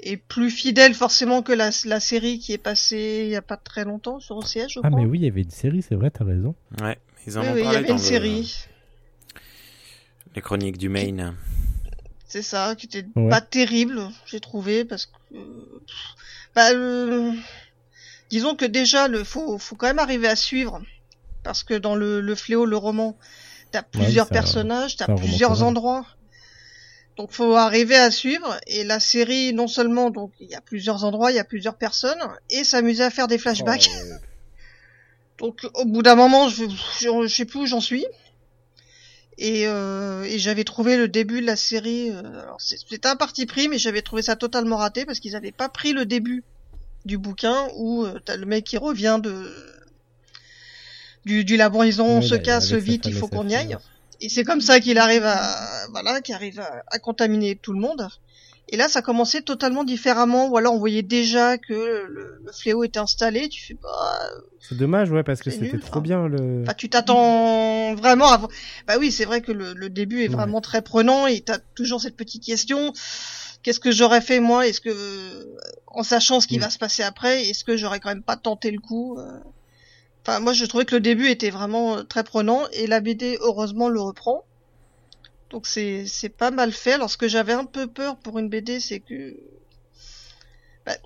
[0.00, 3.56] et plus fidèle forcément que la, la série qui est passée il y a pas
[3.56, 5.00] très longtemps sur OCS, je Ah, crois.
[5.00, 6.54] mais oui, il y avait une série, c'est vrai, t'as raison.
[6.82, 8.56] Ouais, ils en Oui, ont oui, il y parlé avait dans une le- série,
[10.36, 11.34] les chroniques du Maine.
[12.28, 13.30] c'est ça, qui était Ouais.
[13.30, 15.12] pas terrible, j'ai trouvé, parce que
[16.54, 17.32] bah, le-
[18.30, 20.82] disons que déjà le faut faut quand même arriver à suivre,
[21.42, 23.16] parce que dans le, le fléau, le roman,
[23.72, 26.04] t'as plusieurs personnages, t'as plusieurs endroits.
[27.16, 31.04] Donc faut arriver à suivre et la série non seulement donc il y a plusieurs
[31.04, 32.18] endroits, il y a plusieurs personnes
[32.50, 33.88] et s'amuser à faire des flashbacks.
[33.90, 34.14] Oh,
[35.38, 36.64] Donc au bout d'un moment, je,
[37.00, 38.04] je, je sais plus où j'en suis.
[39.38, 42.10] Et, euh, et j'avais trouvé le début de la série.
[42.10, 45.52] euh, alors c'était un parti pris, mais j'avais trouvé ça totalement raté parce qu'ils n'avaient
[45.52, 46.42] pas pris le début
[47.04, 49.52] du bouquin où euh, t'as le mec qui revient de
[51.24, 53.76] du, du laboraison, on Ouais, se casse vite, il faut qu'on y aille.
[54.20, 57.80] Et c'est comme ça qu'il arrive à voilà, qu'il arrive à, à contaminer tout le
[57.80, 58.08] monde.
[58.68, 62.82] Et là, ça commençait totalement différemment, ou alors on voyait déjà que le, le fléau
[62.82, 63.48] était installé.
[63.48, 64.18] Tu fais bah,
[64.60, 66.62] C'est dommage, ouais, parce que c'était trop bien le.
[66.62, 68.38] Enfin, tu t'attends vraiment à...
[68.88, 70.34] Bah oui, c'est vrai que le, le début est Ouais.
[70.34, 72.92] vraiment très prenant et t'as toujours cette petite question.
[73.62, 74.66] Qu'est-ce que j'aurais fait moi?
[74.66, 75.46] Est-ce que,
[75.86, 76.62] en sachant ce qui Mm.
[76.62, 79.38] va se passer après, est-ce que j'aurais quand même pas tenté le coup euh?
[80.26, 83.38] Enfin, moi, je trouvais que le début était vraiment euh, très prenant et la BD,
[83.42, 84.42] heureusement, le reprend.
[85.50, 86.94] Donc c'est c'est pas mal fait.
[86.94, 89.36] Alors ce que j'avais un peu peur pour une BD, c'est que
[90.84, 90.96] bah,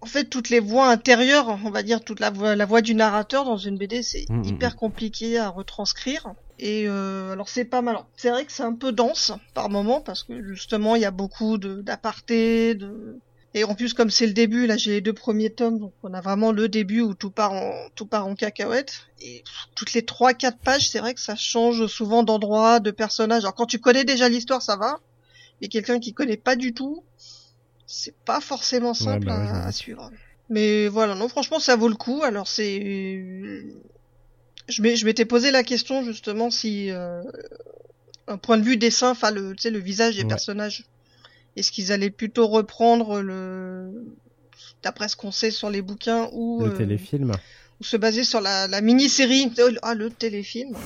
[0.00, 2.94] en fait toutes les voix intérieures, on va dire toute la voix la voix du
[2.94, 6.32] narrateur dans une BD, c'est Mm, mm, hyper compliqué à retranscrire.
[6.60, 7.98] Et euh, alors c'est pas mal.
[8.16, 11.10] C'est vrai que c'est un peu dense par moment parce que justement il y a
[11.10, 13.20] beaucoup de d'apartés, de
[13.54, 16.12] et en plus comme c'est le début, là j'ai les deux premiers tomes, donc on
[16.14, 19.06] a vraiment le début où tout part en tout part en cacahuète.
[19.20, 22.90] Et pff, toutes les trois quatre pages, c'est vrai que ça change souvent d'endroit, de
[22.90, 23.44] personnage.
[23.44, 25.00] Alors quand tu connais déjà l'histoire, ça va.
[25.60, 27.02] Mais quelqu'un qui connaît pas du tout,
[27.86, 30.10] c'est pas forcément simple bah ouais, à, à suivre.
[30.50, 32.22] Mais voilà, non, franchement, ça vaut le coup.
[32.22, 33.64] Alors c'est,
[34.68, 37.22] je m'étais posé la question justement si euh,
[38.28, 40.84] un point de vue dessin, enfin le, tu sais, le visage des personnages,
[41.58, 44.06] est-ce qu'ils allaient plutôt reprendre le,
[44.82, 47.32] d'après ce qu'on sait sur les bouquins ou Le euh, téléfilm.
[47.80, 49.52] ou se baser sur la, la mini-série,
[49.82, 50.76] ah le téléfilm,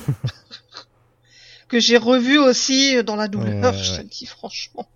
[1.67, 4.03] que j'ai revu aussi dans la douleur, Ouais, ouais, je te ouais.
[4.03, 4.87] le dis franchement,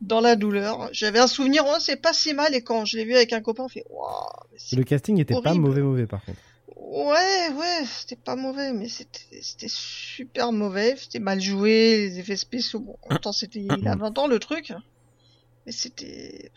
[0.00, 0.88] dans la douleur.
[0.92, 3.40] J'avais un souvenir, oh c'est pas si mal, et quand je l'ai vu avec un
[3.40, 4.26] copain, on fait, waouh,
[4.72, 6.38] Le casting était pas mauvais, mauvais par contre.
[6.76, 12.80] ouais, ouais, c'était pas mauvais, mais c'était, super mauvais, c'était mal joué, les effets spéciaux,
[12.80, 14.72] bon, en même temps c'était il a 20 ans le truc.
[15.66, 16.50] Mais c'était,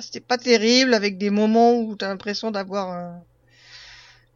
[0.00, 3.22] c'était pas terrible avec des moments où t'as l'impression d'avoir un,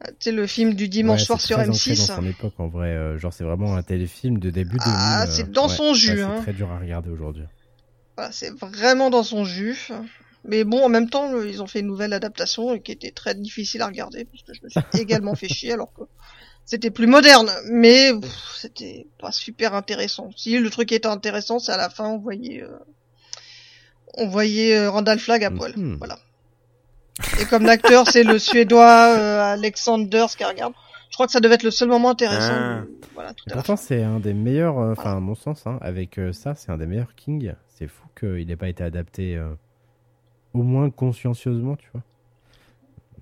[0.04, 2.08] tu sais, le film du dimanche Ouais, soir c'est sur très ancré M6.
[2.08, 2.88] dans son époque en vrai.
[2.88, 4.82] euh, genre, c'est vraiment un téléfilm de début 2000.
[4.86, 6.40] Ah, euh, c'est dans ouais, son jus, c'est hein.
[6.42, 7.44] très dur à regarder aujourd'hui.
[8.16, 9.88] Voilà, c'est vraiment dans son jus.
[10.44, 13.82] Mais bon, en même temps, ils ont fait une nouvelle adaptation qui était très difficile
[13.82, 16.02] à regarder parce que je me suis également fait chier alors que
[16.64, 17.50] c'était plus moderne.
[17.70, 18.12] Mais
[18.56, 20.30] c'était pas super intéressant.
[20.36, 22.68] Si le truc était intéressant, c'est à la fin on voyait, euh,
[24.14, 25.72] on voyait euh, Randall Flagg à poil.
[25.76, 25.96] Mhm.
[25.98, 26.18] Voilà.
[27.40, 30.72] Et comme l'acteur, c'est le Suédois euh, Alexander Skarsgård.
[31.08, 32.52] Je crois que ça devait être le seul moment intéressant.
[32.52, 32.82] Ah.
[33.14, 36.18] Voilà, tout à pourtant, c'est un des meilleurs, euh, enfin, à mon sens, hein, avec
[36.18, 37.54] euh, ça, c'est un des meilleurs King.
[37.68, 39.48] C'est fou qu'il n'ait pas été adapté euh,
[40.52, 42.02] au moins consciencieusement, tu vois.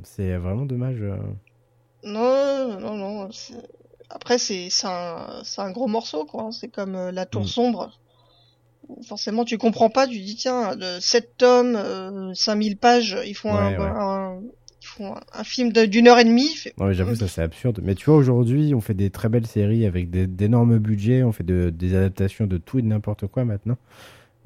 [0.03, 1.01] C'est vraiment dommage.
[1.01, 1.17] euh.
[2.03, 3.29] Non, non, non.
[4.11, 6.45] Après, c'est un, c'est un gros morceau, quoi.
[6.45, 6.53] hein.
[6.53, 7.47] C'est comme euh, La Tour Mm.
[7.47, 7.99] Sombre.
[9.07, 10.07] Forcément, tu comprends pas.
[10.07, 13.85] Tu dis, tiens, de 7 tomes, euh, 5000 pages, ils font un, Ouais, ouais.
[13.87, 14.41] un-
[14.83, 16.49] Ils font un, un film d'une heure et demie.
[16.55, 17.81] fait- Non, mais j'avoue, ça c'est absurde.
[17.83, 21.43] Mais tu vois, aujourd'hui, on fait des très belles séries avec d'énormes budgets, on fait
[21.43, 23.79] de- des adaptations de tout et de n'importe quoi maintenant.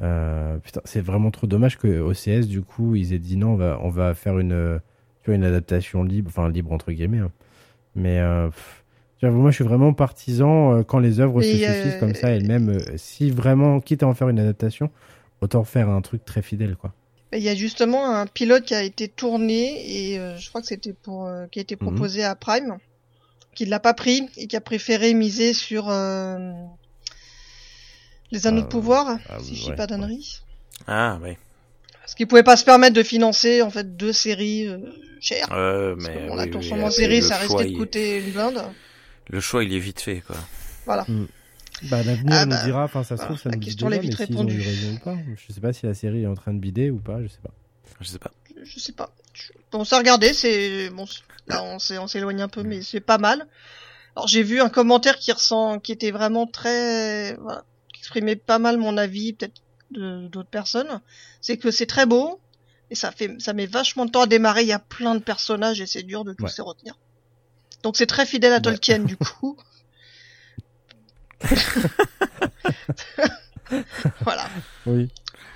[0.00, 3.56] Euh, putain, c'est vraiment trop dommage que OCS, du coup, ils aient dit non, on
[3.56, 4.80] va, on va faire une,
[5.22, 7.18] tu vois, une adaptation libre, enfin libre entre guillemets.
[7.18, 7.32] hein.
[7.96, 8.84] Mais euh, pff,
[9.22, 12.30] moi, je suis vraiment partisan euh, quand les œuvres se Mais, suffisent euh, comme ça
[12.30, 12.68] elles-mêmes.
[12.70, 14.90] euh, si vraiment, quitte à en faire une adaptation,
[15.40, 16.94] autant faire un truc très fidèle, quoi.
[17.32, 20.66] Il y a justement un pilote qui a été tourné et euh, je crois que
[20.66, 21.86] c'était pour euh, qui a été Mhm.
[21.86, 22.78] proposé à Prime,
[23.54, 26.38] qui l'a pas pris et qui a préféré miser sur euh,
[28.30, 30.40] les anneaux Euh, de pouvoir, ah, si je ouais, dis pas d'anneries.
[30.86, 31.38] Ah, ouais.
[32.00, 34.78] Parce qu'il pouvait pas se permettre de financer en fait deux séries euh,
[35.20, 35.48] chères.
[35.52, 37.76] Euh, Parce mais que bon, oui, la oui, en après, série, ça risquait de il-
[37.76, 38.62] coûter une blinde.
[39.30, 40.36] Le choix, il est vite fait, quoi.
[40.86, 41.06] Voilà.
[41.84, 43.88] Bah, l'avenir Ah, nous bah, dira, enfin, ça se voilà, trouve, ça nous dit question
[43.88, 44.60] l'est mais s'ils ont eu répondue.
[44.62, 45.16] raison ou pas.
[45.36, 47.38] Je sais pas si la série est en train de bider ou pas, je sais
[47.42, 47.50] pas.
[48.00, 48.32] Je sais pas.
[48.64, 49.12] Je, sais pas.
[49.70, 51.04] Bon, ça regardez, c'est bon.
[51.46, 53.46] Là, on s'est- on s'éloigne un peu, mais c'est pas mal.
[54.16, 57.64] Alors, j'ai vu un commentaire qui ressent, qui était vraiment très, voilà,
[57.94, 59.60] qui exprimait pas mal mon avis, peut-être
[59.92, 61.00] de- d'autres personnes.
[61.40, 62.40] C'est que c'est très beau
[62.90, 64.62] et ça fait, ça met vachement de temps à démarrer.
[64.62, 66.50] Il y a plein de personnages et c'est dur de tous Ouais.
[66.58, 66.98] les retenir.
[67.82, 68.62] Donc, c'est très fidèle à Ouais.
[68.62, 69.56] Tolkien, du coup.
[74.22, 74.48] voilà.
[74.86, 75.08] Oui.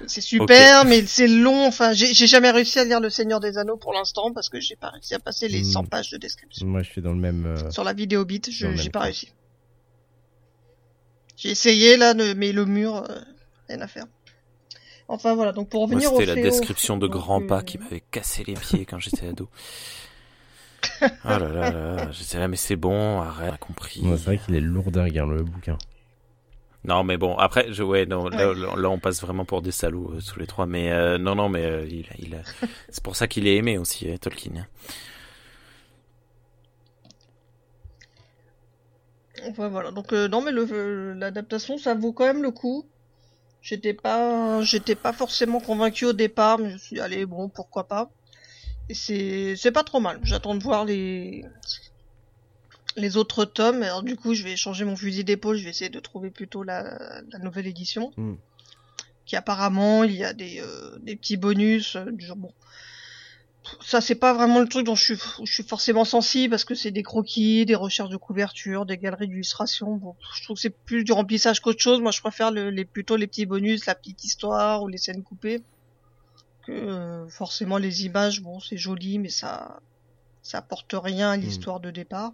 [0.07, 1.67] C'est super, mais c'est long.
[1.67, 4.75] Enfin, j'ai jamais réussi à lire Le Seigneur des Anneaux pour l'instant parce que j'ai
[4.77, 5.65] pas réussi à passer les Hmm.
[5.65, 6.67] 100 pages de description.
[6.67, 7.47] Moi, je suis dans le même.
[7.47, 9.31] euh, Sur la vidéo bit, j'ai pas réussi.
[11.37, 13.19] J'ai essayé là, mais le mur, euh,
[13.69, 14.07] rien à faire.
[15.09, 17.63] Enfin voilà, donc pour Moi, revenir au c'était la description de donc, Grand euh, Pas
[17.63, 19.49] qui m'avait cassé les pieds quand j'étais ado.
[21.25, 24.01] Oh là là là, j'étais là, mais c'est bon, arrête, t'as compris.
[24.01, 25.79] ouais, c'est vrai qu'il est lourdingue, hein, le bouquin.
[26.85, 28.55] Non, mais bon, après, je, ouais, non, là, Ouais.
[28.55, 30.67] là, là, on passe vraiment pour des salauds euh, tous les trois.
[30.67, 32.43] Mais euh, non, non, mais euh, il,
[32.89, 34.67] c'est pour ça qu'il est aimé aussi, Tolkien.
[39.49, 42.87] Enfin voilà, donc euh, non mais l'adaptation ça vaut quand même le coup.
[43.63, 47.49] J'étais pas j'étais pas forcément convaincu au départ, mais je me suis dit, allez bon
[47.49, 48.11] pourquoi pas.
[48.91, 50.21] C'est pas trop mal.
[50.23, 51.45] J'attends de voir les
[52.97, 53.83] les autres tomes.
[53.83, 56.63] Alors du coup je vais changer mon fusil d'épaule, je vais essayer de trouver plutôt
[56.63, 58.13] la, la nouvelle édition.
[58.17, 58.35] Mm.
[59.25, 62.53] Qui apparemment il y a des euh, des petits bonus euh, du genre bon.
[63.81, 66.65] Ça c'est pas vraiment le truc dont je suis où je suis forcément sensible parce
[66.65, 69.95] que c'est des croquis, des recherches de couverture, des galeries d'illustration.
[69.97, 72.01] Bon, je trouve que c'est plus du remplissage qu'autre chose.
[72.01, 75.23] Moi, je préfère le- les plutôt les petits bonus, la petite histoire ou les scènes
[75.23, 75.63] coupées
[76.67, 78.41] que euh, forcément les images.
[78.41, 79.81] Bon, c'est joli, mais ça
[80.43, 82.33] ça apporte rien à l'histoire de départ.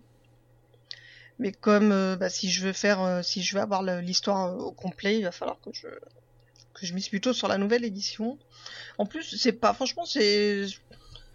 [1.39, 4.57] Mais comme euh, bah, si je veux faire, euh, si je veux avoir l'histoire euh,
[4.57, 5.87] au complet, il va falloir que je
[6.75, 8.39] que je mise plutôt sur la nouvelle édition.
[8.99, 10.67] En plus, c'est pas, franchement, c'est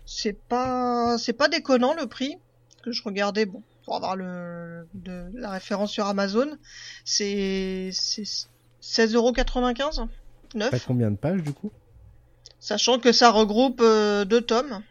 [0.06, 2.38] c'est pas c'est pas déconnant le prix
[2.82, 6.58] que je regardais bon pour avoir le de la référence sur Amazon
[7.06, 8.24] c'est c'est
[8.82, 10.08] 16,95€
[10.50, 11.72] T'as neuf combien de pages, du coup?
[12.64, 14.82] Sachant que ça regroupe euh, deux tomes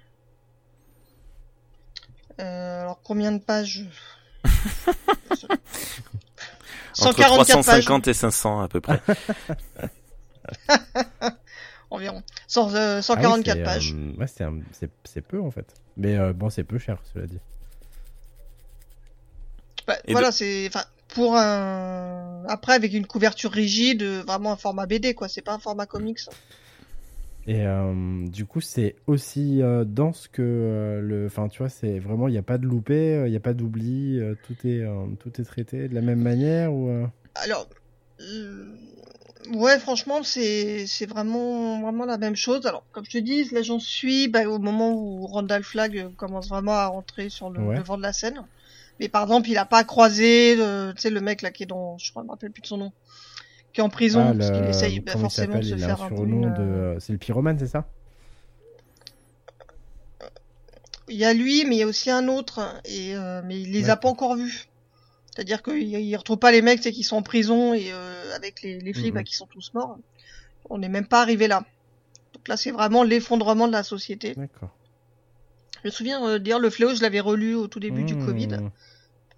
[2.40, 3.84] Euh, alors combien de pages?
[4.44, 5.46] Entre
[6.94, 9.00] 144 pages 350 et 500 à peu près.
[11.90, 14.60] environ Cent- euh, Ah oui, 144 pages euh, ouais, c'est un-
[15.28, 15.74] peu, en fait.
[15.96, 17.38] Mais euh, bon, c'est peu cher, cela dit.
[19.86, 25.14] Bah, voilà, c'est enfin pour un après avec une couverture rigide, vraiment un format BD
[25.14, 26.20] quoi, c'est pas un format comics.
[27.46, 31.26] Et euh, du coup, c'est aussi euh, dense que euh, le.
[31.26, 32.28] Enfin, tu vois, c'est vraiment.
[32.28, 34.84] Il n'y a pas de loupé, euh, il n'y a pas d'oubli, tout, est,
[35.18, 37.08] tout est traité de la même manière ou.
[37.34, 37.68] Alors
[39.54, 42.64] ouais, franchement, c'est vraiment vraiment la même chose.
[42.66, 46.48] Alors comme je te dis, là j'en suis bah, au moment où Randall Flagg commence
[46.48, 47.76] vraiment à rentrer sur le Ouais.
[47.76, 48.44] devant de la scène.
[49.00, 50.54] Mais par exemple, il a pas croisé,
[50.94, 52.66] tu sais, le mec là qui est dans, je crois, je me rappelle plus de
[52.68, 52.92] son nom,
[53.72, 56.40] qui est en prison ah, parce qu'il essaye il forcément de se faire un surnom
[56.50, 56.60] de.
[56.60, 57.86] euh, euh, C'est le pyromane, c'est ça?
[61.08, 63.72] Il y a lui, mais il y a aussi un autre, et euh, mais il
[63.72, 64.68] les a pas encore vus.
[65.34, 68.78] C'est-à-dire qu'il il retrouve pas les mecs, qui sont en prison et euh, avec les,
[68.78, 69.98] les flics bah, qui sont tous morts.
[70.70, 71.64] On n'est même pas arrivé là.
[72.34, 74.34] Donc là, c'est vraiment l'effondrement de la société.
[74.34, 74.70] D'accord.
[75.82, 78.26] Je me souviens, euh, dire le fléau, je l'avais relu au tout début du Mmh.
[78.26, 78.48] Covid.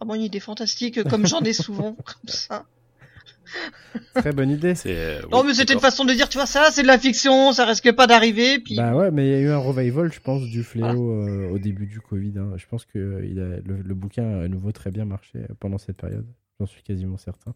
[0.01, 2.67] Vraiment une idée fantastique, comme j'en ai souvent comme ça.
[4.15, 4.75] Très bonne idée.
[4.75, 6.99] C'est, euh, non, mais c'était une façon de dire, tu vois, ça, c'est de la
[6.99, 8.59] fiction, ça risque pas d'arriver.
[8.59, 11.51] Puis Bah ouais, mais il y a eu un revival, je pense, du fléau euh,
[11.51, 12.33] au début du Covid.
[12.39, 12.53] hein.
[12.57, 15.39] Je pense que euh, il a, le, le bouquin a à nouveau très bien marché
[15.39, 16.27] euh, pendant cette période.
[16.61, 17.55] J'en suis quasiment certain.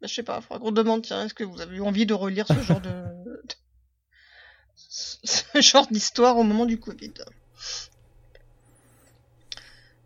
[0.00, 2.14] Bah, je sais pas, faudra qu'on demande, tiens, est-ce que vous avez eu envie de
[2.14, 2.90] relire ce genre de...
[4.76, 7.14] ce genre d'histoire au moment du Covid?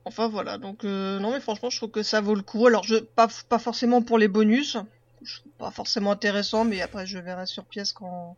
[0.08, 2.66] Enfin voilà, donc euh, non mais franchement je trouve que ça vaut le coup.
[2.66, 4.78] Alors je pas pas forcément pour les bonus,
[5.22, 8.36] je trouve pas forcément intéressant, mais après je verrai sur pièce quand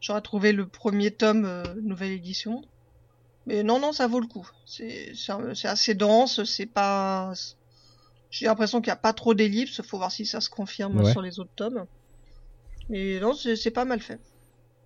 [0.00, 2.62] j'aurai trouvé le premier tome euh, nouvelle édition.
[3.46, 4.48] Mais non non ça vaut le coup.
[4.64, 5.12] C'est
[5.64, 7.32] assez dense, c'est pas
[8.30, 11.10] j'ai l'impression qu'il n'y a pas trop d'ellipses, faut voir si ça se confirme Ouais.
[11.10, 11.84] sur les autres tomes.
[12.88, 14.20] Mais non, c'est c'est pas mal fait.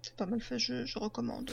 [0.01, 1.51] C'est pas mal fait, je, je recommande.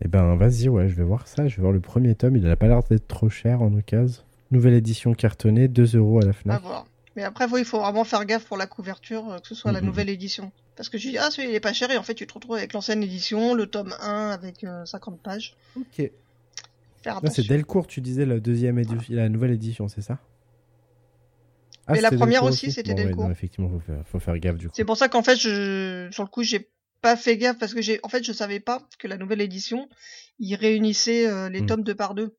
[0.00, 1.46] Eh ben, vas-y, ouais, je vais voir ça.
[1.48, 2.36] Je vais voir le premier tome.
[2.36, 4.22] Il a pas l'air d'être trop cher en occasion.
[4.50, 6.62] Nouvelle édition cartonnée, 2 euros à la À Fnac.
[6.62, 6.86] voir.
[7.16, 9.80] Mais après, il faut vraiment faire gaffe pour la couverture, euh, que ce soit la
[9.80, 9.86] Mhm.
[9.86, 10.50] nouvelle édition.
[10.76, 12.32] Parce que je dis, ah, celui il est pas cher, et en fait, tu te
[12.34, 15.54] retrouves avec l'ancienne édition, le tome 1 avec euh, 50 pages.
[15.76, 16.10] Ok.
[17.30, 17.46] C'est.
[17.46, 20.18] Delcourt, tu disais, la deuxième édition, la nouvelle édition, c'est ça?
[21.86, 23.24] Ah, Mais la première aussi, c'était Bon, ouais, Delcourt.
[23.24, 24.74] non, effectivement, faut faire, faut faire gaffe du coup.
[24.76, 26.68] C'est pour ça qu'en fait, je, sur le coup, j'ai
[27.02, 29.88] pas fait gaffe parce que j'ai, en fait, je savais pas que la nouvelle édition,
[30.38, 31.66] il réunissait euh, les Mm.
[31.66, 32.34] tomes deux par deux.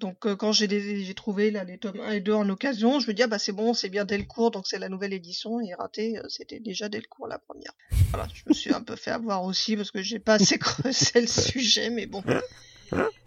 [0.00, 3.00] Donc, euh, quand j'ai des- j'ai trouvé là, les tomes 1 et 2 en occasion,
[3.00, 5.58] je me dis, ah bah c'est bon, c'est bien Delcourt, donc c'est la nouvelle édition,
[5.60, 7.72] et raté, euh, c'était déjà Delcourt la première.
[8.12, 11.20] Voilà, je me suis un peu fait avoir aussi parce que j'ai pas assez creusé
[11.20, 12.22] le sujet, mais bon.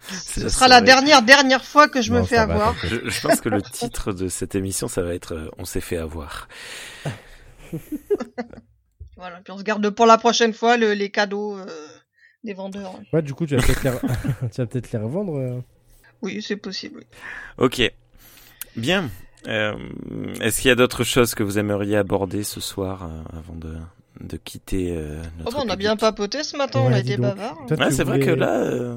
[0.08, 0.86] Ce sera la vrai.
[0.86, 2.74] dernière, dernière fois que je Non, me fais avoir.
[2.84, 5.80] Je, je pense que le titre de cette émission, ça va être euh, On s'est
[5.82, 6.48] fait avoir.
[9.22, 11.64] Voilà, puis on se garde pour la prochaine fois le- les cadeaux euh,
[12.42, 12.94] des vendeurs.
[13.12, 14.00] Ouais, du coup, tu vas peut-être les, re-
[14.52, 15.36] tu vas peut-être les revendre.
[15.36, 15.60] euh.
[16.22, 16.98] Oui, c'est possible.
[16.98, 17.04] oui.
[17.58, 17.92] Ok.
[18.76, 19.10] Bien.
[19.46, 19.74] Euh,
[20.40, 23.76] Est-ce qu'il y a d'autres choses que vous aimeriez aborder ce soir euh, avant de,
[24.20, 27.16] de quitter euh, Oh, notre bah, on a bien papoté ce matin, on a été
[27.16, 27.26] donc.
[27.36, 27.58] bavard.
[27.70, 28.96] Ouais, c'est vrai que là, euh,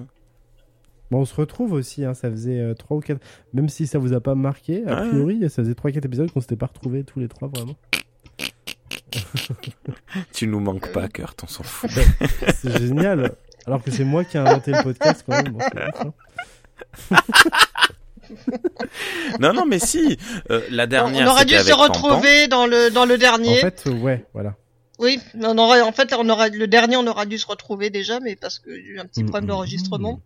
[1.11, 3.19] Bon, on se retrouve aussi, hein, ça faisait 3 ou 4...
[3.53, 5.09] Même si ça vous a pas marqué, a Ouais.
[5.09, 7.75] priori, ça faisait 3-4 épisodes qu'on s'était pas retrouvés tous les trois, vraiment.
[10.33, 11.89] tu nous manques pas, Kurt, on s'en fout.
[12.55, 13.33] C'est génial.
[13.67, 15.53] Alors que c'est moi qui ai inventé le podcast, quand même.
[15.53, 16.03] Bon, ouf,
[17.11, 17.17] hein.
[19.39, 20.17] non, non, mais si.
[20.51, 23.57] euh, la dernière, on aurait dû se retrouver dans le dans le En dernier.
[23.57, 24.55] fait, euh, ouais, voilà.
[24.99, 28.19] Oui, on aurait en fait on aurait le dernier on aura dû se retrouver déjà,
[28.21, 30.21] mais parce que j'ai eu un petit Mm, problème mm, d'enregistrement.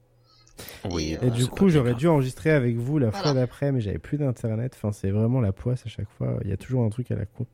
[0.89, 3.97] Oui, Et bon, du coup, j'aurais dû enregistrer avec vous la fois d'après, mais j'avais
[3.97, 4.73] plus d'internet.
[4.75, 6.37] Enfin, c'est vraiment la poisse à chaque fois.
[6.43, 7.45] Il y a toujours un truc à la con.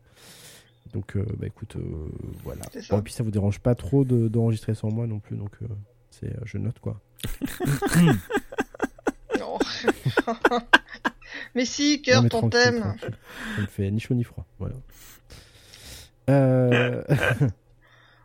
[0.93, 1.81] Donc, euh, bah écoute, euh,
[2.43, 2.61] voilà.
[2.89, 5.51] Bon, et puis ça vous dérange pas trop de- d'enregistrer sans moi non plus, donc
[5.61, 5.67] euh,
[6.09, 6.99] c'est, je note quoi.
[9.39, 9.59] Non.
[11.55, 12.95] mais si, cœur, ton thème.
[13.55, 14.45] Ça me fait ni chaud ni froid.
[14.59, 14.75] Voilà.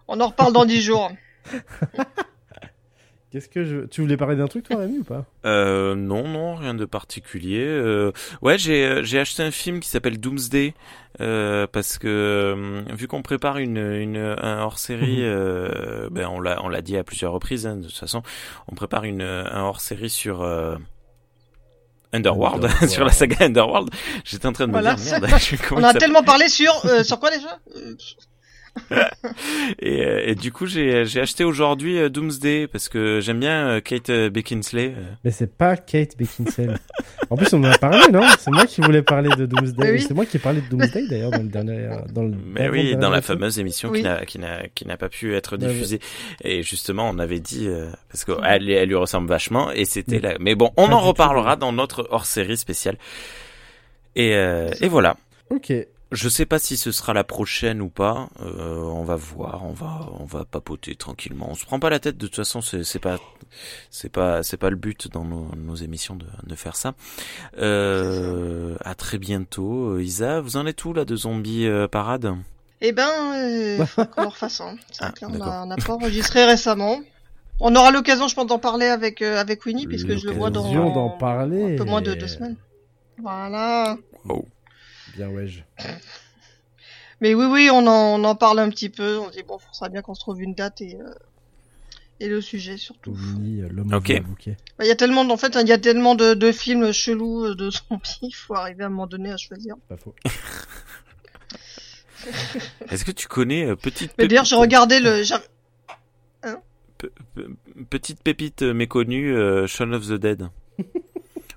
[0.06, 1.10] On en reparle dans dix jours.
[3.30, 3.86] Qu'est-ce que je.
[3.86, 5.24] Tu voulais parler d'un truc, toi, Rémi, ou pas?
[5.44, 7.64] Euh, non, non, rien de particulier.
[7.64, 8.10] Euh,
[8.42, 10.74] ouais, j'ai euh, j'ai acheté un film qui s'appelle Doomsday
[11.20, 16.40] euh, parce que euh, vu qu'on prépare une, une un hors série, euh, ben on
[16.40, 17.68] l'a on l'a dit à plusieurs reprises.
[17.68, 18.22] hein, de toute façon,
[18.66, 20.74] on prépare une un hors série sur euh,
[22.12, 22.88] Underworld, Underworld.
[22.90, 23.90] sur la saga Underworld.
[24.24, 25.34] J'étais en train de Voilà, me dire merde.
[25.38, 27.60] je- On a tellement parlé sur euh, sur quoi déjà?
[27.76, 27.94] Euh,
[29.80, 33.68] et, euh, et du coup, j'ai j'ai acheté aujourd'hui euh, Doomsday parce que j'aime bien
[33.68, 34.94] euh, Kate Beckinsale.
[35.24, 36.78] Mais c'est pas Kate Beckinsale.
[37.30, 38.26] en plus, on en a parlé, non?
[38.38, 39.92] C'est moi qui voulais parler de Doomsday.
[39.92, 40.00] Oui.
[40.00, 41.88] C'est moi qui ai parlé de Doomsday, d'ailleurs, dans le dernier.
[42.12, 43.98] Dans le Mais oui, dans la fameuse émission Oui.
[43.98, 45.72] qui n'a qui n'a qui n'a pas pu être Ouais, ouais.
[45.72, 46.00] diffusée.
[46.44, 50.28] Et justement, on avait dit euh, parce que elle, lui ressemble vachement et c'était Mais
[50.28, 50.34] là.
[50.40, 51.06] Mais bon, on pas en tout.
[51.08, 52.96] reparlera dans notre hors-série spéciale.
[54.16, 55.16] Et euh, et voilà.
[55.50, 55.72] Ok.
[56.12, 58.28] Je sais pas si ce sera la prochaine ou pas.
[58.40, 59.64] Euh, on va voir.
[59.64, 61.46] On va on va papoter tranquillement.
[61.50, 62.16] On se prend pas la tête.
[62.18, 63.18] De toute façon, c'est c'est pas
[63.90, 66.94] c'est pas c'est pas le but dans nos, nos émissions de, de faire ça.
[67.58, 70.40] Euh, à très bientôt, Isa.
[70.40, 72.34] Vous en êtes où là de Zombie euh, Parade
[72.80, 74.74] Eh ben, euh, faut qu'on en refasse un.
[74.90, 76.98] C'est Ah, clair, on a- on pas enregistré récemment.
[77.60, 80.50] On aura l'occasion, je pense, d'en parler avec euh, avec Winnie, puisque je le vois
[80.50, 81.74] dans L'occasion d'en parler.
[81.74, 82.56] un peu moins de deux semaines.
[83.22, 83.96] Voilà.
[84.24, 84.46] Wow.
[85.16, 85.46] Bien, ouais.
[85.48, 85.60] je-
[87.20, 89.18] Mais oui, oui, on en, on en parle un petit peu.
[89.18, 91.10] On se dit bon, il serait bien qu'on se trouve une date et euh,
[92.22, 93.16] et le sujet surtout.
[93.70, 94.12] L'homme Ok.
[94.78, 97.44] Bah, Il y a tellement, en fait, il y a tellement de, de films chelous
[97.46, 98.18] euh, de zombies.
[98.22, 99.74] Il faut arriver à un moment donné à choisir.
[99.88, 100.14] Pas faux.
[102.90, 105.22] Est-ce que tu connais euh, petite Mais d'ailleurs, j'ai regardé le.
[106.98, 107.12] pe-
[107.88, 110.48] petite pépite méconnue euh, Shaun of the Dead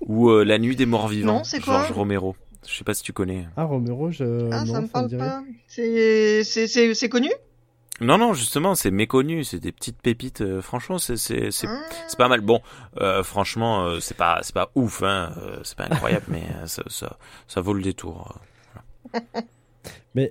[0.00, 1.80] ou euh, La nuit des morts vivants Non, c'est quoi?
[1.80, 2.34] Georges Romero.
[2.66, 3.46] Je sais pas si tu connais.
[3.56, 4.48] Ah, Romero, je.
[4.52, 5.26] Ah, non, ça me parle dirait.
[5.28, 5.42] pas.
[5.66, 7.30] C'est c'est c'est c'est connu?
[8.00, 11.80] Non non, justement, c'est méconnu, c'est des petites pépites euh, franchement, c'est c'est c'est Ah.
[12.08, 12.40] c'est pas mal.
[12.40, 12.60] Bon,
[13.00, 15.32] euh, franchement, euh, c'est pas c'est pas ouf hein,
[15.62, 18.40] c'est pas incroyable mais ça, ça ça vaut le détour.
[20.14, 20.30] Mais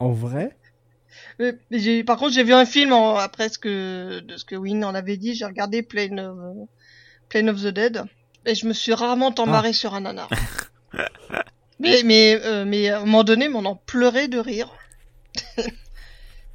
[0.00, 0.56] en vrai,
[1.38, 1.54] Mais,
[2.04, 4.94] par contre, j'ai vu un film en, après ce que, de ce que Win en
[4.94, 5.34] avait dit.
[5.34, 6.68] J'ai regardé Plane of,
[7.30, 8.04] Plane of the Dead.
[8.44, 9.50] Et je me suis rarement tant Ah.
[9.50, 10.28] marré sur un nanar.
[11.78, 14.72] mais, mais, euh, mais à un moment donné, on en pleurait de rire.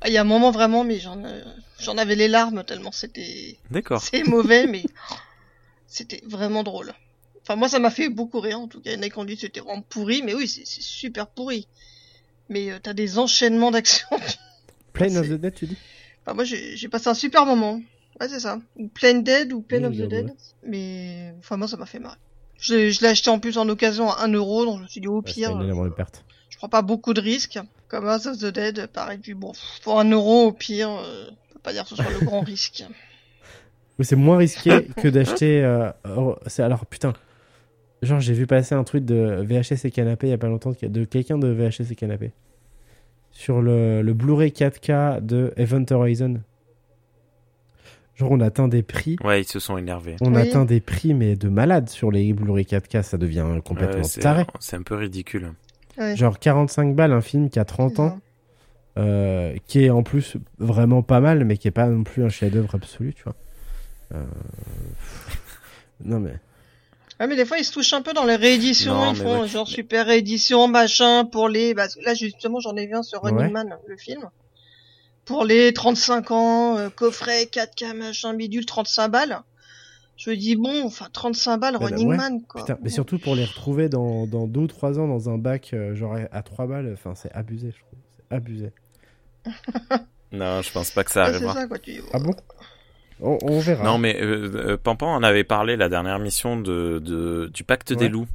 [0.01, 1.43] Ah, Il y a un moment vraiment, mais j'en, euh,
[1.79, 4.01] j'en avais les larmes tellement c'était, D'accord.
[4.01, 4.83] c'est mauvais, mais
[5.87, 6.93] c'était vraiment drôle.
[7.43, 8.91] Enfin, moi, ça m'a fait beaucoup rire, en tout cas.
[8.91, 10.81] Il y en a qui ont dit que c'était vraiment pourri, mais oui, c'est c'est
[10.81, 11.67] super pourri.
[12.49, 14.07] Mais euh, t'as des enchaînements d'actions.
[14.93, 15.77] Plane of the Dead, tu dis?
[16.21, 17.81] Enfin, moi, j'ai j'ai passé un super moment.
[18.19, 18.59] Ouais, c'est ça.
[18.75, 20.35] Ou Plain Dead ou Plain Oui, of the Dead.
[20.63, 22.17] Mais, enfin, moi, ça m'a fait marrer.
[22.61, 24.87] Je, l'ai- je l'ai acheté en plus en occasion à 1 euro, donc je me
[24.87, 26.23] suis dit, au Ouais, pire, une énorme perte.
[26.49, 27.59] je prends pas beaucoup de risques.
[27.89, 29.17] Comme House of the Dead, pareil.
[29.17, 29.51] Puis bon,
[29.83, 32.39] pour 1 euro, au pire, euh, on peut pas dire que ce soit le grand
[32.41, 32.85] risque.
[33.99, 35.61] Mais c'est moins risqué que d'acheter.
[35.63, 37.13] euh, oh, alors putain.
[38.01, 40.71] Genre j'ai vu passer un tweet de VHS et canapé il y a pas longtemps
[40.71, 42.31] de de quelqu'un de VHS et canapé
[43.31, 46.41] sur le, le Blu-ray 4K de Event Horizon.
[48.21, 50.15] Genre on atteint des prix, Ouais, ils se sont énervés.
[50.21, 50.41] on Oui.
[50.41, 54.21] atteint des prix mais de malade sur les Blu-ray 4K, ça devient complètement Ouais, c'est
[54.21, 54.45] taré.
[54.59, 55.51] c'est un peu ridicule.
[55.97, 56.15] Ouais.
[56.15, 58.19] Genre 45 balles un film qui a 30 ans,
[58.97, 62.29] euh, qui est en plus vraiment pas mal mais qui est pas non plus un
[62.29, 63.35] chef-d'œuvre absolu, tu vois.
[64.13, 64.23] Euh,
[66.05, 66.35] Non mais
[67.19, 68.95] Ouais, mais des fois, ils se touchent un peu dans les rééditions.
[68.95, 71.75] Non, ils font ouais, genre super réédition, machin, pour les...
[71.75, 73.49] Bah, là, justement, j'en ai vu un sur Running Ouais.
[73.51, 74.27] Man, le film.
[75.31, 79.39] Pour les 35 ans, euh, coffret, 4K, machin, bidule, 35 balles.
[80.17, 82.17] Je me dis, bon, enfin, 35 balles, Bah, Running ouais.
[82.17, 82.61] Man, quoi.
[82.61, 85.71] Putain, mais surtout pour les retrouver dans, dans deux ou trois ans dans un bac,
[85.73, 87.99] euh, genre à 3 balles, enfin c'est abusé, je trouve.
[88.29, 88.71] C'est abusé.
[90.33, 91.53] Non, je pense pas que ça Ouais, c'est arrivera.
[91.55, 91.77] ça, quoi.
[91.79, 92.01] Tu...
[92.13, 92.33] Ah bon?
[93.19, 93.83] On, on verra.
[93.83, 97.89] Non, mais euh, euh, Pampan en avait parlé la dernière mission de, de du pacte
[97.89, 97.97] Ouais.
[97.97, 98.27] des loups.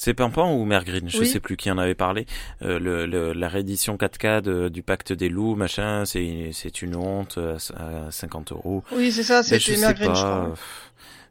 [0.00, 1.10] C'est Pampan ou Mère Green?
[1.10, 1.26] Je Oui.
[1.26, 2.24] sais plus qui en avait parlé.
[2.62, 6.94] Euh, le, le- la réédition 4K de- du pacte des loups, machin, c'est c'est une
[6.94, 8.84] honte euh, à 50 euros.
[8.92, 10.54] Oui, c'est ça, c'était sais Mergren, je crois.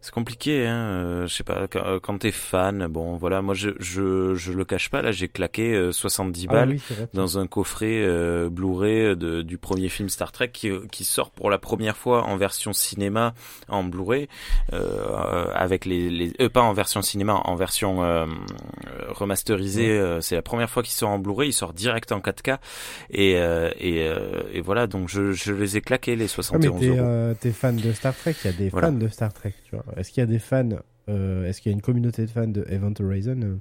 [0.07, 0.75] Euh, C'est compliqué, hein.
[0.75, 1.67] euh, je sais pas.
[1.67, 3.41] Quand, euh, quand t'es fan, bon, voilà.
[3.41, 5.01] Moi, je je je le cache pas.
[5.01, 7.07] Là, j'ai claqué euh, 70 Ah balles oui, vrai.
[7.13, 11.49] dans un coffret euh, Blu-ray de, du premier film Star Trek qui, qui sort pour
[11.49, 13.34] la première fois en version cinéma
[13.67, 14.27] en Blu-ray
[14.73, 19.89] euh, euh, avec les, les euh, pas en version cinéma en version euh, euh, remasterisée
[19.91, 22.57] euh, c'est la première fois qu'il sort en Blu-ray il sort direct en 4K
[23.11, 26.67] et euh, et, euh, et voilà donc je, je les ai claqués les Ah, mais
[26.67, 28.88] 71 t'es euros euh, t'es fan de Star Trek, il y a des Voilà.
[28.88, 29.85] fans de Star Trek, tu vois.
[29.98, 30.69] Est-ce qu'il y a des fans,
[31.10, 33.56] euh, est-ce qu'il y a une communauté de fans de Event Horizon euh,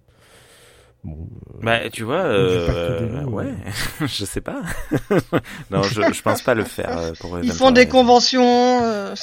[1.05, 3.55] Bon, euh, bah tu vois euh, loups, ouais
[4.01, 4.63] je sais pas
[5.71, 8.81] non je je pense pas le faire pour Ils font des conventions.
[8.83, 9.15] euh,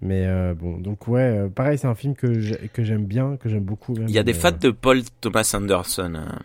[0.00, 3.48] mais euh, bon, donc ouais, pareil, c'est un film que j'ai- que j'aime bien, que
[3.48, 3.94] j'aime beaucoup.
[3.94, 6.38] même, il y a des fans de Paul Thomas Anderson hein.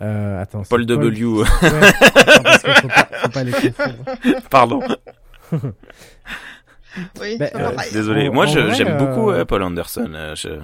[0.00, 3.96] euh, attends, Paul W Ouais, non, parce que faut pas, faut pas les confondre.
[4.50, 4.80] pardon
[7.20, 7.70] Oui, c'est euh.
[7.92, 10.10] Désolé, En- moi en je- vrai, j'aime euh, beaucoup euh, Paul Anderson.
[10.14, 10.60] euh, je-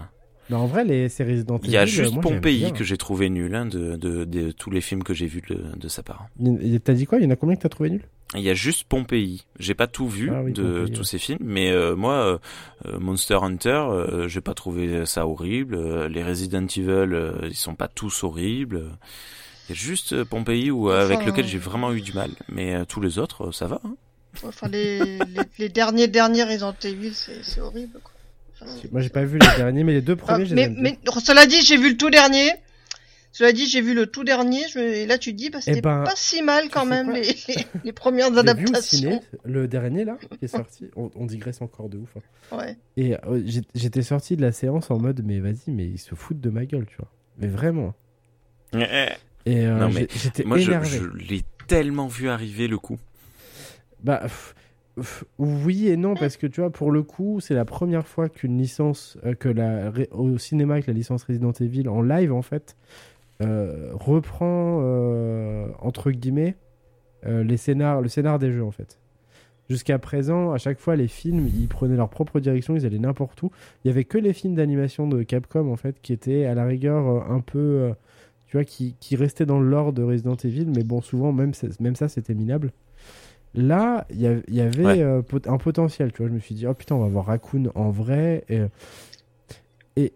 [0.48, 2.84] Mais en vrai, les séries Resident Il y a Evil, juste euh, moi, Pompéi que
[2.84, 5.88] j'ai trouvé nul hein, de, de, de tous les films que j'ai vus de, de
[5.88, 6.26] sa part.
[6.40, 7.18] Il- T'as dit quoi?
[7.18, 8.02] Il y en a combien que t'as trouvé nul?
[8.36, 9.44] Il y a juste Pompéi.
[9.58, 11.04] J'ai pas tout vu Ah oui, de Pompéi, tous ouais.
[11.04, 12.38] ces films, mais euh, moi, euh,
[12.86, 15.74] euh, Monster Hunter, euh, j'ai pas trouvé ça horrible.
[15.74, 18.82] Euh, les Resident Evil, euh, ils sont pas tous horribles.
[19.68, 22.30] Il y a juste euh, Pompéi où, euh, avec lequel j'ai vraiment eu du mal,
[22.48, 23.80] mais euh, tous les autres, euh, ça va.
[23.84, 23.94] hein.
[24.44, 25.18] Enfin, les, les,
[25.58, 28.12] les derniers, derniers Resident Evil, c'est c'est horrible, quoi.
[28.62, 30.98] Enfin, Moi, j'ai pas vu les derniers, mais les deux Ah, premiers, les mais, mais
[31.24, 32.50] cela dit, j'ai vu le tout dernier.
[33.32, 34.60] Cela dit, j'ai vu le tout dernier.
[34.72, 37.34] Je, et là, tu te dis, bah, c'était ben, pas si mal quand même les,
[37.84, 38.80] les, premières vu au adaptations.
[38.98, 40.86] ciné, le dernier là, qui est sorti.
[40.96, 42.10] On, on digresse encore de ouf.
[42.16, 42.56] hein.
[42.58, 42.76] Ouais.
[42.96, 43.40] Et euh,
[43.74, 46.64] j'étais sorti de la séance en mode, mais vas-y, mais ils se foutent de ma
[46.66, 47.10] gueule, tu vois.
[47.38, 47.94] Mais vraiment.
[48.74, 50.88] Et euh, Non, mais j'ai- j'étais Moi, je, énervé.
[50.98, 52.98] je l'ai tellement vu arriver le coup.
[54.02, 54.22] Bah,
[55.38, 58.58] oui et non, parce que tu vois, pour le coup, c'est la première fois qu'une
[58.58, 62.76] licence, euh, que la, au cinéma, que la licence Resident Evil en live, en fait,
[63.42, 66.56] euh, reprend, euh, entre guillemets,
[67.26, 68.98] les scénars, le scénar des jeux, en fait.
[69.68, 73.42] Jusqu'à présent, à chaque fois, les films, ils prenaient leur propre direction, ils allaient n'importe
[73.42, 73.50] où.
[73.84, 76.64] Il y avait que les films d'animation de Capcom, en fait, qui étaient à la
[76.64, 77.92] rigueur un peu.
[78.46, 81.52] tu vois, qui, qui restaient dans le lore de Resident Evil, mais bon, souvent, même,
[81.78, 82.72] même ça, c'était minable.
[83.54, 85.02] Là, il y, avait Ouais.
[85.02, 86.28] euh, pot- un potentiel, tu vois.
[86.28, 88.44] Je me suis dit, oh putain, on va voir Raccoon en vrai.
[88.48, 88.60] Et,
[89.96, 90.12] et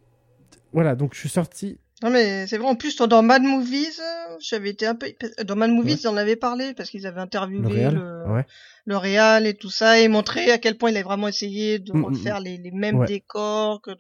[0.73, 1.79] voilà, donc je suis sorti.
[2.03, 4.01] Non, mais c'est vrai, en plus, dans Mad Movies,
[4.41, 5.09] j'avais été un peu,
[5.45, 6.01] dans Mad Movies, Ouais.
[6.03, 8.47] ils en avaient parlé parce qu'ils avaient Le interviewé le, Ouais.
[8.85, 11.93] le réal et tout ça et montré à quel point il avait vraiment essayé de
[11.93, 13.07] Mm, mm, refaire les, les mêmes Ouais.
[13.07, 13.91] décors que,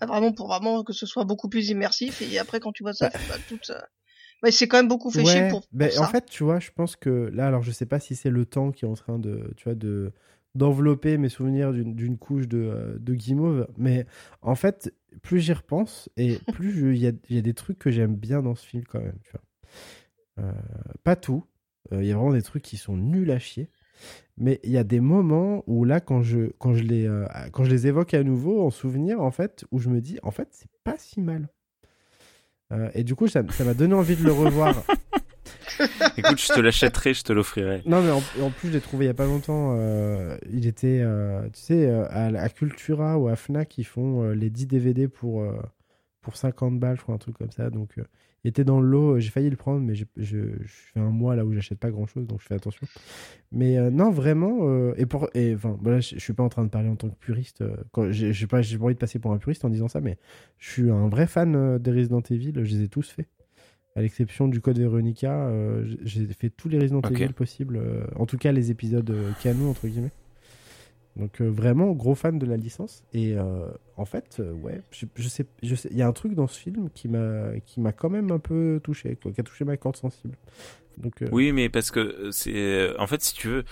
[0.00, 2.92] enfin, vraiment pour vraiment que ce soit beaucoup plus immersif et après quand tu vois
[2.94, 3.36] ça, Bah.
[3.46, 3.86] tout ça.
[4.44, 6.02] Mais c'est quand même beaucoup fait chier pour, pour ben, ça.
[6.02, 8.44] en fait, tu vois, je pense que là, alors je sais pas si c'est le
[8.44, 10.12] temps qui est en train de, tu vois, de
[10.54, 14.06] d'envelopper mes souvenirs d'une couche de, euh, de guimauve, mais
[14.40, 17.90] en fait, plus j'y repense et plus il y a, y a des trucs que
[17.90, 19.40] j'aime bien dans ce film quand même, tu vois.
[20.38, 20.52] Euh,
[21.04, 21.44] pas tout,
[21.92, 23.68] Euh, il y a vraiment des trucs qui sont nuls à chier,
[24.38, 27.64] mais il y a des moments où là, quand je quand je les euh, quand
[27.64, 30.48] je les évoque à nouveau en souvenir, en fait, où je me dis, en fait,
[30.52, 31.48] c'est pas si mal.
[32.74, 34.82] Euh, et du coup, ça m'a donné envie de le revoir.
[36.16, 37.82] Écoute, je te l'achèterai, je te l'offrirai.
[37.86, 39.74] Non, mais en, en plus, je l'ai trouvé il y a pas longtemps.
[39.78, 44.50] euh, il était, euh, tu sais, à, à Cultura ou à Fnac, ils font les
[44.50, 45.44] 10 DVD pour,
[46.20, 47.70] pour 50 balles, je crois, un truc comme ça.
[47.70, 47.96] Donc,
[48.44, 49.18] il était dans le lot.
[49.18, 52.06] J'ai failli le prendre, mais je, je fais un mois là où j'achète pas grand
[52.06, 52.86] chose, donc je fais attention.
[53.50, 54.68] Mais euh, non, vraiment.
[54.68, 56.96] euh, et pour, et enfin, voilà, je, je suis pas en train de parler en
[56.96, 57.62] tant que puriste.
[57.62, 60.00] euh, quand j'ai pas, j'ai pas envie de passer pour un puriste en disant ça,
[60.00, 60.18] mais
[60.58, 62.52] je suis un vrai fan euh, des Resident Evil.
[62.54, 63.28] Je les ai tous faits.
[63.96, 67.00] À l'exception du code Veronica, euh, j'ai fait tous les Resident.
[67.02, 67.76] Evil possibles.
[67.76, 70.10] euh, en tout cas, les épisodes euh, canon, entre guillemets.
[71.16, 73.04] Donc, euh, vraiment, gros fan de la licence.
[73.12, 76.34] Et euh, en fait, euh, ouais, je, sais, je sais, il y a un truc
[76.34, 79.64] dans ce film qui m'a, qui m'a quand même un peu touché, qui a touché
[79.64, 80.36] ma corde sensible.
[81.32, 83.64] Oui, mais parce que c'est, en fait, si tu veux,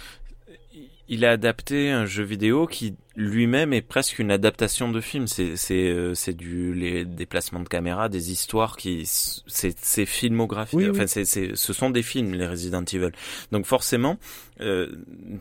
[1.09, 5.27] il a adapté un jeu vidéo qui lui-même est presque une adaptation de film.
[5.27, 10.07] C'est c'est euh, c'est du les déplacements de caméra, des histoires qui c'est c'est.
[10.73, 10.91] Oui, oui.
[10.91, 13.11] enfin c'est c'est ce sont des films les Resident Evil.
[13.51, 14.19] Donc forcément,
[14.61, 14.89] euh,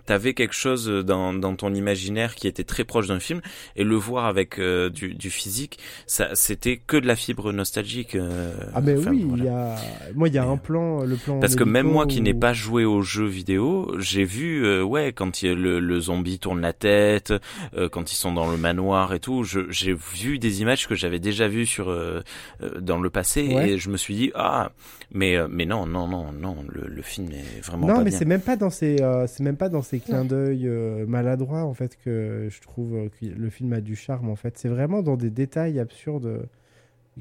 [0.06, 3.42] t'avais quelque chose dans dans ton imaginaire qui était très proche d'un film
[3.76, 8.16] et le voir avec euh, du du physique, ça c'était que de la fibre nostalgique.
[8.16, 9.44] euh, Ah mais enfin, oui, voilà.
[9.44, 9.76] il y a
[10.16, 12.22] moi il y a Et, un euh, plan le plan Parce que même moi qui
[12.22, 15.80] n'ai pas joué aux jeux vidéo, j'ai vu, euh, ouais, quand il y a le,
[15.80, 17.34] le zombie tourne la tête,
[17.76, 21.20] euh, quand ils sont dans le manoir et tout, j'ai vu des images que j'avais
[21.20, 22.22] déjà vues sur euh,
[22.62, 23.72] euh, dans le passé Ouais.
[23.72, 24.72] et je me suis dit ah,
[25.14, 28.26] mais mais non non non non, le, le film est vraiment Non pas mais c'est
[28.26, 31.74] même pas dans ces euh, c'est même pas dans ces clins d'œil euh, maladroits en
[31.74, 35.18] fait que je trouve que le film a du charme en fait, c'est vraiment dans
[35.18, 36.48] des détails absurdes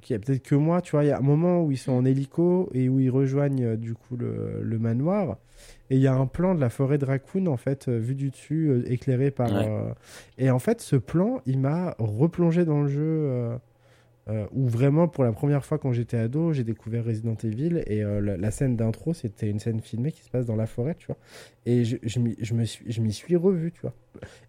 [0.03, 1.77] qu'il y a peut-être que moi, tu vois, il y a un moment où ils
[1.77, 5.37] sont en hélico et où ils rejoignent du coup le, le manoir
[5.91, 8.15] et il y a un plan de la forêt de Raccoon en fait euh, vu
[8.15, 9.67] du dessus euh, éclairé par Ouais.
[9.69, 9.93] euh,
[10.39, 13.01] et en fait ce plan il m'a replongé dans le jeu
[14.29, 18.05] euh, où vraiment pour la première fois quand j'étais ado j'ai découvert Resident Evil et
[18.05, 20.95] euh, la, la scène d'intro c'était une scène filmée qui se passe dans la forêt
[20.95, 21.17] tu vois.
[21.67, 23.95] Et je, je m'y suis suis revu tu vois.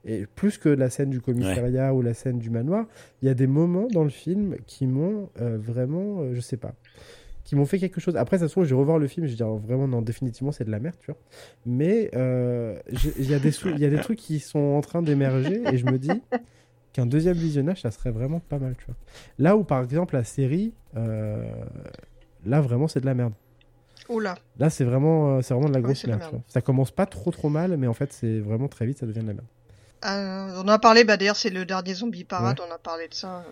[0.05, 2.85] Et plus que la scène du commissariat ou la scène du manoir
[3.21, 6.75] il y a des moments dans le film qui m'ont euh, vraiment je sais pas
[7.43, 8.15] qui m'ont fait quelque chose.
[8.17, 10.51] Après, ça se trouve, je vais revoir le film, je vais dire vraiment, non, définitivement,
[10.51, 11.19] c'est de la merde, tu vois.
[11.65, 12.77] Mais euh,
[13.17, 15.61] il y, a des sou- il y a des trucs qui sont en train d'émerger
[15.73, 16.21] et je me dis
[16.93, 18.95] qu'un deuxième visionnage, ça serait vraiment pas mal, tu vois.
[19.39, 21.43] Là où, par exemple, la série, euh,
[22.45, 23.33] là, vraiment, c'est de la merde.
[24.09, 24.35] Oula.
[24.59, 26.43] Là, c'est vraiment, euh, c'est vraiment de la Ouais, grosse la merde, tu vois.
[26.47, 29.21] Ça commence pas trop trop mal, mais en fait, c'est vraiment très vite, ça devient
[29.21, 29.47] de la merde.
[30.03, 33.07] Euh, on en a parlé, bah d'ailleurs c'est le dernier zombie parade, on a parlé
[33.07, 33.43] de ça.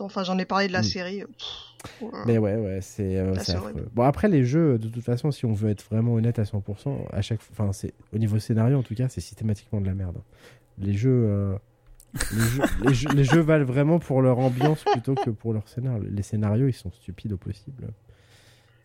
[0.00, 0.84] Enfin j'en ai parlé de la Mm.
[0.84, 1.22] série.
[1.22, 2.22] euh, pff.
[2.26, 3.32] Mais ouais, ouais, c'est euh.
[3.94, 7.06] Bon, après, les jeux, de toute façon, si on veut être vraiment honnête à 100%,
[7.12, 10.18] à chaque enfin, c'est au niveau scénario, en tout cas, c'est systématiquement de la merde.
[10.78, 11.54] Les jeux, euh,
[12.32, 15.68] les, jeux, les, jeux, les jeux valent vraiment pour leur ambiance plutôt que pour leur
[15.68, 16.02] scénario.
[16.10, 17.86] Les scénarios, ils sont stupides au possible.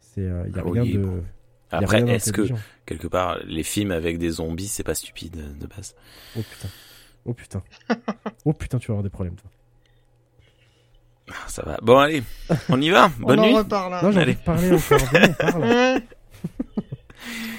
[0.02, 1.02] C'est, euh, y a Ah rien oui, de.
[1.03, 1.23] bon.
[1.72, 2.44] Après, est-ce que
[2.86, 5.95] quelque part les films avec des zombies c'est pas stupide de base?
[6.38, 6.68] Oh putain.
[7.26, 7.64] Oh putain.
[8.45, 9.49] oh putain, tu vas avoir des problèmes, toi.
[11.32, 11.78] Ah, Ça va.
[11.82, 12.24] Bon allez,
[12.70, 13.12] on y va.
[13.22, 13.53] on Bonne en nuit.
[13.56, 13.94] reparle.
[13.94, 13.99] hein.
[14.03, 14.38] Non, j'ai Allez.
[14.48, 15.08] envie de parler encore.
[15.14, 16.02] On parle.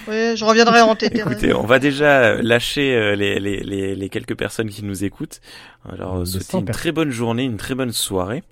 [0.08, 1.20] Ouais, je reviendrai en TT.
[1.20, 5.40] Écoutez, on va déjà lâcher euh, les, les, les, les quelques personnes qui nous écoutent.
[5.88, 8.42] Alors, 100 une très bonne journée, une très bonne soirée.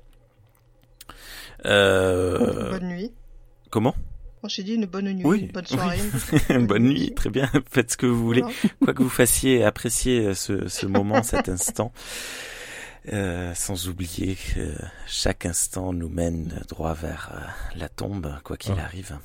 [1.67, 3.13] Euh, Bonne nuit.
[3.71, 3.95] comment?
[4.43, 5.99] Moi j'ai dit une bonne nuit, Oui, une bonne soirée.
[6.61, 7.51] Bonne, nuit, très bien.
[7.71, 8.41] Faites ce que vous voulez.
[8.43, 8.55] Voilà.
[8.85, 11.93] Quoi que vous fassiez, appréciez ce, ce moment, cet instant.
[13.13, 14.75] Euh, sans oublier que
[15.07, 18.85] chaque instant nous mène droit vers euh, la tombe, quoi qu'il Ah.
[18.85, 19.19] arrive.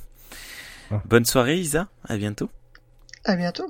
[0.91, 1.01] Ah.
[1.05, 1.89] Bonne soirée, Isa.
[2.07, 2.49] À bientôt.
[3.25, 3.69] À bientôt.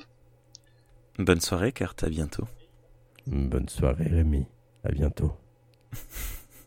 [1.17, 2.03] Bonne soirée, Kurt.
[2.03, 2.47] À bientôt.
[3.25, 4.45] Bonne soirée, Rémi.
[4.83, 5.35] À bientôt.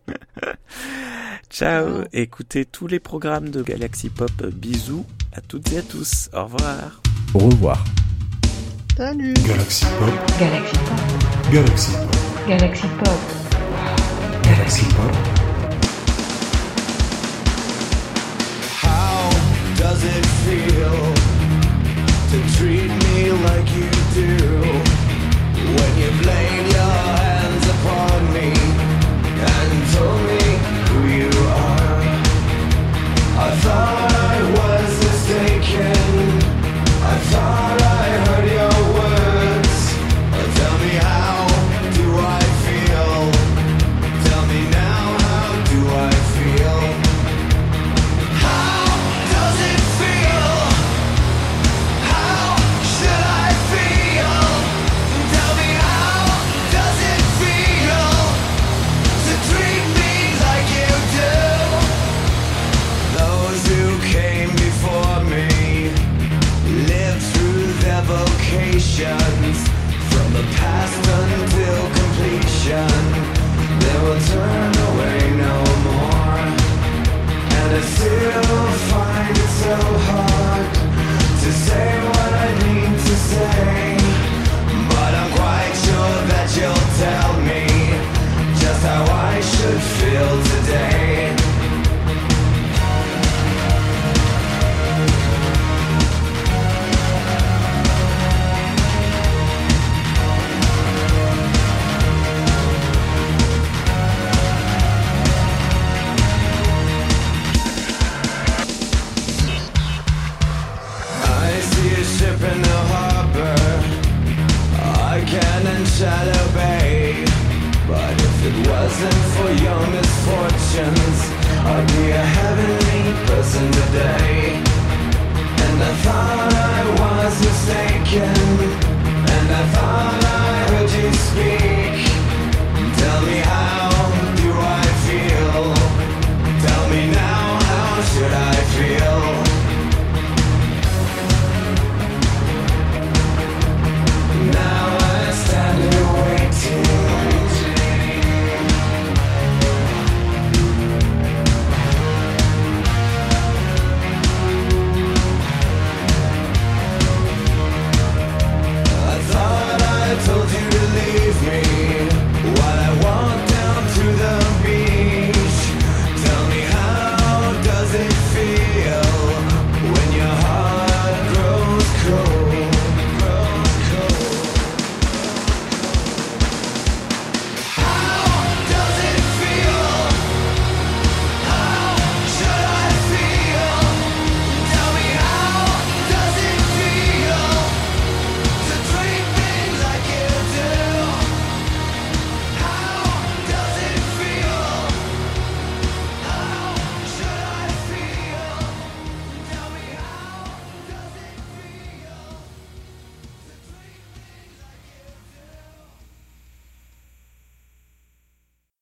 [0.08, 0.16] Ciao.
[1.50, 2.04] Ciao.
[2.12, 4.32] Écoutez tous les programmes de Galaxy Pop.
[4.46, 6.28] Bisous à toutes et à tous.
[6.32, 7.02] Au revoir.
[7.34, 7.84] Au revoir.
[8.96, 9.34] Salut.
[9.46, 10.10] Galaxy Pop,
[10.40, 12.16] Galaxy Pop, Galaxy Pop,
[12.48, 13.20] Galaxy Pop,
[14.42, 15.14] Galaxy Pop.
[18.72, 19.28] How
[19.76, 20.98] does it feel
[22.30, 24.32] to treat me like you do?
[25.76, 28.48] When you laid your hands upon me
[29.44, 30.37] and told me